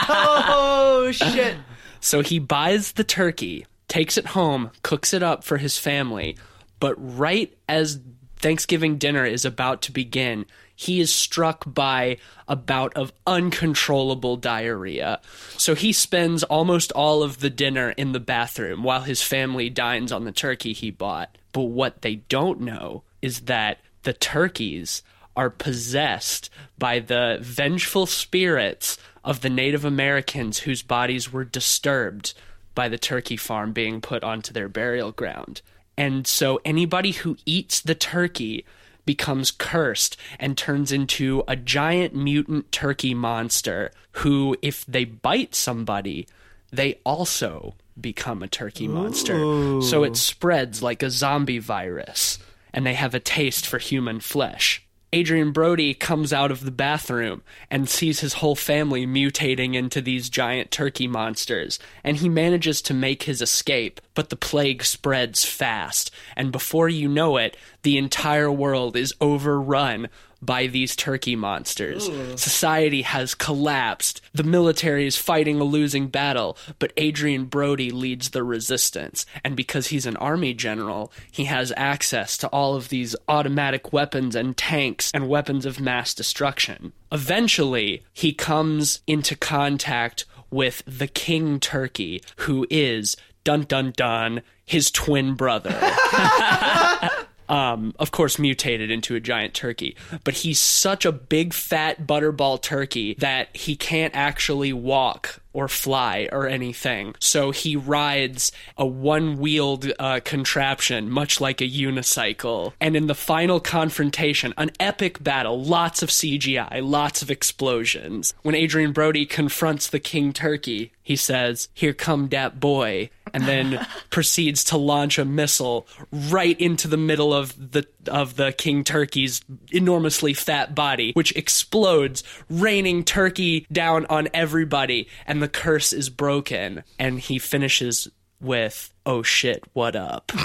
[0.09, 1.55] Oh shit!
[1.99, 6.37] So he buys the turkey, takes it home, cooks it up for his family,
[6.79, 7.99] but right as
[8.37, 10.45] Thanksgiving dinner is about to begin,
[10.75, 15.21] he is struck by a bout of uncontrollable diarrhea.
[15.57, 20.11] So he spends almost all of the dinner in the bathroom while his family dines
[20.11, 21.37] on the turkey he bought.
[21.53, 25.01] But what they don't know is that the turkeys
[25.35, 32.33] are possessed by the vengeful spirits of the Native Americans whose bodies were disturbed
[32.73, 35.61] by the turkey farm being put onto their burial ground.
[35.97, 38.65] And so anybody who eats the turkey
[39.05, 46.27] becomes cursed and turns into a giant mutant turkey monster who, if they bite somebody,
[46.71, 49.81] they also become a turkey monster.
[49.81, 52.39] So it spreads like a zombie virus,
[52.73, 54.84] and they have a taste for human flesh.
[55.15, 60.29] Adrien Brody comes out of the bathroom and sees his whole family mutating into these
[60.29, 66.11] giant turkey monsters, and he manages to make his escape, but the plague spreads fast,
[66.35, 70.09] and before you know it, the entire world is overrun
[70.45, 72.09] by these turkey monsters.
[72.39, 74.21] Society has collapsed.
[74.33, 79.25] The military is fighting a losing battle, but Adrien Brody leads the resistance.
[79.43, 84.35] And because he's an army general, he has access to all of these automatic weapons
[84.35, 86.93] and tanks and weapons of mass destruction.
[87.11, 94.89] Eventually, he comes into contact with the King Turkey, who is dun dun dun his
[94.89, 95.69] twin brother
[97.49, 99.95] um, of course, mutated into a giant turkey.
[100.23, 106.27] But he's such a big, fat butterball turkey that he can't actually walk or fly
[106.33, 107.15] or anything.
[107.19, 112.73] So he rides a one wheeled uh, contraption, much like a unicycle.
[112.81, 118.33] And in the final confrontation, an epic battle, lots of CGI, lots of explosions.
[118.41, 123.09] When Adrien Brody confronts the king turkey, he says, Here come dat boy.
[123.33, 128.51] And then proceeds to launch a missile right into the middle of the of the
[128.51, 129.41] king turkey's
[129.71, 136.83] enormously fat body, which explodes, raining turkey down on everybody, and the curse is broken.
[136.99, 138.07] And he finishes
[138.41, 140.31] with, "Oh shit, what up?"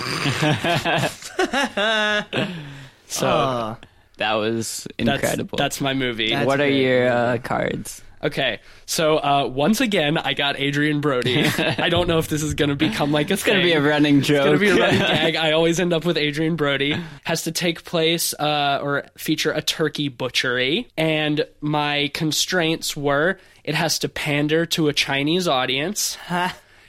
[3.07, 3.77] so Uh,
[4.21, 5.57] That was incredible.
[5.57, 6.31] that's my movie.
[6.31, 8.03] That's what are your uh, cards?
[8.23, 11.43] Okay, so uh, once again, I got Adrien Brody.
[11.59, 13.81] I don't know if this is going to become like a It's gonna be a
[13.81, 14.37] running joke.
[14.37, 15.37] It's gonna be a running gag.
[15.47, 17.03] I always end up with Adrien Brody.
[17.25, 23.75] Has to take place uh, or feature a turkey butchery, and my constraints were it
[23.75, 26.19] has to pander to a Chinese audience.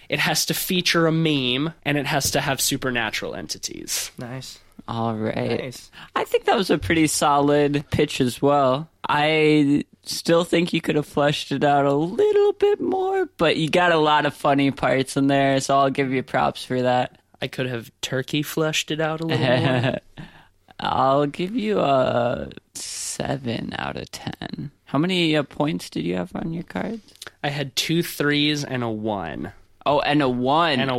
[0.10, 4.12] It has to feature a meme, and it has to have supernatural entities.
[4.18, 4.60] nice.
[4.92, 5.58] All right.
[5.62, 5.90] Nice.
[6.18, 8.90] I think that was a pretty solid pitch as well.
[9.08, 13.70] I still think you could have fleshed it out a little bit more, but you
[13.70, 17.22] got a lot of funny parts in there, so I'll give you props for that.
[17.42, 20.00] I could have turkey fleshed it out a little more.
[20.82, 24.72] I'll give you a seven out of ten.
[24.84, 27.14] How many uh, points did you have on your cards?
[27.42, 29.54] I had two threes and a one.
[29.86, 30.80] Oh, and a one.
[30.80, 30.98] And a Oh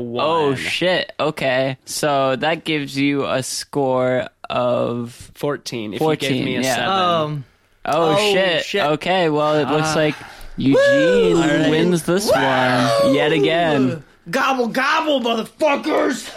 [0.48, 0.56] one.
[0.56, 1.12] shit.
[1.20, 5.94] Okay, so that gives you a score of 14.
[5.94, 6.74] If 14, you gave me a yeah.
[6.74, 6.88] seven.
[6.90, 7.44] Um,
[7.84, 8.64] Oh, Oh, shit.
[8.64, 8.82] shit.
[8.82, 9.94] Okay, well it looks Ah.
[9.96, 10.14] like
[10.56, 11.70] Eugene right.
[11.70, 14.04] wins this one yet again.
[14.30, 16.28] Gobble gobble, motherfuckers!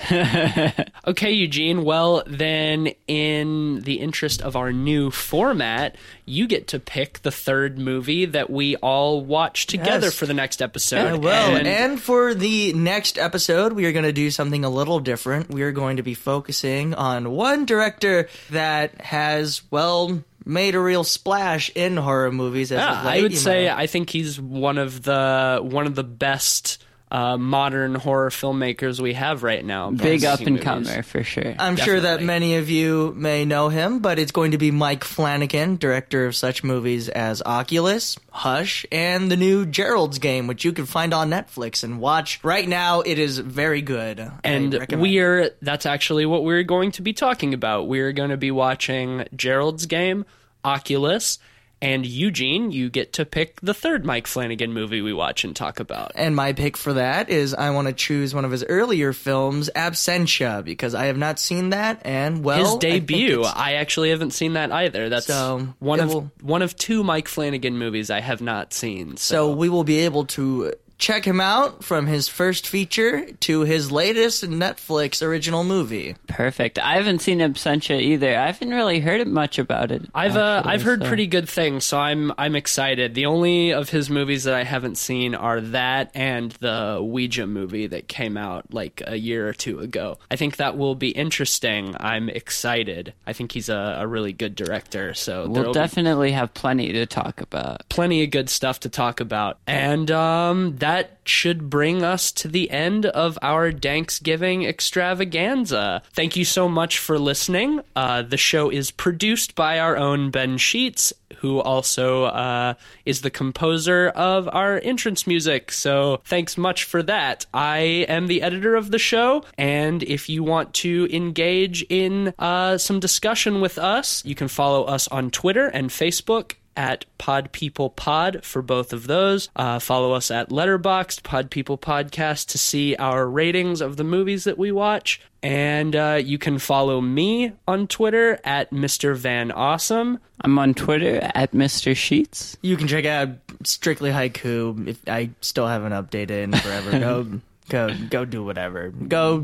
[1.07, 1.83] Okay, Eugene.
[1.83, 7.77] Well, then, in the interest of our new format, you get to pick the third
[7.77, 10.15] movie that we all watch together Yes.
[10.15, 11.07] for the next episode.
[11.07, 11.29] I will.
[11.57, 15.51] And- And, for the next episode, we are going to do something a little different.
[15.51, 21.03] We are going to be focusing on one director that has, well, made a real
[21.03, 22.71] splash in horror movies.
[22.71, 25.93] As Yeah, late, I would say might- I think he's one of the one of
[25.93, 29.91] the best uh, modern horror filmmakers we have right now.
[29.91, 30.63] Big up and movies.
[30.63, 31.55] comer for sure.
[31.59, 35.03] I'm sure that many of you may know him, but it's going to be Mike
[35.03, 40.73] Flanagan, director of such movies as Oculus, Hush, and the new Gerald's Game, which you
[40.73, 43.01] can find on Netflix and watch right now.
[43.01, 44.31] It is very good.
[44.43, 47.87] And we're that's actually what we're going to be talking about.
[47.87, 50.25] We're going to be watching Gerald's Game,
[50.63, 51.37] Oculus,
[51.85, 52.71] and Eugene.
[52.71, 56.11] You get to pick the third Mike Flanagan movie we watch and talk about.
[56.15, 59.69] And my pick for that is I want to choose one of his earlier films,
[59.75, 62.01] Absentia, because I have not seen that.
[62.05, 63.39] And well, His debut.
[63.41, 65.09] it's- I, actually haven't seen that either.
[65.09, 69.17] That's So, one of will- one of two Mike Flanagan movies I have not seen.
[69.17, 73.91] So we will be able to check him out from his first feature to his
[73.91, 76.15] latest Netflix original movie.
[76.27, 76.79] Perfect.
[76.79, 78.37] I haven't seen Absentia either.
[78.37, 80.03] I haven't really heard much about it.
[80.13, 83.13] I've uh, actually, I've heard so- pretty good things, so I'm I'm excited.
[83.15, 87.87] The only of his movies that I haven't seen are that and the Ouija movie
[87.87, 90.17] that came out like a year or two ago.
[90.31, 91.95] I think that will be interesting.
[91.99, 93.13] I'm excited.
[93.27, 96.93] I think he's a, a really good director, so We'll there'll be definitely have plenty
[96.93, 97.87] to talk about.
[97.89, 99.57] plenty of good stuff to talk about.
[99.67, 106.03] And um, that should bring us to the end of our Thanksgiving extravaganza.
[106.13, 107.81] Thank you so much for listening.
[107.95, 113.31] Uh, the show is produced by our own Ben Sheets, who also uh, is the
[113.31, 115.71] composer of our entrance music.
[115.71, 117.47] So thanks much for that.
[117.51, 122.77] I am the editor of the show, and if you want to engage in uh,
[122.77, 127.89] some discussion with us, you can follow us on Twitter and Facebook at Pod People
[127.89, 129.49] Pod for both of those.
[129.55, 134.43] Uh, follow us at Letterboxd Pod People Podcast to see our ratings of the movies
[134.43, 135.21] that we watch.
[135.41, 139.15] And uh, you can follow me on Twitter at Mr.
[139.15, 140.19] Van Awesome.
[140.41, 141.95] I'm on Twitter at Mr.
[141.95, 142.57] Sheets.
[142.61, 143.29] You can check out
[143.63, 146.91] Strictly Haiku if I still haven't updated in forever.
[146.99, 148.89] go go go do whatever.
[148.89, 149.39] Go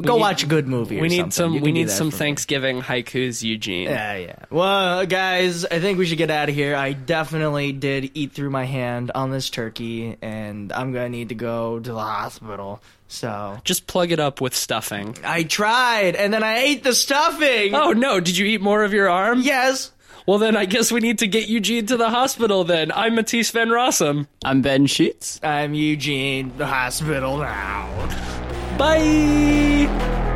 [0.00, 0.98] go need- watch a good movie.
[0.98, 1.30] or We need something.
[1.32, 1.54] some.
[1.54, 2.18] You We need some for me.
[2.18, 3.88] Thanksgiving haikus, Eugene.
[3.88, 4.34] Yeah, yeah.
[4.50, 6.74] Well, guys, I think we should get out of here.
[6.76, 11.34] I definitely did eat through my hand on this turkey, and I'm gonna need to
[11.34, 12.82] go to the hospital.
[13.08, 15.16] So Just plug it up with stuffing.
[15.22, 17.74] I tried, and then I ate the stuffing.
[17.74, 18.20] Oh no!
[18.20, 19.40] Did you eat more of your arm?
[19.42, 19.90] yes.
[20.26, 22.64] Well, then I guess we need to get Eugene to the hospital.
[22.64, 24.26] Then I'm Matisse Van Rossum.
[24.44, 25.40] I'm Ben Sheets.
[25.42, 26.52] I'm Eugene.
[26.56, 27.88] The hospital now.
[28.78, 30.31] Bye.